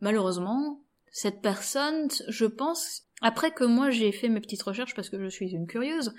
Malheureusement, 0.00 0.82
cette 1.10 1.40
personne, 1.40 2.08
je 2.28 2.44
pense, 2.44 3.04
après 3.22 3.50
que 3.50 3.64
moi 3.64 3.90
j'ai 3.90 4.12
fait 4.12 4.28
mes 4.28 4.40
petites 4.40 4.62
recherches 4.62 4.94
parce 4.94 5.08
que 5.08 5.20
je 5.22 5.28
suis 5.28 5.50
une 5.50 5.66
curieuse, 5.66 6.14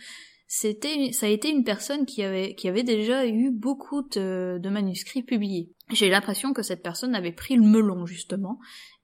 c'était, 0.48 1.12
ça 1.14 1.28
a 1.28 1.30
été 1.30 1.50
une 1.50 1.64
personne 1.64 2.06
qui 2.06 2.24
avait, 2.24 2.56
qui 2.56 2.68
avait 2.68 2.84
déjà 2.84 3.26
eu 3.26 3.52
beaucoup 3.52 4.02
de, 4.02 4.60
de 4.62 4.70
manuscrits 4.70 5.24
publiés. 5.24 5.72
J'ai 5.92 6.10
l'impression 6.10 6.52
que 6.54 6.62
cette 6.62 6.84
personne 6.84 7.16
avait 7.16 7.32
pris 7.32 7.56
le 7.56 7.62
melon 7.62 8.06
justement 8.06 8.60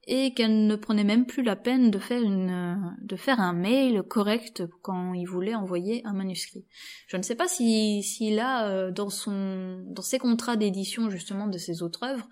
et 0.07 0.33
qu'elle 0.33 0.65
ne 0.65 0.75
prenait 0.75 1.03
même 1.03 1.25
plus 1.25 1.43
la 1.43 1.55
peine 1.55 1.91
de 1.91 1.99
faire 1.99 2.21
une 2.21 2.95
de 3.01 3.15
faire 3.15 3.39
un 3.39 3.53
mail 3.53 4.03
correct 4.03 4.63
quand 4.81 5.13
il 5.13 5.25
voulait 5.25 5.55
envoyer 5.55 6.01
un 6.05 6.13
manuscrit. 6.13 6.65
Je 7.07 7.17
ne 7.17 7.21
sais 7.21 7.35
pas 7.35 7.47
si 7.47 8.01
s'il 8.03 8.39
a 8.39 8.69
euh, 8.69 8.91
dans 8.91 9.09
son 9.09 9.83
dans 9.85 10.01
ses 10.01 10.17
contrats 10.17 10.55
d'édition 10.55 11.09
justement 11.09 11.47
de 11.47 11.57
ses 11.57 11.83
autres 11.83 12.03
œuvres 12.03 12.27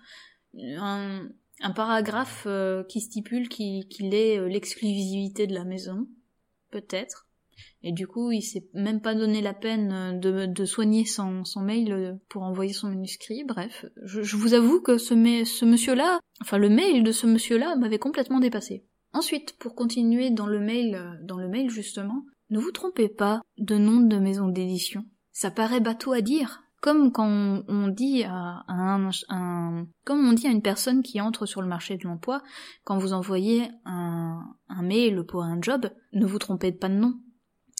un, 0.58 1.28
un 1.60 1.70
paragraphe 1.70 2.44
euh, 2.46 2.84
qui 2.84 3.00
stipule 3.00 3.48
qu'il 3.48 4.14
est 4.14 4.38
euh, 4.38 4.48
l'exclusivité 4.48 5.46
de 5.46 5.54
la 5.54 5.64
maison, 5.64 6.06
peut-être. 6.70 7.25
Et 7.82 7.92
du 7.92 8.06
coup, 8.06 8.32
il 8.32 8.42
s'est 8.42 8.66
même 8.74 9.00
pas 9.00 9.14
donné 9.14 9.40
la 9.40 9.54
peine 9.54 10.20
euh, 10.24 10.46
de, 10.46 10.64
soigner 10.64 11.04
son, 11.04 11.44
mail 11.60 12.18
pour 12.28 12.42
envoyer 12.42 12.72
son 12.72 12.88
manuscrit. 12.88 13.44
Bref, 13.44 13.84
je, 14.02 14.36
vous 14.36 14.54
avoue 14.54 14.80
que 14.80 14.98
ce, 14.98 15.14
monsieur-là, 15.14 16.20
enfin 16.40 16.58
le 16.58 16.68
mail 16.68 17.04
de 17.04 17.12
ce 17.12 17.26
monsieur-là 17.26 17.76
m'avait 17.76 17.98
complètement 17.98 18.40
dépassé. 18.40 18.84
Ensuite, 19.12 19.56
pour 19.58 19.74
continuer 19.74 20.30
dans 20.30 20.46
le 20.46 20.60
mail, 20.60 21.20
dans 21.22 21.38
le 21.38 21.48
mail 21.48 21.70
justement, 21.70 22.24
ne 22.50 22.58
vous 22.58 22.72
trompez 22.72 23.08
pas 23.08 23.40
de 23.58 23.76
nom 23.76 24.00
de 24.00 24.18
maison 24.18 24.48
d'édition. 24.48 25.04
Ça 25.32 25.50
paraît 25.50 25.80
bateau 25.80 26.12
à 26.12 26.20
dire, 26.20 26.62
comme 26.80 27.12
quand 27.12 27.62
on 27.68 27.88
dit 27.88 28.24
à 28.24 28.64
un, 28.68 29.86
comme 30.04 30.28
on 30.28 30.32
dit 30.32 30.46
à 30.46 30.50
une 30.50 30.62
personne 30.62 31.02
qui 31.02 31.20
entre 31.20 31.46
sur 31.46 31.62
le 31.62 31.68
marché 31.68 31.96
de 31.96 32.04
l'emploi, 32.04 32.42
quand 32.84 32.98
vous 32.98 33.12
envoyez 33.12 33.68
un 33.84 34.42
mail 34.82 35.24
pour 35.24 35.42
un 35.42 35.60
job, 35.60 35.88
ne 36.12 36.26
vous 36.26 36.38
trompez 36.38 36.72
pas 36.72 36.88
de 36.88 36.94
nom. 36.94 37.14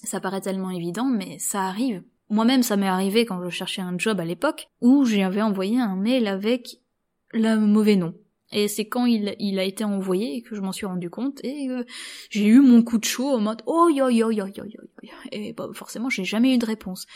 Ça 0.07 0.21
paraît 0.21 0.41
tellement 0.41 0.71
évident, 0.71 1.07
mais 1.07 1.39
ça 1.39 1.65
arrive. 1.65 2.03
Moi-même, 2.29 2.63
ça 2.63 2.77
m'est 2.77 2.89
arrivé 2.89 3.27
quand 3.27 3.43
je 3.45 3.51
cherchais 3.51 3.83
un 3.83 3.99
job 3.99 4.21
à 4.21 4.25
l'époque, 4.25 4.69
où 4.81 5.05
j'avais 5.05 5.43
envoyé 5.43 5.79
un 5.79 5.97
mail 5.97 6.27
avec 6.27 6.79
le 7.33 7.57
mauvais 7.57 7.97
nom. 7.97 8.15
Et 8.53 8.69
c'est 8.69 8.87
quand 8.87 9.07
il, 9.07 9.59
a 9.59 9.65
été 9.65 9.85
envoyé 9.85 10.43
que 10.43 10.55
je 10.55 10.61
m'en 10.61 10.71
suis 10.71 10.87
rendu 10.87 11.11
compte 11.11 11.45
et 11.45 11.69
euh, 11.69 11.83
j'ai 12.31 12.47
eu 12.47 12.61
mon 12.61 12.83
coup 12.85 12.99
de 12.99 13.05
chaud 13.05 13.31
en 13.31 13.41
mode 13.41 13.63
oh 13.67 13.89
yo 13.89 14.09
yo 14.09 14.31
yo 14.31 14.47
yo 14.47 14.65
yo 14.65 14.81
yo 15.03 15.11
et 15.33 15.53
bah, 15.53 15.69
forcément 15.73 16.11
j'ai 16.11 16.23
jamais 16.23 16.55
eu 16.55 16.59
de 16.59 16.65
réponse. 16.65 17.07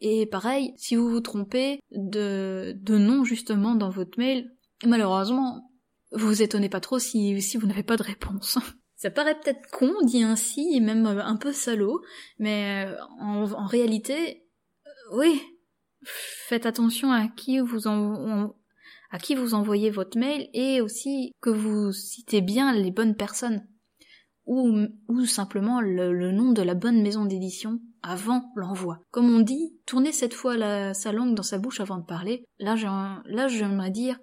Et 0.00 0.26
pareil, 0.26 0.72
si 0.76 0.96
vous 0.96 1.08
vous 1.08 1.20
trompez 1.20 1.80
de, 1.92 2.74
de 2.76 2.98
nom 2.98 3.22
justement 3.22 3.76
dans 3.76 3.90
votre 3.90 4.18
mail, 4.18 4.50
malheureusement, 4.84 5.70
vous 6.12 6.26
vous 6.26 6.42
étonnez 6.42 6.68
pas 6.68 6.80
trop 6.80 6.98
si, 6.98 7.40
si 7.40 7.56
vous 7.56 7.66
n'avez 7.66 7.82
pas 7.82 7.96
de 7.96 8.02
réponse. 8.02 8.58
Ça 9.00 9.10
paraît 9.10 9.40
peut-être 9.40 9.66
con 9.70 9.94
dit 10.02 10.22
ainsi, 10.22 10.72
et 10.74 10.80
même 10.80 11.06
un 11.06 11.36
peu 11.36 11.54
salaud, 11.54 12.02
mais 12.38 12.84
euh, 12.86 12.94
en, 13.18 13.64
réalité, 13.64 14.44
euh, 14.86 15.16
oui, 15.16 15.40
faites 16.04 16.66
attention 16.66 17.10
à 17.10 17.26
qui 17.28 17.60
vous 17.60 17.86
en, 17.86 18.54
à 19.10 19.18
qui 19.18 19.34
vous 19.34 19.54
envoyez 19.54 19.88
votre 19.88 20.18
mail 20.18 20.50
et 20.52 20.82
aussi 20.82 21.32
que 21.40 21.48
vous 21.48 21.92
citez 21.92 22.42
bien 22.42 22.74
les 22.74 22.90
bonnes 22.90 23.16
personnes 23.16 23.66
ou, 24.44 24.70
ou 25.08 25.24
simplement 25.24 25.80
le 25.80 26.30
nom 26.30 26.52
de 26.52 26.60
la 26.60 26.74
bonne 26.74 27.00
maison 27.00 27.24
d'édition 27.24 27.80
avant 28.02 28.52
l'envoi. 28.54 28.98
Comme 29.12 29.34
on 29.34 29.40
dit, 29.40 29.78
tournez 29.86 30.12
cette 30.12 30.34
fois 30.34 30.92
sa 30.92 31.12
langue 31.12 31.34
dans 31.34 31.42
sa 31.42 31.56
bouche 31.56 31.80
avant 31.80 31.96
de 31.96 32.04
parler. 32.04 32.44
Là 32.58 32.76
j'aimerais 32.76 33.90
dire, 33.90 34.18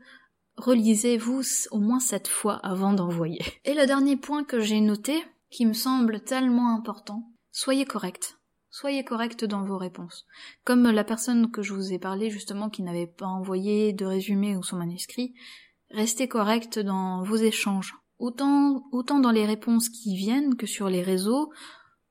relisez-vous 0.58 1.41
au 1.72 1.80
moins 1.80 1.99
cette 1.99 2.28
fois 2.28 2.55
avant 2.58 2.93
d'envoyer. 2.93 3.41
Et 3.66 3.74
le 3.74 3.86
dernier 3.86 4.18
point 4.18 4.43
que 4.43 4.60
j'ai 4.60 4.82
noté, 4.82 5.24
qui 5.49 5.66
me 5.66 5.74
semble 5.74 6.20
tellement 6.22 6.76
important, 6.76 7.32
soyez 7.51 7.86
correct. 7.86 8.38
Soyez 8.70 9.03
correct 9.03 9.45
dans 9.45 9.64
vos 9.64 9.78
réponses. 9.78 10.26
Comme 10.64 10.84
la 10.84 11.03
personne 11.03 11.49
que 11.49 11.62
je 11.62 11.74
vous 11.74 11.93
ai 11.93 11.99
parlé 11.99 12.30
justement 12.30 12.70
qui 12.70 12.84
n'avait 12.84 13.08
pas 13.08 13.26
envoyé 13.26 13.93
de 13.93 14.05
résumé 14.05 14.55
ou 14.55 14.64
son 14.64 14.78
manuscrit, 14.78 15.34
restez 15.89 16.28
correct 16.28 16.78
dans 16.78 17.24
vos 17.24 17.38
échanges. 17.38 17.95
Autant, 18.20 18.84
autant 18.91 19.20
dans 19.20 19.32
les 19.32 19.45
réponses 19.45 19.89
qui 19.89 20.16
viennent 20.16 20.55
que 20.55 20.68
sur 20.68 20.89
les 20.89 21.01
réseaux 21.01 21.51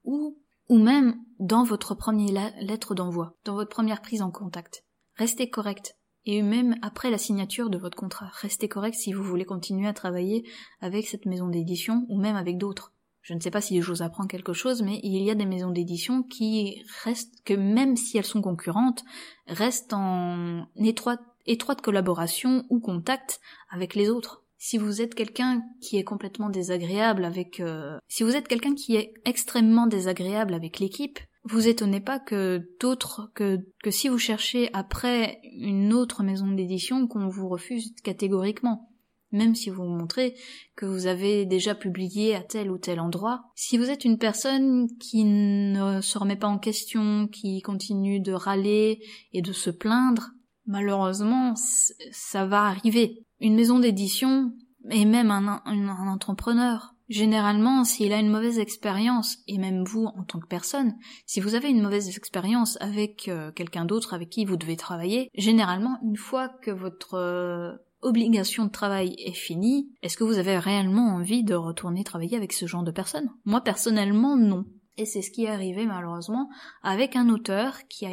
ou 0.04 0.38
ou 0.68 0.78
même 0.78 1.16
dans 1.38 1.62
votre 1.62 1.94
première 1.94 2.52
lettre 2.60 2.94
d'envoi, 2.94 3.36
dans 3.44 3.54
votre 3.54 3.70
première 3.70 4.02
prise 4.02 4.22
en 4.22 4.30
contact. 4.30 4.84
Restez 5.16 5.48
correct. 5.48 5.96
Et 6.26 6.42
même 6.42 6.76
après 6.82 7.10
la 7.10 7.18
signature 7.18 7.70
de 7.70 7.78
votre 7.78 7.96
contrat, 7.96 8.30
restez 8.32 8.68
correct 8.68 8.96
si 8.96 9.12
vous 9.12 9.22
voulez 9.22 9.44
continuer 9.44 9.86
à 9.86 9.92
travailler 9.92 10.44
avec 10.80 11.06
cette 11.06 11.24
maison 11.24 11.48
d'édition 11.48 12.04
ou 12.08 12.18
même 12.18 12.36
avec 12.36 12.58
d'autres. 12.58 12.92
Je 13.22 13.34
ne 13.34 13.40
sais 13.40 13.50
pas 13.50 13.60
si 13.60 13.80
je 13.80 13.90
vous 13.90 14.02
apprends 14.02 14.26
quelque 14.26 14.52
chose, 14.52 14.82
mais 14.82 15.00
il 15.02 15.22
y 15.22 15.30
a 15.30 15.34
des 15.34 15.46
maisons 15.46 15.70
d'édition 15.70 16.22
qui 16.22 16.82
restent, 17.04 17.42
que 17.44 17.54
même 17.54 17.96
si 17.96 18.18
elles 18.18 18.24
sont 18.24 18.42
concurrentes, 18.42 19.04
restent 19.46 19.92
en 19.92 20.66
étroite, 20.76 21.20
collaboration 21.80 22.64
ou 22.70 22.80
contact 22.80 23.40
avec 23.70 23.94
les 23.94 24.10
autres 24.10 24.42
si 24.58 24.78
vous 24.78 25.02
êtes 25.02 25.14
quelqu'un 25.14 25.62
qui 25.80 25.98
est 25.98 26.04
complètement 26.04 26.48
désagréable 26.48 27.24
avec 27.24 27.60
euh, 27.60 27.98
si 28.08 28.22
vous 28.22 28.34
êtes 28.34 28.48
quelqu'un 28.48 28.74
qui 28.74 28.96
est 28.96 29.12
extrêmement 29.24 29.86
désagréable 29.86 30.54
avec 30.54 30.78
l'équipe, 30.78 31.18
vous 31.48 31.68
étonnez 31.68 32.00
pas 32.00 32.18
que 32.18 32.68
d'autres 32.80 33.30
que 33.34 33.58
que 33.82 33.90
si 33.90 34.08
vous 34.08 34.18
cherchez 34.18 34.70
après 34.72 35.40
une 35.44 35.92
autre 35.92 36.22
maison 36.22 36.48
d'édition 36.48 37.06
qu'on 37.06 37.28
vous 37.28 37.48
refuse 37.48 37.94
catégoriquement. 38.02 38.90
Même 39.32 39.54
si 39.54 39.70
vous 39.70 39.82
montrez 39.82 40.36
que 40.76 40.86
vous 40.86 41.06
avez 41.06 41.46
déjà 41.46 41.74
publié 41.74 42.34
à 42.36 42.42
tel 42.42 42.70
ou 42.70 42.78
tel 42.78 43.00
endroit, 43.00 43.42
si 43.54 43.76
vous 43.76 43.90
êtes 43.90 44.04
une 44.04 44.18
personne 44.18 44.86
qui 44.98 45.24
ne 45.24 46.00
se 46.00 46.16
remet 46.16 46.36
pas 46.36 46.46
en 46.46 46.58
question, 46.58 47.26
qui 47.26 47.60
continue 47.60 48.20
de 48.20 48.32
râler 48.32 49.00
et 49.32 49.42
de 49.42 49.52
se 49.52 49.70
plaindre, 49.70 50.30
malheureusement, 50.64 51.54
ça 52.12 52.46
va 52.46 52.64
arriver. 52.64 53.24
Une 53.40 53.56
maison 53.56 53.80
d'édition, 53.80 54.52
et 54.90 55.04
même 55.04 55.30
un, 55.30 56.08
entrepreneur, 56.08 56.94
généralement, 57.08 57.84
s'il 57.84 58.12
a 58.12 58.20
une 58.20 58.30
mauvaise 58.30 58.58
expérience, 58.58 59.38
et 59.46 59.58
même 59.58 59.84
vous 59.84 60.04
en 60.04 60.24
tant 60.24 60.40
que 60.40 60.46
personne, 60.46 60.94
si 61.26 61.40
vous 61.40 61.54
avez 61.54 61.68
une 61.68 61.82
mauvaise 61.82 62.08
expérience 62.16 62.76
avec 62.80 63.28
euh, 63.28 63.52
quelqu'un 63.52 63.84
d'autre 63.84 64.14
avec 64.14 64.30
qui 64.30 64.44
vous 64.44 64.56
devez 64.56 64.76
travailler, 64.76 65.30
généralement, 65.34 65.98
une 66.02 66.16
fois 66.16 66.48
que 66.48 66.70
votre 66.70 67.14
euh, 67.14 67.72
obligation 68.02 68.64
de 68.64 68.70
travail 68.70 69.14
est 69.18 69.32
finie, 69.32 69.90
est-ce 70.02 70.16
que 70.16 70.24
vous 70.24 70.38
avez 70.38 70.58
réellement 70.58 71.14
envie 71.14 71.44
de 71.44 71.54
retourner 71.54 72.04
travailler 72.04 72.36
avec 72.36 72.52
ce 72.52 72.66
genre 72.66 72.84
de 72.84 72.90
personne? 72.90 73.30
Moi, 73.44 73.60
personnellement, 73.60 74.36
non. 74.36 74.64
Et 74.96 75.04
c'est 75.04 75.22
ce 75.22 75.30
qui 75.30 75.44
est 75.44 75.50
arrivé 75.50 75.84
malheureusement 75.84 76.48
avec 76.82 77.16
un 77.16 77.28
auteur 77.28 77.76
qui 77.88 78.06
a, 78.06 78.10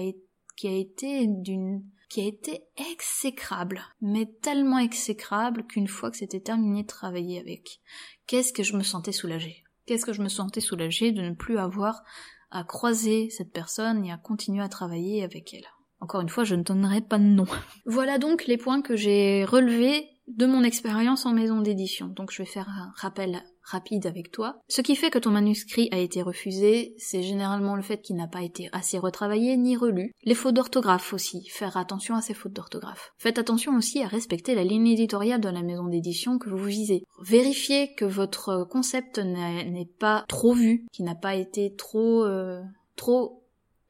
qui 0.57 0.67
a 0.67 0.75
été 0.75 1.27
d'une 1.27 1.83
qui 2.13 2.21
a 2.21 2.25
été 2.25 2.61
exécrable, 2.91 3.81
mais 3.99 4.27
tellement 4.43 4.77
exécrable 4.77 5.65
qu'une 5.65 5.87
fois 5.87 6.11
que 6.11 6.17
c'était 6.17 6.39
terminé 6.39 6.83
de 6.83 6.87
travailler 6.87 7.39
avec, 7.39 7.79
qu'est-ce 8.27 8.53
que 8.53 8.63
je 8.63 8.75
me 8.75 8.83
sentais 8.83 9.11
soulagée? 9.11 9.63
Qu'est-ce 9.85 10.05
que 10.05 10.13
je 10.13 10.21
me 10.21 10.29
sentais 10.29 10.61
soulagée 10.61 11.11
de 11.11 11.21
ne 11.21 11.33
plus 11.33 11.57
avoir 11.57 12.03
à 12.51 12.63
croiser 12.63 13.29
cette 13.29 13.51
personne 13.51 14.05
et 14.05 14.11
à 14.11 14.17
continuer 14.17 14.63
à 14.63 14.69
travailler 14.69 15.23
avec 15.23 15.53
elle? 15.53 15.67
Encore 15.99 16.21
une 16.21 16.29
fois, 16.29 16.43
je 16.43 16.55
ne 16.55 16.63
donnerai 16.63 17.01
pas 17.01 17.17
de 17.17 17.23
nom. 17.23 17.45
voilà 17.85 18.17
donc 18.17 18.45
les 18.45 18.57
points 18.57 18.81
que 18.81 18.95
j'ai 18.95 19.45
relevés 19.45 20.09
de 20.27 20.45
mon 20.45 20.63
expérience 20.63 21.25
en 21.25 21.33
maison 21.33 21.61
d'édition. 21.61 22.07
Donc 22.07 22.31
je 22.31 22.41
vais 22.41 22.47
faire 22.47 22.69
un 22.69 22.91
rappel 22.95 23.43
rapide 23.63 24.05
avec 24.07 24.31
toi. 24.31 24.61
Ce 24.67 24.81
qui 24.81 24.95
fait 24.95 25.09
que 25.09 25.19
ton 25.19 25.31
manuscrit 25.31 25.89
a 25.91 25.97
été 25.97 26.21
refusé, 26.21 26.95
c'est 26.97 27.23
généralement 27.23 27.75
le 27.75 27.81
fait 27.81 28.01
qu'il 28.01 28.15
n'a 28.15 28.27
pas 28.27 28.41
été 28.41 28.69
assez 28.73 28.97
retravaillé 28.97 29.55
ni 29.57 29.77
relu. 29.77 30.13
Les 30.23 30.35
fautes 30.35 30.55
d'orthographe 30.55 31.13
aussi, 31.13 31.47
faire 31.49 31.77
attention 31.77 32.15
à 32.15 32.21
ces 32.21 32.33
fautes 32.33 32.53
d'orthographe. 32.53 33.13
Faites 33.17 33.39
attention 33.39 33.75
aussi 33.75 34.01
à 34.03 34.07
respecter 34.07 34.55
la 34.55 34.63
ligne 34.63 34.87
éditoriale 34.87 35.41
de 35.41 35.49
la 35.49 35.61
maison 35.61 35.85
d'édition 35.85 36.37
que 36.37 36.49
vous 36.49 36.65
visez. 36.65 37.03
Vérifiez 37.21 37.93
que 37.95 38.05
votre 38.05 38.65
concept 38.69 39.19
n'est 39.19 39.89
pas 39.99 40.25
trop 40.27 40.53
vu, 40.53 40.85
qu'il 40.91 41.05
n'a 41.05 41.15
pas 41.15 41.35
été 41.35 41.73
trop 41.75 42.23
euh, 42.23 42.61
trop 42.95 43.42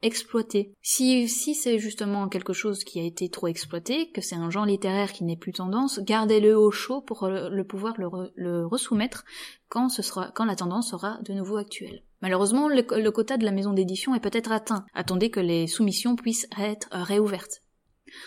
exploité. 0.04 0.74
Si, 0.82 1.28
si 1.28 1.54
c'est 1.54 1.78
justement 1.78 2.28
quelque 2.28 2.52
chose 2.52 2.84
qui 2.84 3.00
a 3.00 3.02
été 3.02 3.28
trop 3.28 3.48
exploité, 3.48 4.10
que 4.12 4.20
c'est 4.20 4.36
un 4.36 4.50
genre 4.50 4.66
littéraire 4.66 5.12
qui 5.12 5.24
n'est 5.24 5.36
plus 5.36 5.52
tendance, 5.52 5.98
gardez-le 6.00 6.56
au 6.56 6.70
chaud 6.70 7.00
pour 7.00 7.26
le, 7.26 7.64
pouvoir 7.64 7.94
le, 7.98 8.08
le 8.36 8.66
resoumettre 8.66 9.24
quand, 9.68 9.88
ce 9.88 10.02
sera, 10.02 10.30
quand 10.32 10.44
la 10.44 10.56
tendance 10.56 10.90
sera 10.90 11.18
de 11.22 11.32
nouveau 11.32 11.56
actuelle. 11.56 12.02
Malheureusement, 12.20 12.68
le, 12.68 12.76
le 12.76 13.10
quota 13.10 13.36
de 13.36 13.44
la 13.44 13.50
maison 13.50 13.72
d'édition 13.72 14.14
est 14.14 14.20
peut-être 14.20 14.52
atteint. 14.52 14.86
Attendez 14.94 15.30
que 15.30 15.40
les 15.40 15.66
soumissions 15.66 16.16
puissent 16.16 16.48
être 16.58 16.88
réouvertes. 16.92 17.62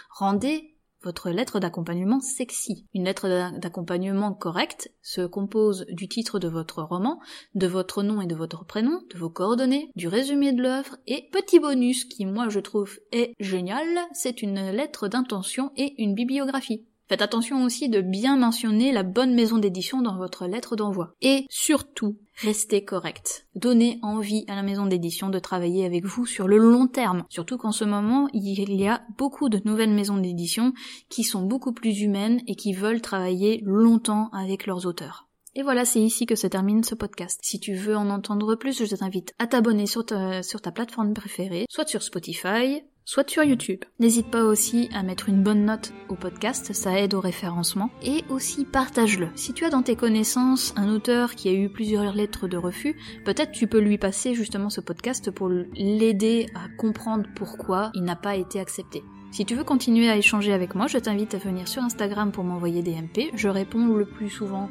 Rendez 0.09 0.76
votre 1.08 1.30
lettre 1.30 1.62
d'accompagnement 1.62 2.20
sexy. 2.20 2.86
Une 2.93 3.05
lettre 3.05 3.30
d'accompagnement 3.60 4.34
correcte 4.34 4.91
se 5.01 5.22
compose 5.26 5.86
du 5.88 6.10
titre 6.10 6.38
de 6.38 6.49
votre 6.49 6.84
roman, 6.84 7.22
de 7.55 7.66
votre 7.66 8.03
nom 8.03 8.20
et 8.20 8.28
de 8.28 8.36
votre 8.36 8.66
prénom, 8.66 8.99
de 9.14 9.18
vos 9.18 9.30
coordonnées, 9.30 9.89
du 9.95 10.10
résumé 10.10 10.51
de 10.51 10.62
l'œuvre 10.62 10.97
et 11.08 11.30
petit 11.32 11.62
bonus 11.62 12.03
qui 12.03 12.26
moi 12.26 12.49
je 12.49 12.60
trouve 12.60 12.99
est 13.14 13.32
génial, 13.39 13.88
c'est 14.12 14.41
une 14.41 14.70
lettre 14.72 15.08
d'intention 15.08 15.72
et 15.78 15.95
une 16.03 16.14
bibliographie. 16.14 16.86
Faites 17.10 17.22
attention 17.22 17.64
aussi 17.64 17.88
de 17.88 18.01
bien 18.01 18.36
mentionner 18.36 18.91
la 18.91 19.03
bonne 19.03 19.34
maison 19.34 19.58
d'édition 19.58 20.01
dans 20.01 20.18
votre 20.18 20.45
lettre 20.45 20.76
d'envoi. 20.76 21.14
Et 21.22 21.45
surtout, 21.49 22.18
restez 22.36 22.84
correct. 22.84 23.47
Donnez 23.55 23.99
envie 24.01 24.43
à 24.49 24.55
la 24.55 24.64
maison 24.64 24.86
d'édition 24.86 25.30
de 25.30 25.39
travailler 25.39 25.86
avec 25.86 26.03
vous 26.05 26.26
sur 26.26 26.47
le 26.49 26.58
long 26.58 26.88
terme. 26.88 27.24
Surtout 27.30 27.58
qu'en 27.58 27.72
ce 27.72 27.86
moment, 27.86 28.28
il 28.34 28.74
y 28.74 28.88
a 28.88 29.01
beaucoup 29.18 29.47
de 29.47 29.62
nouvelles 29.64 29.93
maisons 29.93 30.18
d'édition 30.18 30.74
qui 31.10 31.24
sont 31.24 31.43
beaucoup 31.43 31.72
plus 31.72 32.01
humaines 32.01 32.41
et 32.45 32.55
qui 32.55 32.74
veulent 32.74 33.01
travailler 33.01 33.62
longtemps 33.64 34.30
avec 34.34 34.66
leurs 34.66 34.86
auteurs. 34.86 35.28
Et 35.55 35.64
voilà, 35.64 35.86
c'est 35.86 36.01
ici 36.01 36.28
que 36.28 36.36
se 36.36 36.45
termine 36.45 36.84
ce 36.84 36.93
podcast. 36.93 37.39
Si 37.41 37.60
tu 37.60 37.74
veux 37.74 37.97
en 37.97 38.12
entendre 38.12 38.53
plus, 38.55 38.86
je 38.86 38.95
t'invite 38.95 39.34
à 39.39 39.47
t'abonner 39.47 39.88
sur 39.88 40.05
ta, 40.05 40.43
sur 40.43 40.62
ta 40.62 40.72
plateforme 40.72 41.16
préférée, 41.16 41.66
soit 41.70 41.88
sur 41.88 42.03
Spotify, 42.03 42.84
soit 43.08 43.30
sur 43.30 43.45
YouTube. 43.45 43.80
N'hésite 43.99 44.30
pas 44.30 44.43
aussi 44.43 44.89
à 44.93 45.01
mettre 45.01 45.30
une 45.30 45.41
bonne 45.41 45.64
note 45.64 45.93
au 46.10 46.16
podcast, 46.16 46.74
ça 46.74 46.99
aide 46.99 47.14
au 47.14 47.22
référencement. 47.22 47.89
Et 48.03 48.26
aussi 48.30 48.66
partage-le. 48.66 49.30
Si 49.34 49.53
tu 49.53 49.64
as 49.64 49.70
dans 49.70 49.82
tes 49.82 49.95
connaissances 49.95 50.74
un 50.76 50.89
auteur 50.89 51.34
qui 51.34 51.47
a 51.47 51.53
eu 51.53 51.70
plusieurs 51.70 52.14
lettres 52.14 52.49
de 52.49 52.58
refus, 52.58 52.97
peut-être 53.24 53.53
tu 53.53 53.66
peux 53.66 53.80
lui 53.80 53.97
passer 53.97 54.34
justement 54.34 54.70
ce 54.70 54.82
podcast 54.82 55.32
pour 55.32 55.47
l'aider 55.47 56.47
à 56.53 56.68
comprendre 56.78 57.30
pourquoi 57.34 57.91
il 57.93 58.03
n'a 58.03 58.18
pas 58.18 58.36
été 58.36 58.60
accepté. 58.60 59.03
Si 59.32 59.45
tu 59.45 59.55
veux 59.55 59.64
continuer 59.64 60.10
à 60.10 60.18
échanger 60.18 60.51
avec 60.51 60.76
moi, 60.76 60.88
je 60.88 60.97
t'invite 60.97 61.34
à 61.34 61.38
venir 61.38 61.68
sur 61.70 61.84
Instagram 61.84 62.34
pour 62.34 62.43
m'envoyer 62.43 62.82
des 62.82 62.95
MP. 62.95 63.32
Je 63.36 63.47
réponds 63.47 63.88
le 63.88 64.05
plus 64.05 64.30
souvent 64.30 64.70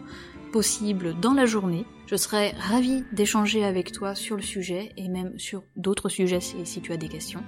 possible 0.57 1.15
dans 1.21 1.35
la 1.35 1.45
journée. 1.45 1.85
Je 2.07 2.17
serai 2.17 2.53
ravie 2.59 3.05
d'échanger 3.13 3.63
avec 3.63 3.93
toi 3.93 4.15
sur 4.15 4.37
le 4.37 4.43
sujet 4.43 4.95
et 4.97 5.07
même 5.11 5.39
sur 5.39 5.65
d'autres 5.77 6.09
sujets 6.09 6.41
si, 6.41 6.81
tu 6.81 6.93
as 6.95 6.97
des 6.97 7.09
questions. 7.11 7.43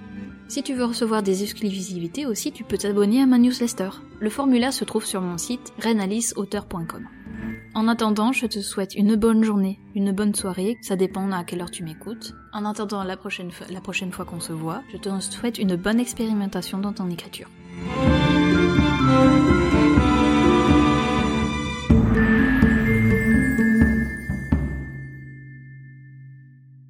Si 0.47 0.63
tu 0.63 0.75
veux 0.75 0.85
recevoir 0.85 1.23
des 1.23 1.43
exclusivités 1.43 2.27
aussi, 2.27 2.53
tu 2.53 2.65
peux 2.65 2.77
t'abonner 2.77 3.23
à 3.23 3.27
ma 3.27 3.39
newsletter. 3.39 3.89
Le 4.21 4.29
formulaire 4.29 4.75
se 4.75 4.85
trouve 4.85 5.07
sur 5.07 5.23
mon 5.23 5.39
site 5.39 5.73
renaliceauteur.com. 5.83 7.09
En 7.75 7.89
attendant, 7.89 8.33
je 8.33 8.45
te 8.45 8.61
souhaite 8.61 8.95
une 8.95 9.17
bonne 9.17 9.43
journée, 9.43 9.81
une 9.95 10.13
bonne 10.13 10.35
soirée, 10.35 10.77
ça 10.83 10.95
dépend 10.95 11.33
à 11.33 11.45
quelle 11.45 11.63
heure 11.63 11.71
tu 11.71 11.85
m'écoutes. 11.85 12.35
En 12.53 12.67
attendant 12.67 13.05
la 13.05 13.17
prochaine, 13.17 13.51
la 13.71 13.81
prochaine 13.81 14.13
fois 14.13 14.27
qu'on 14.27 14.41
se 14.41 14.53
voit, 14.53 14.83
je 14.93 14.99
te 14.99 15.09
souhaite 15.21 15.59
une 15.59 15.77
bonne 15.77 15.99
expérimentation 15.99 16.77
dans 16.77 16.93
ton 16.93 17.09
écriture. 17.09 17.49